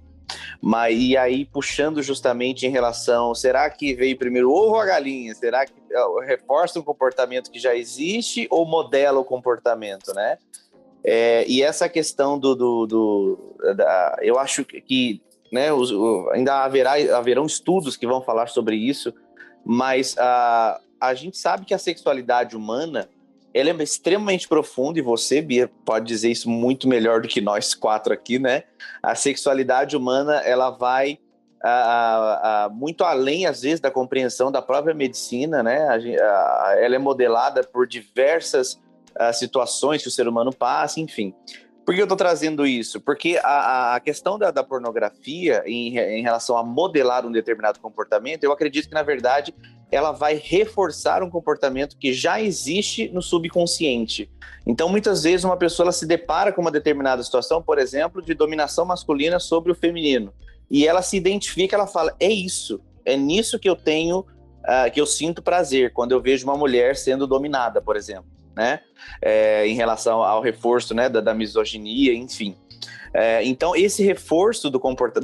mas 0.62 0.98
e 0.98 1.18
aí 1.18 1.46
puxando 1.46 2.02
justamente 2.02 2.66
em 2.66 2.70
relação, 2.70 3.34
será 3.34 3.70
que 3.70 3.94
veio 3.94 4.18
primeiro 4.18 4.50
o 4.50 4.54
ovo 4.54 4.76
ou 4.76 4.80
a 4.80 4.86
galinha? 4.86 5.34
Será 5.34 5.66
que 5.66 5.74
é, 5.92 6.26
reforça 6.26 6.80
um 6.80 6.84
comportamento 6.84 7.50
que 7.50 7.60
já 7.60 7.76
existe 7.76 8.48
ou 8.50 8.66
modela 8.66 9.20
o 9.20 9.26
comportamento, 9.26 10.14
né? 10.14 10.38
É, 11.04 11.46
e 11.48 11.62
essa 11.62 11.88
questão 11.88 12.38
do, 12.38 12.56
do, 12.56 12.86
do 12.86 13.56
da, 13.76 14.18
eu 14.22 14.38
acho 14.38 14.66
que 14.66 15.22
né, 15.52 15.72
os, 15.72 15.92
ainda 16.32 16.64
haverá 16.64 16.94
haverão 17.18 17.46
estudos 17.46 17.98
que 17.98 18.08
vão 18.08 18.22
falar 18.22 18.48
sobre 18.48 18.76
isso, 18.76 19.14
mas 19.66 20.16
a, 20.18 20.80
a 21.00 21.14
gente 21.14 21.38
sabe 21.38 21.66
que 21.66 21.74
a 21.74 21.78
sexualidade 21.78 22.56
humana 22.56 23.10
ela 23.54 23.70
é 23.70 23.84
extremamente 23.84 24.48
profunda 24.48 25.00
e 25.00 25.02
você, 25.02 25.42
Bia, 25.42 25.70
pode 25.84 26.06
dizer 26.06 26.30
isso 26.30 26.50
muito 26.50 26.88
melhor 26.88 27.22
do 27.22 27.28
que 27.28 27.42
nós 27.42 27.74
quatro 27.74 28.14
aqui, 28.14 28.38
né? 28.38 28.64
A 29.02 29.16
sexualidade 29.16 29.98
humana 29.98 30.36
ela 30.38 30.70
vai 30.70 31.18
a, 31.62 32.66
a, 32.66 32.70
muito 32.70 33.04
além 33.04 33.46
às 33.46 33.62
vezes 33.62 33.80
da 33.80 33.92
compreensão 33.92 34.52
da 34.52 34.62
própria 34.62 34.94
medicina, 34.94 35.64
né? 35.64 35.88
Ela 36.80 36.96
é 36.96 37.00
modelada 37.00 37.64
por 37.64 37.88
diversas 37.88 38.74
uh, 39.20 39.34
situações 39.34 40.02
que 40.02 40.08
o 40.08 40.12
ser 40.12 40.28
humano 40.28 40.54
passa, 40.54 41.00
enfim. 41.00 41.34
Por 41.90 41.96
que 41.96 42.02
eu 42.02 42.06
estou 42.06 42.16
trazendo 42.16 42.68
isso? 42.68 43.02
Porque 43.02 43.40
a, 43.44 43.96
a 43.96 44.00
questão 44.00 44.38
da, 44.38 44.52
da 44.52 44.64
pornografia 44.64 45.64
em, 45.66 45.98
em, 45.98 46.22
relação 46.22 46.56
a 46.56 46.64
modelar 46.64 47.26
um 47.26 47.32
determinado 47.32 47.80
comportamento, 47.80 48.44
eu 48.44 48.52
acredito 48.52 48.88
que, 48.88 48.94
na 48.94 49.02
verdade, 49.02 49.56
ela 49.92 50.12
vai 50.12 50.36
reforçar 50.36 51.24
um 51.24 51.32
comportamento 51.32 51.98
que 51.98 52.14
já 52.14 52.40
existe 52.40 53.10
no 53.10 53.24
subconsciente. 53.24 54.30
Então, 54.68 54.88
muitas 54.88 55.24
vezes, 55.24 55.44
uma 55.44 55.58
pessoa 55.58 55.92
se 55.92 56.06
depara 56.06 56.54
com 56.54 56.62
uma 56.62 56.70
determinada 56.70 57.24
situação, 57.24 57.60
por 57.60 57.80
exemplo, 57.80 58.22
de 58.22 58.36
dominação 58.36 58.86
masculina 58.86 59.40
sobre 59.40 59.72
o 59.72 59.76
feminino. 59.76 60.32
E 60.70 60.86
ela 60.86 61.02
se 61.02 61.18
identifica, 61.18 61.76
ela 61.76 61.88
fala: 61.88 62.16
é 62.20 62.30
isso, 62.30 62.80
é 63.04 63.18
nisso 63.18 63.58
que 63.58 63.68
eu 63.68 63.76
tenho, 63.76 64.20
uh, 64.20 64.92
que 64.94 65.02
eu 65.02 65.08
sinto 65.08 65.42
prazer, 65.42 65.92
quando 65.92 66.12
eu 66.12 66.22
vejo 66.22 66.46
uma 66.46 66.56
mulher 66.56 66.96
sendo 66.96 67.26
dominada, 67.26 67.82
por 67.82 67.98
exemplo 67.98 68.39
né? 68.60 68.82
É, 69.22 69.66
em 69.66 69.74
relação 69.74 70.22
ao 70.22 70.42
reforço 70.42 70.94
né, 70.94 71.08
da, 71.08 71.22
da 71.22 71.34
misoginia, 71.34 72.14
enfim. 72.14 72.58
É, 73.14 73.42
então, 73.44 73.74
esse 73.74 74.04
reforço 74.04 74.70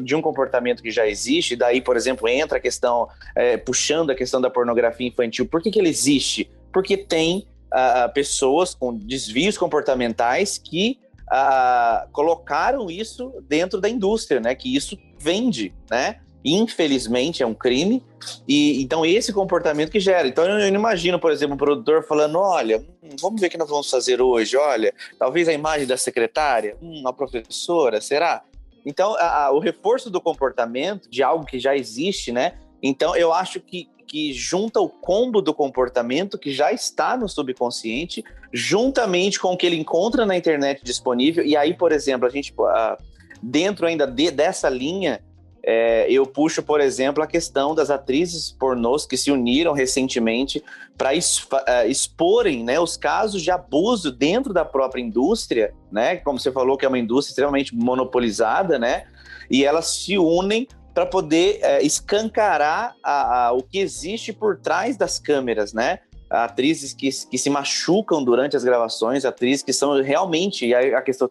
de 0.02 0.16
um 0.16 0.22
comportamento 0.22 0.82
que 0.82 0.90
já 0.90 1.06
existe, 1.06 1.56
daí, 1.56 1.82
por 1.82 1.98
exemplo, 1.98 2.30
entra 2.30 2.58
a 2.58 2.62
questão, 2.62 3.10
é, 3.36 3.58
puxando 3.58 4.10
a 4.10 4.16
questão 4.16 4.40
da 4.40 4.50
pornografia 4.50 5.06
infantil, 5.06 5.46
por 5.46 5.62
que, 5.62 5.70
que 5.70 5.78
ele 5.78 5.90
existe? 5.90 6.50
Porque 6.72 6.96
tem 6.96 7.46
uh, 7.68 8.12
pessoas 8.14 8.74
com 8.74 8.98
desvios 8.98 9.58
comportamentais 9.58 10.58
que 10.58 10.98
uh, 11.32 12.10
colocaram 12.12 12.90
isso 12.90 13.34
dentro 13.48 13.82
da 13.82 13.90
indústria, 13.90 14.40
né? 14.40 14.56
Que 14.56 14.74
isso 14.74 14.98
vende, 15.20 15.74
né? 15.92 16.22
Infelizmente 16.46 17.42
é 17.42 17.48
um 17.48 17.56
crime, 17.56 18.04
e 18.48 18.82
então 18.82 19.04
esse 19.04 19.34
comportamento 19.34 19.92
que 19.92 20.00
gera. 20.00 20.28
Então 20.28 20.46
eu, 20.46 20.60
eu 20.60 20.68
imagino, 20.68 21.20
por 21.20 21.32
exemplo, 21.32 21.56
um 21.56 21.58
produtor 21.58 22.06
falando: 22.06 22.40
olha, 22.40 22.78
hum, 23.02 23.10
vamos 23.20 23.42
ver 23.42 23.48
o 23.48 23.50
que 23.50 23.58
nós 23.58 23.70
vamos 23.70 23.90
fazer 23.90 24.22
hoje, 24.22 24.56
olha, 24.56 24.94
talvez 25.18 25.48
a 25.48 25.54
imagem 25.54 25.88
da 25.88 25.98
secretária, 25.98 26.78
hum, 26.82 27.04
a 27.06 27.12
professora, 27.12 28.00
será? 28.00 28.44
Então, 28.86 29.16
a, 29.16 29.46
a, 29.46 29.52
o 29.52 29.60
reforço 29.60 30.12
do 30.12 30.22
comportamento 30.22 31.10
de 31.10 31.24
algo 31.24 31.46
que 31.46 31.60
já 31.60 31.76
existe, 31.76 32.32
né? 32.32 32.54
Então, 32.84 33.16
eu 33.16 33.34
acho 33.34 33.60
que, 33.60 33.90
que 34.08 34.32
junta 34.32 34.80
o 34.80 34.88
combo 34.88 35.42
do 35.42 35.54
comportamento 35.54 36.38
que 36.38 36.52
já 36.52 36.72
está 36.72 37.18
no 37.18 37.28
subconsciente, 37.28 38.24
juntamente 38.54 39.40
com 39.40 39.54
o 39.54 39.58
que 39.58 39.66
ele 39.66 39.78
encontra 39.78 40.24
na 40.26 40.38
internet 40.38 40.84
disponível. 40.84 41.44
E 41.44 41.58
aí, 41.58 41.74
por 41.74 41.92
exemplo, 41.92 42.28
a 42.28 42.30
gente, 42.30 42.54
dentro 43.42 43.88
ainda 43.88 44.06
de, 44.06 44.30
dessa 44.30 44.70
linha, 44.70 45.20
é, 45.68 46.06
eu 46.12 46.28
puxo, 46.28 46.62
por 46.62 46.80
exemplo, 46.80 47.24
a 47.24 47.28
questão 47.28 47.74
das 47.74 47.90
atrizes 47.90 48.52
pornôs 48.52 49.08
que 49.08 49.18
se 49.18 49.32
uniram 49.32 49.74
recentemente 49.74 50.64
para 50.96 51.12
é, 51.16 51.88
exporem 51.88 52.64
né, 52.64 52.80
os 52.80 52.96
casos 52.96 53.42
de 53.42 53.50
abuso 53.50 54.12
dentro 54.12 54.54
da 54.54 54.64
própria 54.64 55.02
indústria, 55.02 55.74
né? 55.92 56.18
Como 56.18 56.40
você 56.40 56.52
falou, 56.52 56.78
que 56.78 56.86
é 56.86 56.88
uma 56.88 57.00
indústria 57.00 57.32
extremamente 57.32 57.74
monopolizada, 57.74 58.78
né? 58.78 59.08
E 59.50 59.66
elas 59.66 59.88
se 59.88 60.20
unem 60.20 60.68
para 60.94 61.08
poder 61.08 61.60
é, 61.64 61.82
escancarar 61.82 62.96
a, 63.04 63.48
a, 63.48 63.52
o 63.52 63.64
que 63.64 63.80
existe 63.80 64.32
por 64.32 64.60
trás 64.60 64.96
das 64.96 65.18
câmeras, 65.18 65.74
né? 65.74 65.98
Atrizes 66.30 66.94
que, 66.94 67.10
que 67.10 67.40
se 67.40 67.50
machucam 67.50 68.24
durante 68.24 68.56
as 68.56 68.64
gravações, 68.64 69.26
atrizes 69.26 69.64
que 69.64 69.74
são 69.74 70.00
realmente, 70.00 70.76
a, 70.76 71.00
a 71.00 71.02
questão 71.02 71.28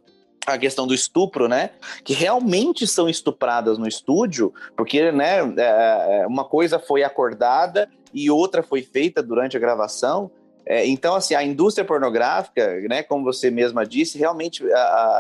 a 0.47 0.59
questão 0.59 0.87
do 0.87 0.95
estupro, 0.95 1.49
né? 1.49 1.71
Que 2.03 2.13
realmente 2.13 2.87
são 2.87 3.09
estupradas 3.09 3.79
no 3.79 3.87
estúdio, 3.87 4.53
porque, 4.77 5.11
né, 5.13 5.39
é, 5.57 6.23
é, 6.23 6.27
uma 6.27 6.45
coisa 6.45 6.79
foi 6.79 7.03
acordada 7.03 7.89
e 8.13 8.31
outra 8.31 8.63
foi 8.63 8.83
feita 8.83 9.23
durante 9.23 9.57
a 9.57 9.61
gravação. 9.61 10.31
É, 10.67 10.87
então, 10.87 11.15
assim, 11.15 11.35
a 11.35 11.43
indústria 11.43 11.85
pornográfica, 11.85 12.81
né, 12.89 13.03
como 13.03 13.25
você 13.25 13.51
mesma 13.51 13.85
disse, 13.85 14.19
realmente 14.19 14.65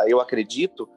eu 0.06 0.20
acredito 0.20 0.88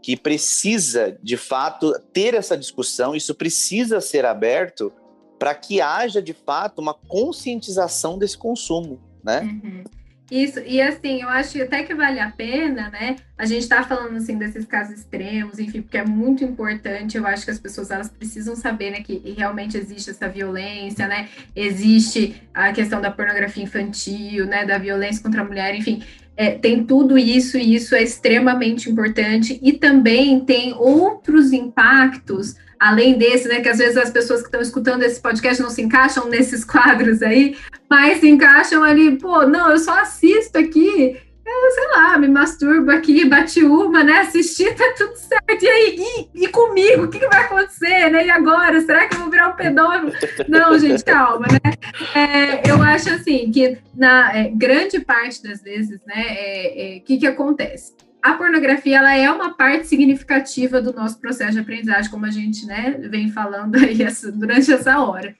que 0.00 0.16
precisa, 0.16 1.18
de 1.20 1.36
fato, 1.36 1.92
ter 2.12 2.34
essa 2.34 2.56
discussão, 2.56 3.16
isso 3.16 3.34
precisa 3.34 4.00
ser 4.00 4.24
aberto 4.24 4.92
para 5.38 5.54
que 5.54 5.80
haja, 5.80 6.22
de 6.22 6.32
fato, 6.32 6.80
uma 6.80 6.94
conscientização 6.94 8.16
desse 8.16 8.38
consumo, 8.38 9.00
né? 9.24 9.40
Uhum. 9.42 9.84
Isso, 10.30 10.58
e 10.66 10.82
assim, 10.82 11.22
eu 11.22 11.28
acho 11.28 11.62
até 11.62 11.84
que 11.84 11.94
vale 11.94 12.18
a 12.18 12.30
pena, 12.30 12.90
né? 12.90 13.16
A 13.38 13.46
gente 13.46 13.68
tá 13.68 13.84
falando 13.84 14.16
assim 14.16 14.36
desses 14.36 14.64
casos 14.64 14.98
extremos, 14.98 15.58
enfim, 15.60 15.82
porque 15.82 15.98
é 15.98 16.04
muito 16.04 16.42
importante. 16.42 17.16
Eu 17.16 17.26
acho 17.26 17.44
que 17.44 17.50
as 17.52 17.60
pessoas 17.60 17.92
elas 17.92 18.08
precisam 18.08 18.56
saber, 18.56 18.90
né, 18.90 19.02
que 19.02 19.34
realmente 19.36 19.76
existe 19.76 20.10
essa 20.10 20.28
violência, 20.28 21.06
né? 21.06 21.28
Existe 21.54 22.42
a 22.52 22.72
questão 22.72 23.00
da 23.00 23.10
pornografia 23.10 23.62
infantil, 23.62 24.46
né, 24.46 24.64
da 24.64 24.78
violência 24.78 25.22
contra 25.22 25.42
a 25.42 25.44
mulher, 25.44 25.74
enfim. 25.76 26.02
É, 26.36 26.50
tem 26.50 26.84
tudo 26.84 27.16
isso 27.16 27.56
e 27.56 27.74
isso 27.74 27.94
é 27.94 28.02
extremamente 28.02 28.90
importante 28.90 29.58
e 29.62 29.72
também 29.72 30.40
tem 30.40 30.74
outros 30.74 31.52
impactos 31.52 32.56
além 32.78 33.16
desse, 33.16 33.48
né, 33.48 33.60
que 33.60 33.68
às 33.68 33.78
vezes 33.78 33.96
as 33.96 34.10
pessoas 34.10 34.40
que 34.40 34.46
estão 34.46 34.60
escutando 34.60 35.02
esse 35.02 35.20
podcast 35.20 35.62
não 35.62 35.70
se 35.70 35.82
encaixam 35.82 36.28
nesses 36.28 36.64
quadros 36.64 37.22
aí, 37.22 37.56
mas 37.88 38.20
se 38.20 38.28
encaixam 38.28 38.82
ali, 38.82 39.16
pô, 39.18 39.46
não, 39.46 39.70
eu 39.70 39.78
só 39.78 40.00
assisto 40.00 40.58
aqui 40.58 41.16
eu, 41.46 41.70
sei 41.70 41.86
lá, 41.88 42.18
me 42.18 42.26
masturbo 42.26 42.90
aqui, 42.90 43.24
bati 43.30 43.62
uma, 43.62 44.02
né? 44.02 44.18
Assisti, 44.18 44.64
tá 44.74 44.94
tudo 44.98 45.14
certo. 45.14 45.62
E 45.62 45.68
aí, 45.68 45.96
e, 46.34 46.44
e 46.44 46.48
comigo? 46.48 47.04
O 47.04 47.08
que, 47.08 47.20
que, 47.20 47.28
vai 47.28 47.44
acontecer, 47.44 48.10
né? 48.10 48.26
E 48.26 48.30
agora? 48.30 48.80
Será 48.80 49.06
que 49.06 49.14
eu 49.14 49.20
vou 49.20 49.30
virar 49.30 49.50
um 49.50 49.56
pedófilo? 49.56 50.12
Não, 50.48 50.76
gente, 50.78 51.04
calma, 51.04 51.46
né? 51.46 51.72
É, 52.14 52.68
eu 52.70 52.82
acho 52.82 53.10
assim 53.10 53.50
que 53.52 53.78
na 53.94 54.36
é, 54.36 54.50
grande 54.50 54.98
parte 55.00 55.42
das 55.42 55.62
vezes, 55.62 56.00
né, 56.04 56.14
o 56.14 56.18
é, 56.18 56.96
é, 56.96 57.00
que, 57.00 57.16
que 57.16 57.26
acontece? 57.26 57.94
A 58.26 58.34
pornografia 58.34 58.98
ela 58.98 59.16
é 59.16 59.30
uma 59.30 59.54
parte 59.54 59.86
significativa 59.86 60.82
do 60.82 60.92
nosso 60.92 61.20
processo 61.20 61.52
de 61.52 61.60
aprendizagem, 61.60 62.10
como 62.10 62.26
a 62.26 62.30
gente 62.30 62.66
né, 62.66 62.98
vem 63.08 63.30
falando 63.30 63.76
aí 63.76 64.02
essa, 64.02 64.32
durante 64.32 64.72
essa 64.72 64.98
hora 64.98 65.32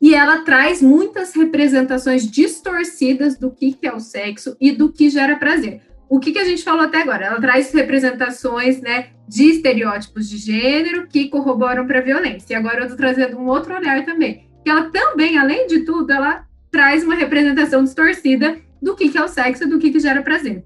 e 0.00 0.12
ela 0.12 0.38
traz 0.38 0.82
muitas 0.82 1.32
representações 1.32 2.28
distorcidas 2.28 3.38
do 3.38 3.52
que, 3.52 3.74
que 3.74 3.86
é 3.86 3.94
o 3.94 4.00
sexo 4.00 4.56
e 4.60 4.72
do 4.72 4.92
que 4.92 5.08
gera 5.08 5.36
prazer. 5.36 5.82
O 6.08 6.18
que, 6.18 6.32
que 6.32 6.40
a 6.40 6.44
gente 6.44 6.64
falou 6.64 6.82
até 6.82 7.00
agora? 7.00 7.26
Ela 7.26 7.40
traz 7.40 7.72
representações 7.72 8.80
né, 8.80 9.10
de 9.28 9.44
estereótipos 9.44 10.28
de 10.28 10.38
gênero 10.38 11.06
que 11.06 11.28
corroboram 11.28 11.86
para 11.86 12.00
a 12.00 12.02
violência. 12.02 12.52
E 12.52 12.56
agora 12.56 12.78
eu 12.78 12.82
estou 12.82 12.96
trazendo 12.96 13.38
um 13.38 13.46
outro 13.46 13.72
olhar 13.72 14.04
também, 14.04 14.48
que 14.64 14.68
ela 14.68 14.90
também, 14.90 15.38
além 15.38 15.68
de 15.68 15.84
tudo, 15.84 16.10
ela 16.10 16.44
traz 16.72 17.04
uma 17.04 17.14
representação 17.14 17.84
distorcida 17.84 18.58
do 18.82 18.96
que, 18.96 19.08
que 19.08 19.16
é 19.16 19.22
o 19.22 19.28
sexo 19.28 19.62
e 19.62 19.68
do 19.68 19.78
que, 19.78 19.92
que 19.92 20.00
gera 20.00 20.20
prazer. 20.20 20.64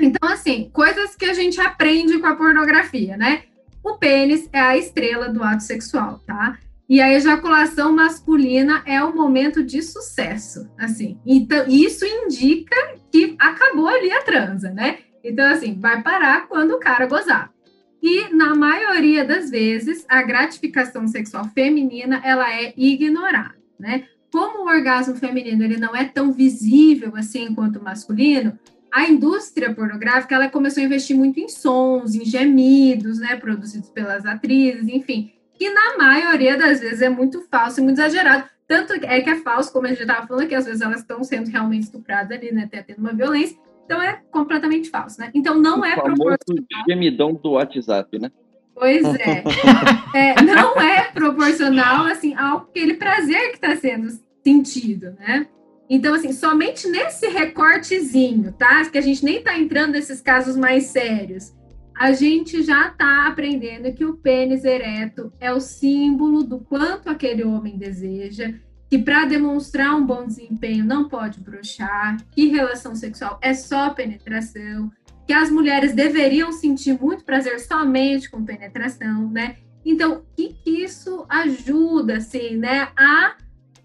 Então, 0.00 0.28
assim, 0.28 0.70
coisas 0.72 1.14
que 1.14 1.26
a 1.26 1.34
gente 1.34 1.60
aprende 1.60 2.18
com 2.18 2.26
a 2.26 2.34
pornografia, 2.34 3.16
né? 3.16 3.42
O 3.84 3.98
pênis 3.98 4.48
é 4.52 4.60
a 4.60 4.76
estrela 4.76 5.28
do 5.28 5.42
ato 5.42 5.62
sexual, 5.62 6.20
tá? 6.26 6.58
E 6.88 7.00
a 7.00 7.12
ejaculação 7.12 7.92
masculina 7.92 8.82
é 8.84 9.02
o 9.02 9.14
momento 9.14 9.62
de 9.62 9.80
sucesso, 9.80 10.68
assim. 10.76 11.20
Então, 11.24 11.64
isso 11.68 12.04
indica 12.04 12.74
que 13.12 13.36
acabou 13.38 13.86
ali 13.86 14.10
a 14.10 14.22
transa, 14.22 14.70
né? 14.70 14.98
Então, 15.22 15.48
assim, 15.52 15.78
vai 15.78 16.02
parar 16.02 16.48
quando 16.48 16.72
o 16.72 16.80
cara 16.80 17.06
gozar. 17.06 17.52
E, 18.02 18.34
na 18.34 18.54
maioria 18.54 19.24
das 19.24 19.50
vezes, 19.50 20.04
a 20.08 20.22
gratificação 20.22 21.06
sexual 21.06 21.44
feminina, 21.54 22.20
ela 22.24 22.52
é 22.52 22.72
ignorada, 22.76 23.54
né? 23.78 24.06
Como 24.32 24.64
o 24.64 24.68
orgasmo 24.68 25.14
feminino, 25.14 25.62
ele 25.62 25.76
não 25.76 25.94
é 25.94 26.04
tão 26.04 26.32
visível, 26.32 27.12
assim, 27.14 27.54
quanto 27.54 27.78
o 27.78 27.84
masculino, 27.84 28.58
a 28.92 29.08
indústria 29.08 29.74
pornográfica, 29.74 30.34
ela 30.34 30.48
começou 30.48 30.82
a 30.82 30.86
investir 30.86 31.16
muito 31.16 31.38
em 31.38 31.48
sons, 31.48 32.14
em 32.14 32.24
gemidos, 32.24 33.18
né? 33.18 33.36
Produzidos 33.36 33.90
pelas 33.90 34.26
atrizes, 34.26 34.88
enfim 34.88 35.32
que 35.60 35.68
na 35.68 35.98
maioria 35.98 36.56
das 36.56 36.80
vezes 36.80 37.02
é 37.02 37.10
muito 37.10 37.42
falso 37.50 37.80
e 37.80 37.82
muito 37.82 38.00
exagerado. 38.00 38.48
Tanto 38.66 38.94
é 38.94 39.20
que 39.20 39.28
é 39.28 39.36
falso, 39.42 39.70
como 39.70 39.84
a 39.84 39.90
gente 39.90 40.00
estava 40.00 40.26
falando, 40.26 40.48
que 40.48 40.54
às 40.54 40.64
vezes 40.64 40.80
elas 40.80 41.00
estão 41.00 41.22
sendo 41.22 41.50
realmente 41.50 41.82
estupradas 41.82 42.38
ali, 42.38 42.50
né? 42.50 42.66
Tendo 42.66 42.98
uma 42.98 43.12
violência. 43.12 43.58
Então 43.84 44.00
é 44.00 44.22
completamente 44.30 44.88
falso, 44.88 45.20
né? 45.20 45.30
Então 45.34 45.58
não 45.58 45.80
o 45.80 45.84
é 45.84 45.94
proporcional. 45.96 46.64
gemidão 46.88 47.34
do 47.34 47.50
WhatsApp, 47.50 48.18
né? 48.18 48.30
Pois 48.74 49.04
é. 49.04 49.44
é. 50.16 50.42
Não 50.42 50.80
é 50.80 51.10
proporcional, 51.12 52.06
assim, 52.06 52.34
ao 52.34 52.58
aquele 52.58 52.94
prazer 52.94 53.50
que 53.50 53.56
está 53.56 53.76
sendo 53.76 54.08
sentido, 54.42 55.10
né? 55.18 55.46
Então, 55.90 56.14
assim, 56.14 56.32
somente 56.32 56.88
nesse 56.88 57.26
recortezinho, 57.26 58.52
tá? 58.52 58.88
Que 58.88 58.96
a 58.96 59.02
gente 59.02 59.24
nem 59.24 59.38
está 59.38 59.58
entrando 59.58 59.92
nesses 59.92 60.20
casos 60.20 60.56
mais 60.56 60.84
sérios 60.84 61.52
a 62.00 62.14
gente 62.14 62.62
já 62.62 62.88
está 62.88 63.26
aprendendo 63.26 63.92
que 63.92 64.06
o 64.06 64.16
pênis 64.16 64.64
ereto 64.64 65.30
é 65.38 65.52
o 65.52 65.60
símbolo 65.60 66.42
do 66.42 66.58
quanto 66.58 67.10
aquele 67.10 67.44
homem 67.44 67.76
deseja, 67.76 68.54
que 68.88 68.98
para 68.98 69.26
demonstrar 69.26 69.94
um 69.94 70.06
bom 70.06 70.26
desempenho 70.26 70.82
não 70.82 71.08
pode 71.08 71.40
brochar, 71.40 72.16
que 72.30 72.48
relação 72.48 72.94
sexual 72.94 73.38
é 73.42 73.52
só 73.52 73.90
penetração, 73.90 74.90
que 75.26 75.32
as 75.34 75.50
mulheres 75.50 75.92
deveriam 75.92 76.50
sentir 76.52 76.98
muito 76.98 77.22
prazer 77.22 77.60
somente 77.60 78.30
com 78.30 78.46
penetração, 78.46 79.30
né? 79.30 79.56
Então, 79.84 80.24
que, 80.34 80.54
que 80.54 80.82
isso 80.82 81.26
ajuda, 81.28 82.16
assim, 82.16 82.56
né, 82.56 82.88
a, 82.96 83.36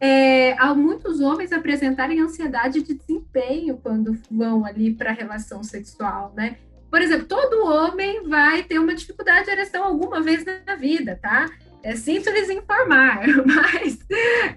é, 0.05 0.55
a 0.59 0.73
muitos 0.75 1.19
homens 1.19 1.51
apresentarem 1.51 2.21
ansiedade 2.21 2.83
de 2.83 2.93
desempenho 2.93 3.79
quando 3.81 4.15
vão 4.29 4.63
ali 4.63 4.93
para 4.93 5.09
a 5.09 5.13
relação 5.13 5.63
sexual, 5.63 6.31
né? 6.35 6.57
Por 6.91 7.01
exemplo, 7.01 7.25
todo 7.25 7.65
homem 7.65 8.27
vai 8.27 8.61
ter 8.63 8.77
uma 8.77 8.93
dificuldade 8.93 9.45
de 9.45 9.51
ereção 9.51 9.83
alguma 9.83 10.21
vez 10.21 10.45
na 10.45 10.75
vida, 10.75 11.19
tá? 11.21 11.49
É, 11.83 11.95
sinto 11.95 12.29
lhes 12.29 12.49
informar, 12.49 13.21
mas. 13.45 13.99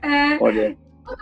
É, 0.03 0.39
Olha, 0.39 0.77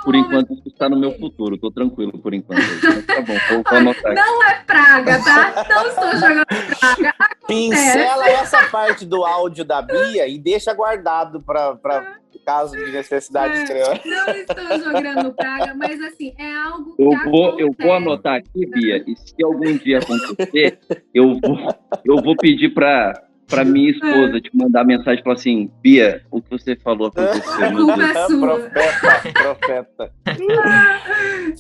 por 0.05 0.14
enquanto 0.16 0.53
isso 0.53 0.68
está 0.68 0.89
no 0.89 0.99
meu 0.99 1.12
futuro, 1.16 1.55
estou 1.55 1.70
tranquilo 1.70 2.18
por 2.18 2.35
enquanto. 2.35 2.61
tá 3.07 3.20
bom, 3.20 3.35
vou, 3.49 3.62
vou 3.62 3.79
anotar. 3.79 4.14
Não 4.14 4.45
é 4.45 4.55
praga, 4.66 5.22
tá? 5.22 5.64
Não 5.68 5.87
estou 5.87 6.12
jogando 6.12 6.47
praga. 6.47 7.14
Acontece. 7.18 7.47
Pincela 7.47 8.29
essa 8.29 8.68
parte 8.70 9.07
do 9.07 9.24
áudio 9.24 9.64
da 9.64 9.81
Bia 9.81 10.27
e 10.27 10.37
deixa 10.37 10.74
guardado 10.74 11.41
para 11.41 12.18
caso 12.47 12.76
de 12.76 12.92
necessidade 12.92 13.59
é, 13.59 13.62
extrema. 13.64 14.01
Não 14.07 14.34
estou 14.34 14.78
jogando 14.78 15.34
praga, 15.34 15.74
mas 15.74 16.01
assim, 16.01 16.32
é 16.38 16.55
algo 16.55 16.94
que 16.94 17.03
eu 17.03 17.11
vou, 17.11 17.47
acontece. 17.49 17.62
Eu 17.62 17.74
vou 17.78 17.92
anotar 17.92 18.36
aqui, 18.36 18.64
Bia, 18.66 19.05
e 19.05 19.16
se 19.16 19.34
algum 19.42 19.76
dia 19.76 19.99
acontecer, 19.99 20.78
eu 21.12 21.38
vou, 21.40 21.59
eu 22.05 22.22
vou 22.22 22.36
pedir 22.36 22.72
para 22.72 23.20
para 23.49 23.64
minha 23.64 23.92
esposa 23.92 24.40
te 24.40 24.51
mandar 24.53 24.84
mensagem 24.84 25.20
e 25.20 25.22
falar 25.22 25.36
assim, 25.36 25.70
Bia, 25.80 26.20
o 26.32 26.42
que 26.42 26.51
você 26.51 26.74
falou 26.74 27.07
aconteceu. 27.07 27.64
A 27.64 27.70
culpa 27.70 28.03
é 28.03 28.26
sua. 28.26 28.40
Profeta, 28.40 29.32
profeta. 29.32 30.12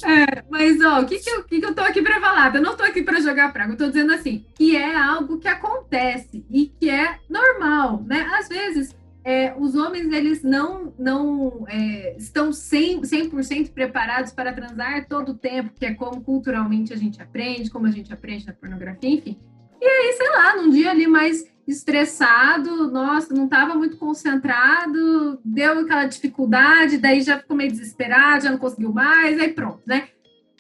É, 0.04 0.42
mas, 0.50 0.80
ó, 0.84 1.02
o 1.02 1.06
que 1.06 1.18
que 1.20 1.30
eu, 1.30 1.44
que 1.44 1.60
que 1.60 1.64
eu 1.64 1.74
tô 1.74 1.82
aqui 1.82 2.02
para 2.02 2.20
falar? 2.20 2.52
Eu 2.54 2.60
não 2.60 2.76
tô 2.76 2.82
aqui 2.82 3.02
para 3.02 3.20
jogar 3.20 3.52
praga, 3.52 3.72
eu 3.72 3.76
tô 3.76 3.86
dizendo 3.86 4.12
assim, 4.12 4.44
que 4.56 4.76
é 4.76 4.96
algo 4.96 5.38
que 5.38 5.46
acontece 5.46 6.44
e 6.50 6.66
que 6.66 6.90
é 6.90 7.18
normal, 7.30 8.02
né? 8.04 8.28
Às 8.36 8.48
vezes 8.48 8.92
é, 9.26 9.52
os 9.58 9.74
homens 9.74 10.12
eles 10.12 10.44
não, 10.44 10.94
não 10.96 11.66
é, 11.68 12.14
estão 12.16 12.50
100%, 12.50 13.42
100 13.42 13.66
preparados 13.66 14.30
para 14.30 14.52
transar 14.52 15.08
todo 15.08 15.30
o 15.30 15.34
tempo, 15.34 15.72
que 15.74 15.84
é 15.84 15.92
como 15.92 16.20
culturalmente 16.20 16.92
a 16.92 16.96
gente 16.96 17.20
aprende, 17.20 17.68
como 17.68 17.88
a 17.88 17.90
gente 17.90 18.12
aprende 18.12 18.46
na 18.46 18.52
pornografia, 18.52 19.10
enfim. 19.10 19.36
E 19.80 19.84
aí, 19.84 20.12
sei 20.12 20.30
lá, 20.30 20.54
num 20.54 20.70
dia 20.70 20.92
ali 20.92 21.08
mais 21.08 21.44
estressado, 21.66 22.88
nossa, 22.92 23.34
não 23.34 23.46
estava 23.46 23.74
muito 23.74 23.96
concentrado, 23.96 25.40
deu 25.44 25.80
aquela 25.80 26.04
dificuldade, 26.04 26.96
daí 26.96 27.20
já 27.20 27.40
ficou 27.40 27.56
meio 27.56 27.72
desesperado, 27.72 28.44
já 28.44 28.52
não 28.52 28.58
conseguiu 28.58 28.92
mais, 28.92 29.40
aí 29.40 29.52
pronto, 29.52 29.82
né? 29.84 30.06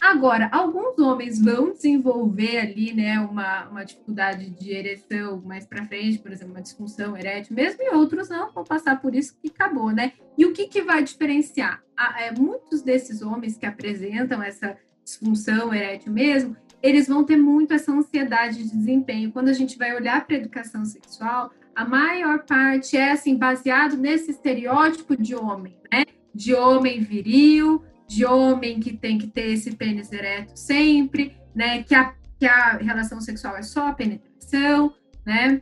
Agora, 0.00 0.48
alguns 0.52 0.98
homens 0.98 1.40
vão 1.40 1.72
desenvolver 1.72 2.58
ali, 2.58 2.92
né, 2.92 3.18
uma, 3.18 3.66
uma 3.68 3.84
dificuldade 3.84 4.50
de 4.50 4.70
ereção 4.70 5.42
mais 5.44 5.66
para 5.66 5.86
frente, 5.86 6.18
por 6.18 6.30
exemplo, 6.30 6.52
uma 6.52 6.62
disfunção 6.62 7.16
erétil, 7.16 7.56
mesmo 7.56 7.82
e 7.82 7.94
outros 7.94 8.28
não 8.28 8.52
vão 8.52 8.62
passar 8.62 9.00
por 9.00 9.14
isso 9.14 9.36
que 9.40 9.48
acabou, 9.48 9.90
né? 9.90 10.12
E 10.36 10.44
o 10.44 10.52
que, 10.52 10.68
que 10.68 10.82
vai 10.82 11.02
diferenciar? 11.02 11.82
é, 12.18 12.30
muitos 12.30 12.82
desses 12.82 13.22
homens 13.22 13.56
que 13.56 13.64
apresentam 13.64 14.42
essa 14.42 14.76
disfunção 15.02 15.72
erétil 15.72 16.12
mesmo, 16.12 16.56
eles 16.82 17.08
vão 17.08 17.24
ter 17.24 17.36
muito 17.36 17.72
essa 17.72 17.92
ansiedade 17.92 18.62
de 18.62 18.76
desempenho. 18.76 19.32
Quando 19.32 19.48
a 19.48 19.52
gente 19.52 19.78
vai 19.78 19.94
olhar 19.94 20.26
para 20.26 20.36
a 20.36 20.40
educação 20.40 20.84
sexual, 20.84 21.50
a 21.74 21.84
maior 21.84 22.44
parte 22.44 22.96
é 22.96 23.12
assim 23.12 23.36
baseado 23.36 23.96
nesse 23.96 24.30
estereótipo 24.30 25.16
de 25.16 25.34
homem, 25.34 25.76
né? 25.90 26.04
De 26.34 26.54
homem 26.54 27.00
viril, 27.00 27.82
de 28.06 28.24
homem 28.24 28.80
que 28.80 28.96
tem 28.96 29.18
que 29.18 29.26
ter 29.26 29.52
esse 29.52 29.74
pênis 29.74 30.12
ereto 30.12 30.52
sempre, 30.54 31.36
né? 31.54 31.82
Que 31.82 31.94
a, 31.94 32.14
que 32.38 32.46
a 32.46 32.76
relação 32.76 33.20
sexual 33.20 33.56
é 33.56 33.62
só 33.62 33.92
penetração, 33.92 34.94
né? 35.24 35.60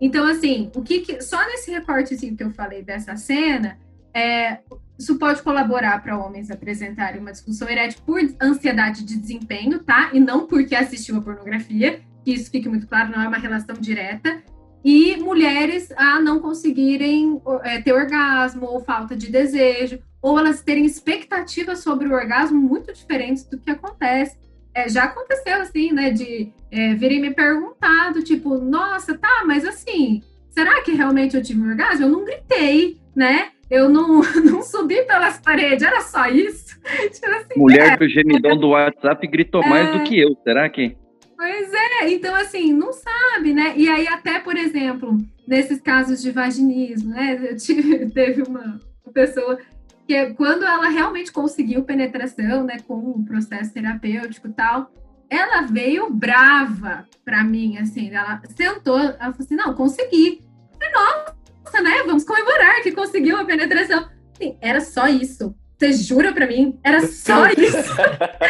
Então, 0.00 0.26
assim, 0.26 0.70
o 0.74 0.82
que, 0.82 1.00
que 1.00 1.22
só 1.22 1.44
nesse 1.46 1.70
recortezinho 1.70 2.36
que 2.36 2.44
eu 2.44 2.50
falei 2.50 2.82
dessa 2.82 3.16
cena, 3.16 3.78
é, 4.12 4.58
isso 4.98 5.18
pode 5.18 5.42
colaborar 5.42 6.02
para 6.02 6.18
homens 6.18 6.50
apresentarem 6.50 7.20
uma 7.20 7.32
disfunção 7.32 7.68
erétil 7.68 8.00
por 8.04 8.20
ansiedade 8.40 9.04
de 9.04 9.16
desempenho, 9.16 9.82
tá? 9.82 10.10
E 10.12 10.20
não 10.20 10.46
porque 10.46 10.74
assistiu 10.74 11.16
a 11.16 11.20
pornografia, 11.20 12.00
que 12.24 12.32
isso 12.32 12.50
fique 12.50 12.68
muito 12.68 12.86
claro, 12.86 13.10
não 13.10 13.22
é 13.22 13.28
uma 13.28 13.38
relação 13.38 13.76
direta. 13.76 14.42
E 14.84 15.16
mulheres 15.16 15.90
a 15.96 16.20
não 16.20 16.40
conseguirem 16.40 17.40
é, 17.62 17.80
ter 17.80 17.92
orgasmo 17.92 18.66
ou 18.66 18.80
falta 18.80 19.16
de 19.16 19.30
desejo, 19.30 19.98
ou 20.26 20.40
elas 20.40 20.60
terem 20.60 20.84
expectativas 20.84 21.84
sobre 21.84 22.08
o 22.08 22.12
orgasmo 22.12 22.60
muito 22.60 22.92
diferentes 22.92 23.44
do 23.44 23.60
que 23.60 23.70
acontece. 23.70 24.36
É, 24.74 24.88
já 24.88 25.04
aconteceu 25.04 25.60
assim, 25.60 25.92
né, 25.92 26.10
de 26.10 26.52
é, 26.68 26.94
virem 26.94 27.20
me 27.20 27.32
perguntado, 27.32 28.24
tipo, 28.24 28.58
nossa, 28.58 29.16
tá, 29.16 29.44
mas 29.46 29.64
assim, 29.64 30.24
será 30.50 30.82
que 30.82 30.90
realmente 30.90 31.36
eu 31.36 31.42
tive 31.44 31.60
um 31.60 31.68
orgasmo? 31.68 32.06
Eu 32.06 32.08
não 32.08 32.24
gritei, 32.24 32.98
né? 33.14 33.50
Eu 33.70 33.88
não, 33.88 34.20
não 34.44 34.62
subi 34.62 35.00
pelas 35.04 35.38
paredes, 35.38 35.86
era 35.86 36.00
só 36.00 36.26
isso. 36.26 36.76
Tipo 37.14 37.30
assim, 37.30 37.54
Mulher 37.56 37.92
é, 37.92 37.96
do 37.96 38.08
gemidão 38.08 38.56
do 38.58 38.70
WhatsApp 38.70 39.24
gritou 39.28 39.62
é, 39.62 39.68
mais 39.68 39.92
do 39.92 40.02
que 40.02 40.18
eu, 40.18 40.36
será 40.42 40.68
que? 40.68 40.96
Pois 41.36 41.72
é, 41.72 42.10
então 42.10 42.34
assim, 42.34 42.72
não 42.72 42.92
sabe, 42.92 43.54
né? 43.54 43.74
E 43.76 43.88
aí 43.88 44.08
até, 44.08 44.40
por 44.40 44.56
exemplo, 44.56 45.18
nesses 45.46 45.80
casos 45.80 46.20
de 46.20 46.32
vaginismo, 46.32 47.10
né? 47.10 47.38
Eu 47.48 47.56
tive, 47.56 48.10
teve 48.10 48.42
uma 48.42 48.80
pessoa 49.14 49.58
que 50.06 50.34
quando 50.34 50.64
ela 50.64 50.88
realmente 50.88 51.32
conseguiu 51.32 51.82
penetração, 51.82 52.64
né, 52.64 52.78
com 52.86 52.94
o 52.94 53.24
processo 53.24 53.72
terapêutico 53.72 54.48
e 54.48 54.52
tal, 54.52 54.90
ela 55.28 55.62
veio 55.62 56.10
brava 56.10 57.06
pra 57.24 57.42
mim, 57.42 57.78
assim, 57.78 58.14
ela 58.14 58.40
sentou, 58.56 58.98
ela 58.98 59.18
falou 59.18 59.36
assim, 59.40 59.56
não, 59.56 59.74
consegui. 59.74 60.42
falei, 60.78 60.94
nossa, 60.94 61.82
né, 61.82 62.02
vamos 62.06 62.24
comemorar 62.24 62.82
que 62.82 62.92
conseguiu 62.92 63.36
a 63.36 63.44
penetração. 63.44 64.08
Assim, 64.34 64.56
era 64.60 64.80
só 64.80 65.08
isso. 65.08 65.54
Você 65.78 65.92
jura 65.92 66.32
pra 66.32 66.46
mim? 66.46 66.78
Era 66.82 67.06
só 67.06 67.48
isso. 67.58 67.96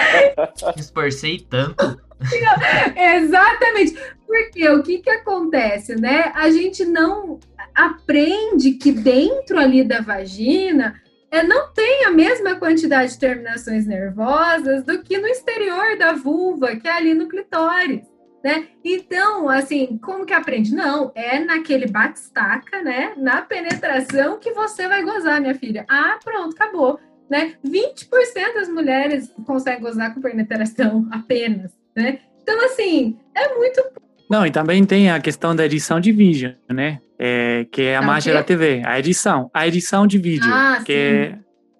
Esforcei 0.76 1.40
tanto. 1.40 2.00
Exatamente. 2.96 3.96
Porque 4.26 4.68
o 4.68 4.82
que 4.82 4.98
que 4.98 5.10
acontece, 5.10 5.94
né? 5.96 6.32
A 6.34 6.50
gente 6.50 6.84
não 6.84 7.38
aprende 7.74 8.72
que 8.72 8.92
dentro 8.92 9.58
ali 9.58 9.84
da 9.84 10.00
vagina 10.00 11.00
é, 11.30 11.42
não 11.42 11.72
tem 11.72 12.04
a 12.04 12.10
mesma 12.10 12.56
quantidade 12.56 13.12
de 13.12 13.18
terminações 13.18 13.86
nervosas 13.86 14.84
do 14.84 15.02
que 15.02 15.18
no 15.18 15.26
exterior 15.26 15.96
da 15.98 16.12
vulva, 16.12 16.76
que 16.76 16.86
é 16.86 16.92
ali 16.92 17.14
no 17.14 17.28
clitóris. 17.28 18.02
Né? 18.44 18.68
Então, 18.84 19.48
assim, 19.48 19.98
como 19.98 20.24
que 20.24 20.32
aprende? 20.32 20.72
Não, 20.74 21.10
é 21.14 21.40
naquele 21.40 21.86
bate-estaca, 21.88 22.80
né? 22.82 23.12
Na 23.16 23.42
penetração 23.42 24.38
que 24.38 24.52
você 24.52 24.86
vai 24.86 25.02
gozar, 25.02 25.40
minha 25.40 25.54
filha. 25.54 25.84
Ah, 25.88 26.18
pronto, 26.22 26.54
acabou. 26.54 27.00
Né? 27.28 27.54
20% 27.66 28.54
das 28.54 28.68
mulheres 28.68 29.34
conseguem 29.44 29.80
gozar 29.80 30.14
com 30.14 30.20
penetração 30.20 31.08
apenas, 31.10 31.72
né? 31.96 32.20
Então, 32.40 32.64
assim, 32.64 33.18
é 33.34 33.52
muito 33.56 33.82
não, 34.28 34.44
e 34.44 34.50
também 34.50 34.84
tem 34.84 35.10
a 35.10 35.20
questão 35.20 35.54
da 35.54 35.64
edição 35.64 36.00
de 36.00 36.10
vídeo, 36.10 36.56
né? 36.68 37.00
É, 37.18 37.66
que 37.72 37.82
é 37.82 37.96
a 37.96 38.00
tá 38.00 38.06
mágica 38.06 38.34
da 38.34 38.42
TV, 38.42 38.82
a 38.84 38.98
edição, 38.98 39.50
a 39.54 39.66
edição 39.66 40.06
de 40.06 40.18
vídeo, 40.18 40.52
ah, 40.52 40.82
que 40.84 40.92
é, 40.92 41.38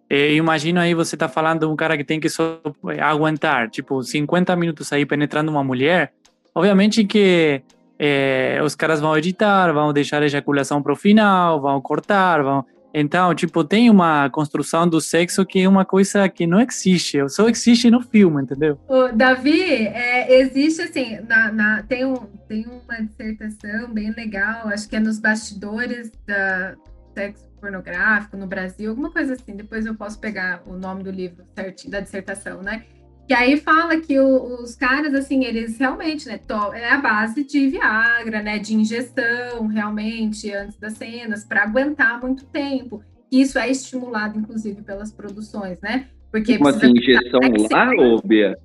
é, 0.09 0.33
imagino 0.33 0.81
aí 0.81 0.95
você 0.95 1.15
tá 1.17 1.29
falando 1.29 1.61
de 1.61 1.67
um 1.67 1.77
cara 1.77 1.97
que 1.97 2.05
tem 2.05 2.19
que 2.19 2.29
só 2.31 2.59
é, 2.89 3.03
aguentar, 3.03 3.69
tipo, 3.69 4.03
50 4.03 4.57
minutos 4.57 4.91
aí 4.93 5.05
penetrando 5.05 5.51
uma 5.51 5.63
mulher, 5.63 6.13
obviamente 6.55 7.05
que 7.05 7.63
é, 7.99 8.61
os 8.65 8.75
caras 8.75 9.01
vão 9.01 9.17
editar, 9.17 9.73
vão 9.73 9.93
deixar 9.93 10.23
a 10.23 10.27
ejaculação 10.27 10.83
para 10.83 10.93
o 10.93 10.97
final, 10.97 11.61
vão 11.61 11.81
cortar, 11.81 12.43
vão 12.43 12.65
então, 12.99 13.35
tipo, 13.35 13.63
tem 13.63 13.91
uma 13.91 14.31
construção 14.31 14.89
do 14.89 15.03
sexo 15.03 15.45
que 15.45 15.61
é 15.61 15.69
uma 15.69 15.85
coisa 15.85 16.27
que 16.31 16.47
não 16.47 16.59
existe, 16.59 17.29
só 17.29 17.47
existe 17.47 17.91
no 17.91 18.01
filme, 18.01 18.43
entendeu? 18.43 18.81
O 18.89 19.09
Davi, 19.09 19.87
é, 19.87 20.41
existe 20.41 20.81
assim, 20.81 21.21
na, 21.29 21.53
na, 21.53 21.83
tem, 21.83 22.07
um, 22.07 22.17
tem 22.49 22.67
uma 22.67 23.03
dissertação 23.03 23.93
bem 23.93 24.13
legal, 24.13 24.69
acho 24.69 24.89
que 24.89 24.97
é 24.97 25.01
nos 25.01 25.19
bastidores 25.19 26.11
da 26.27 26.75
sexo 27.13 27.47
pornográfico 27.61 28.35
no 28.39 28.47
Brasil, 28.47 28.89
alguma 28.89 29.11
coisa 29.11 29.35
assim, 29.35 29.55
depois 29.55 29.85
eu 29.85 29.95
posso 29.95 30.19
pegar 30.19 30.63
o 30.67 30.73
nome 30.73 31.03
do 31.03 31.11
livro 31.11 31.45
certinho, 31.55 31.91
da 31.91 32.01
dissertação, 32.01 32.63
né? 32.63 32.85
Que 33.27 33.35
aí 33.35 33.57
fala 33.57 34.01
que 34.01 34.19
o, 34.19 34.63
os 34.63 34.77
caras, 34.77 35.13
assim, 35.15 35.45
eles 35.45 35.79
realmente, 35.79 36.29
né, 36.29 36.39
é 36.75 36.91
a 36.91 36.99
base 36.99 37.43
de 37.45 37.69
Viagra, 37.69 38.43
né, 38.43 38.59
de 38.59 38.75
injeção, 38.75 39.67
realmente, 39.67 40.53
antes 40.53 40.79
das 40.79 40.95
cenas, 40.95 41.45
para 41.45 41.65
aguentar 41.65 42.21
muito 42.21 42.45
tempo. 42.47 43.03
Isso 43.31 43.59
é 43.59 43.69
estimulado, 43.69 44.39
inclusive, 44.39 44.83
pelas 44.83 45.11
produções, 45.11 45.81
né? 45.81 46.07
Porque 46.31 46.57
Como 46.59 46.69
assim, 46.69 46.91
injeção 46.91 47.41
lá, 47.71 47.91
ou 47.99 48.23
Bia? 48.23 48.57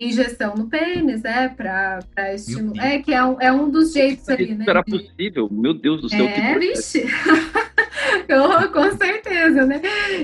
Injeção 0.00 0.54
no 0.54 0.66
pênis, 0.66 1.22
é, 1.24 1.48
para 1.48 2.34
estimular. 2.34 2.86
É, 2.86 2.98
que 3.00 3.12
é 3.12 3.22
um, 3.22 3.40
é 3.40 3.52
um 3.52 3.68
dos 3.68 3.92
jeitos 3.92 4.26
ali, 4.30 4.54
né? 4.54 4.64
Era 4.66 4.82
possível, 4.82 5.46
meu 5.50 5.74
Deus 5.74 6.00
do 6.00 6.08
céu. 6.08 6.24
É, 6.24 6.32
que 6.32 6.58
vixe. 6.58 7.04
com 8.72 8.96
certeza, 8.96 9.66
né? 9.66 9.80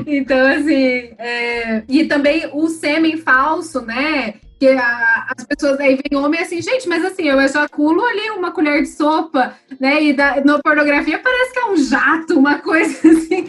Então, 0.07 0.47
assim, 0.47 1.11
é... 1.19 1.83
e 1.89 2.05
também 2.07 2.49
o 2.53 2.69
sêmen 2.69 3.17
falso, 3.17 3.81
né? 3.83 4.35
Que 4.59 4.69
a, 4.69 5.27
as 5.37 5.45
pessoas 5.45 5.79
aí 5.79 5.97
vem 5.97 6.19
homem 6.19 6.41
assim, 6.41 6.63
gente, 6.63 6.89
mas 6.89 7.05
assim, 7.05 7.25
eu 7.25 7.39
ejaculo 7.39 8.03
ali 8.03 8.31
uma 8.31 8.53
colher 8.53 8.81
de 8.81 8.89
sopa, 8.89 9.55
né? 9.79 10.03
E 10.03 10.13
da, 10.15 10.43
na 10.43 10.59
pornografia 10.59 11.19
parece 11.19 11.53
que 11.53 11.59
é 11.59 11.67
um 11.67 11.77
jato, 11.77 12.39
uma 12.39 12.59
coisa 12.61 12.97
assim. 13.07 13.47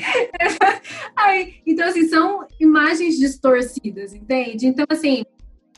aí, 1.16 1.56
então, 1.66 1.88
assim, 1.88 2.08
são 2.10 2.46
imagens 2.60 3.18
distorcidas, 3.18 4.14
entende? 4.14 4.68
Então, 4.68 4.86
assim, 4.90 5.24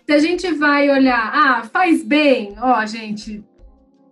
se 0.10 0.14
a 0.14 0.18
gente 0.18 0.51
vai 0.53 0.89
olhar, 0.89 1.32
ah, 1.32 1.64
faz 1.66 2.03
bem, 2.03 2.55
ó, 2.60 2.84
gente, 2.84 3.45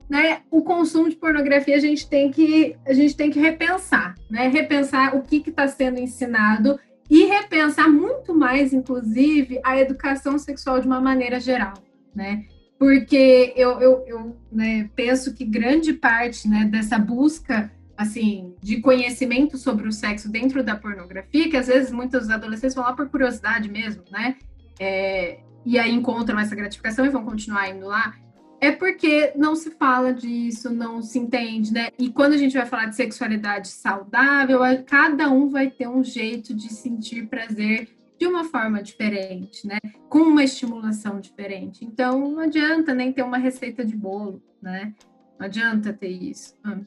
né, 0.07 0.41
o 0.51 0.61
consumo 0.61 1.09
de 1.09 1.15
pornografia 1.15 1.75
a 1.75 1.79
gente 1.79 2.07
tem 2.07 2.29
que 2.29 2.77
a 2.85 2.93
gente 2.93 3.17
tem 3.17 3.31
que 3.31 3.39
repensar, 3.39 4.13
né? 4.29 4.47
Repensar 4.47 5.15
o 5.15 5.23
que 5.23 5.37
está 5.49 5.67
sendo 5.67 5.97
ensinado 5.97 6.79
e 7.09 7.25
repensar 7.25 7.89
muito 7.89 8.31
mais, 8.35 8.73
inclusive, 8.73 9.59
a 9.63 9.79
educação 9.79 10.37
sexual 10.37 10.79
de 10.79 10.85
uma 10.85 11.01
maneira 11.01 11.39
geral, 11.39 11.73
né? 12.13 12.45
Porque 12.77 13.53
eu, 13.55 13.81
eu, 13.81 14.05
eu 14.05 14.37
né, 14.51 14.87
penso 14.95 15.33
que 15.33 15.43
grande 15.43 15.93
parte 15.93 16.47
né, 16.47 16.69
dessa 16.71 16.99
busca 16.99 17.71
assim 17.97 18.53
de 18.61 18.81
conhecimento 18.81 19.57
sobre 19.57 19.87
o 19.87 19.91
sexo 19.91 20.31
dentro 20.31 20.63
da 20.63 20.75
pornografia, 20.75 21.49
que 21.49 21.57
às 21.57 21.65
vezes 21.65 21.91
muitos 21.91 22.29
adolescentes 22.29 22.75
vão 22.75 22.83
lá 22.83 22.93
por 22.93 23.09
curiosidade 23.09 23.67
mesmo, 23.67 24.03
né? 24.11 24.35
É, 24.79 25.39
e 25.68 25.78
aí 25.78 25.93
encontram 25.93 26.39
essa 26.39 26.55
gratificação 26.55 27.05
e 27.05 27.09
vão 27.09 27.26
continuar 27.26 27.70
indo 27.70 27.86
lá 27.86 28.15
é 28.59 28.72
porque 28.72 29.34
não 29.36 29.55
se 29.55 29.72
fala 29.72 30.13
disso, 30.13 30.74
não 30.74 31.01
se 31.01 31.20
entende, 31.20 31.72
né? 31.72 31.89
E 31.97 32.09
quando 32.09 32.34
a 32.34 32.38
gente 32.38 32.57
vai 32.57 32.65
falar 32.65 32.86
de 32.88 32.95
sexualidade 32.95 33.68
saudável, 33.68 34.61
cada 34.86 35.30
um 35.30 35.49
vai 35.49 35.70
ter 35.70 35.88
um 35.88 36.03
jeito 36.03 36.53
de 36.55 36.74
sentir 36.74 37.28
prazer 37.28 37.89
de 38.20 38.26
uma 38.26 38.43
forma 38.43 38.82
diferente, 38.82 39.68
né? 39.68 39.78
Com 40.09 40.20
uma 40.20 40.43
estimulação 40.43 41.20
diferente. 41.20 41.86
Então, 41.86 42.32
não 42.32 42.39
adianta 42.39 42.95
nem 42.95 43.13
ter 43.13 43.22
uma 43.22 43.38
receita 43.38 43.86
de 43.86 43.95
bolo, 43.95 44.41
né? 44.59 44.93
Não 45.38 45.45
adianta 45.45 45.93
ter 45.93 46.09
isso. 46.09 46.55
Hum. 46.65 46.84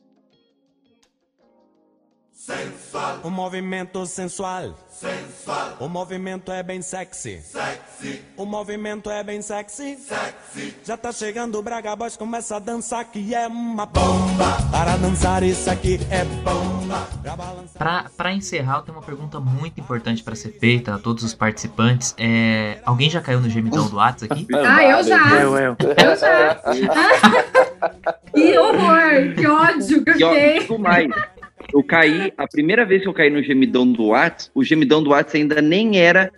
Sensual. 2.40 3.20
O 3.22 3.28
movimento 3.28 4.06
sensual. 4.06 4.74
Sensual. 4.88 5.76
O 5.78 5.90
movimento 5.90 6.50
é 6.50 6.62
bem 6.62 6.80
sexy. 6.80 7.38
Sexy. 7.42 8.22
O 8.34 8.46
movimento 8.46 9.10
é 9.10 9.22
bem 9.22 9.42
sexy. 9.42 9.98
Sexy. 9.98 10.74
Já 10.82 10.96
tá 10.96 11.12
chegando 11.12 11.58
o 11.58 11.62
Braga 11.62 11.94
Boys, 11.94 12.16
começa 12.16 12.56
a 12.56 12.58
dançar 12.58 13.04
que 13.04 13.34
é 13.34 13.46
uma 13.46 13.84
bomba. 13.84 14.56
Para 14.70 14.96
dançar 14.96 15.42
isso 15.42 15.70
aqui 15.70 16.00
é 16.10 16.24
bomba. 16.24 17.06
Pra, 17.76 18.06
pra 18.16 18.32
encerrar, 18.32 18.78
eu 18.78 18.82
tenho 18.84 18.96
uma 18.96 19.04
pergunta 19.04 19.38
muito 19.38 19.78
importante 19.78 20.22
para 20.22 20.34
ser 20.34 20.52
feita 20.52 20.94
a 20.94 20.98
todos 20.98 21.22
os 21.22 21.34
participantes. 21.34 22.14
É, 22.16 22.80
alguém 22.86 23.10
já 23.10 23.20
caiu 23.20 23.42
no 23.42 23.50
gemidão 23.50 23.86
do 23.86 23.96
Whats 23.96 24.22
aqui? 24.22 24.46
ah, 24.54 24.82
eu 24.82 25.04
já. 25.04 25.42
Eu, 25.42 25.58
eu. 25.58 25.76
Eu 25.78 26.16
já. 26.16 26.54
que 28.34 28.58
horror, 28.58 29.34
que 29.36 29.46
ódio 29.46 30.02
que 30.04 30.10
eu 30.10 30.30
fiquei. 30.30 30.78
mais. 30.78 31.10
Eu 31.72 31.82
caí, 31.82 32.32
a 32.36 32.46
primeira 32.46 32.84
vez 32.84 33.02
que 33.02 33.08
eu 33.08 33.14
caí 33.14 33.30
no 33.30 33.42
gemidão 33.42 33.90
do 33.90 34.08
Whats, 34.08 34.50
o 34.54 34.64
gemidão 34.64 35.02
do 35.02 35.10
Whats 35.10 35.34
ainda 35.34 35.60
nem 35.60 35.98
era, 35.98 36.32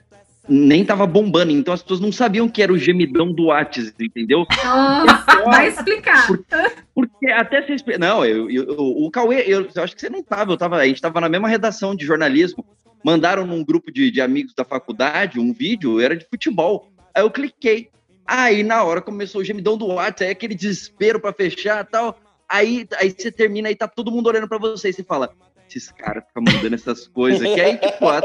nem 0.49 0.85
tava 0.85 1.07
bombando, 1.07 1.53
então 1.53 1.73
as 1.73 1.83
pessoas 1.83 2.01
não 2.01 2.11
sabiam 2.11 2.49
que 2.49 2.63
era 2.63 2.73
o 2.73 2.79
gemidão 2.79 3.33
do 3.33 3.47
Whats, 3.47 3.95
entendeu? 3.99 4.45
Nossa, 4.65 5.45
vai 5.45 5.69
explicar. 5.69 6.27
Porque, 6.27 6.73
porque 6.95 7.27
até 7.29 7.63
você. 7.63 7.99
Não, 7.99 8.25
eu, 8.25 8.51
eu, 8.51 8.65
o 8.79 9.11
Cauê, 9.11 9.45
eu, 9.47 9.69
eu, 9.75 9.83
acho 9.83 9.95
que 9.95 10.01
você 10.01 10.11
não 10.11 10.23
tava, 10.23 10.53
eu 10.53 10.57
tava, 10.57 10.77
a 10.77 10.87
gente 10.87 11.01
tava 11.01 11.21
na 11.21 11.29
mesma 11.29 11.49
redação 11.49 11.95
de 11.95 12.05
jornalismo. 12.05 12.65
Mandaram 13.05 13.47
num 13.47 13.65
grupo 13.65 13.91
de, 13.91 14.11
de 14.11 14.21
amigos 14.21 14.55
da 14.55 14.65
faculdade 14.65 15.41
um 15.41 15.53
vídeo, 15.53 16.01
era 16.01 16.17
de 16.17 16.27
futebol. 16.29 16.89
Aí 17.15 17.23
eu 17.23 17.31
cliquei. 17.31 17.89
Aí 18.27 18.63
na 18.63 18.83
hora 18.85 19.01
começou 19.01 19.41
o 19.41 19.45
gemidão 19.45 19.77
do 19.77 19.87
WhatsApp, 19.87 20.25
aí 20.25 20.31
aquele 20.31 20.55
desespero 20.55 21.21
para 21.21 21.33
fechar 21.33 21.85
tal. 21.85 22.19
Aí, 22.53 22.87
aí 22.99 23.15
você 23.17 23.33
termina 23.33 23.71
e 23.71 23.75
tá 23.75 23.89
todo 23.89 24.11
mundo 24.13 24.27
olhando 24.27 24.47
para 24.47 24.59
você 24.59 24.91
e 24.91 24.93
você 24.93 25.03
fala: 25.03 25.33
esses 25.67 25.91
caras 25.91 26.23
ficam 26.27 26.43
mandando 26.43 26.75
essas 26.75 27.09
coisas 27.09 27.41
aqui. 27.41 27.59
Aí, 27.59 27.79
tipo, 27.79 28.05
Olha 28.05 28.21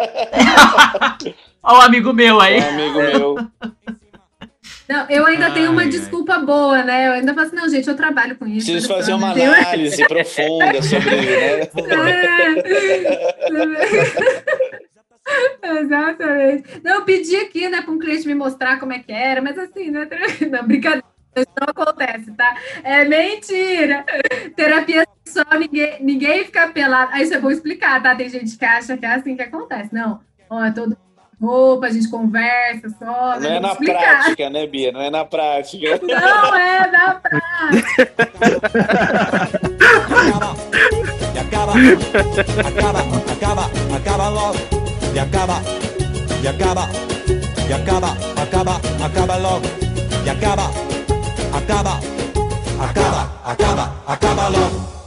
o 1.64 1.82
amigo 1.82 2.12
meu 2.12 2.42
aí. 2.42 2.58
É 2.58 2.70
amigo 2.70 3.00
meu. 3.00 3.36
Não, 4.90 5.10
eu 5.10 5.26
ainda 5.26 5.46
ai, 5.48 5.54
tenho 5.54 5.72
uma 5.72 5.84
ai. 5.84 5.90
desculpa 5.90 6.40
boa, 6.40 6.84
né? 6.84 7.08
Eu 7.08 7.12
ainda 7.14 7.34
falo 7.34 7.48
assim, 7.48 7.56
não, 7.56 7.70
gente, 7.70 7.88
eu 7.88 7.96
trabalho 7.96 8.36
com 8.38 8.46
isso. 8.46 8.70
Preciso 8.70 8.94
fazer 8.94 9.14
uma 9.14 9.32
análise 9.32 10.06
profunda 10.08 10.82
sobre, 10.82 11.16
né? 11.16 11.62
É. 11.62 11.72
Exatamente. 15.82 16.82
Não, 16.84 16.96
eu 16.96 17.02
pedi 17.04 17.36
aqui, 17.38 17.70
né, 17.70 17.82
para 17.82 17.92
um 17.94 18.00
cliente 18.00 18.28
me 18.28 18.36
mostrar 18.36 18.80
como 18.80 18.94
é 18.94 19.00
que 19.00 19.12
era, 19.12 19.42
mas 19.42 19.58
assim, 19.58 19.90
né? 19.92 20.08
Não, 20.52 20.66
brincadeira. 20.66 21.17
Isso 21.42 21.52
não 21.60 21.68
acontece, 21.70 22.32
tá? 22.32 22.56
É 22.84 23.06
mentira. 23.06 24.06
Terapia 24.56 25.06
só 25.26 25.44
ninguém, 25.58 25.98
ninguém 26.02 26.46
fica 26.46 26.68
pelado. 26.70 27.12
Aí 27.14 27.26
você 27.26 27.38
vou 27.38 27.52
explicar, 27.52 28.02
tá? 28.02 28.16
Tem 28.16 28.30
gente 28.30 28.58
que 28.58 28.66
acha 28.66 28.98
que 28.98 29.06
é 29.06 29.16
assim 29.16 29.36
que 29.36 29.44
acontece. 29.44 29.94
Não. 29.94 30.20
Ó, 30.50 30.64
é 30.64 30.72
todo 30.72 30.98
roupa, 31.42 31.86
a 31.88 31.90
gente 31.90 32.10
conversa 32.10 32.90
só. 32.98 33.40
Não 33.40 33.50
é 33.50 33.60
na 33.60 33.72
explicar. 33.72 34.00
prática, 34.00 34.50
né, 34.50 34.66
Bia? 34.68 34.92
Não 34.92 35.02
é 35.02 35.10
na 35.10 35.24
prática. 35.24 36.00
Não 36.02 36.56
é 36.56 36.92
na 36.92 37.16
prática. 37.16 37.48
e 41.34 41.40
acaba, 41.40 41.74
acaba, 42.68 43.00
acaba, 43.32 43.70
acaba 43.96 44.30
logo. 44.30 44.58
E 45.14 45.20
acaba, 45.20 45.62
e 46.44 46.48
acaba, 46.48 46.90
e 47.70 47.74
acaba, 47.74 48.18
acaba, 48.42 48.82
acaba 49.06 49.36
logo. 49.38 49.66
e 50.26 50.30
acaba, 50.30 50.72
acaba, 51.58 52.00
acaba, 52.80 53.24
acaba, 53.44 53.86
acaba 54.06 54.50
logo. 54.50 55.07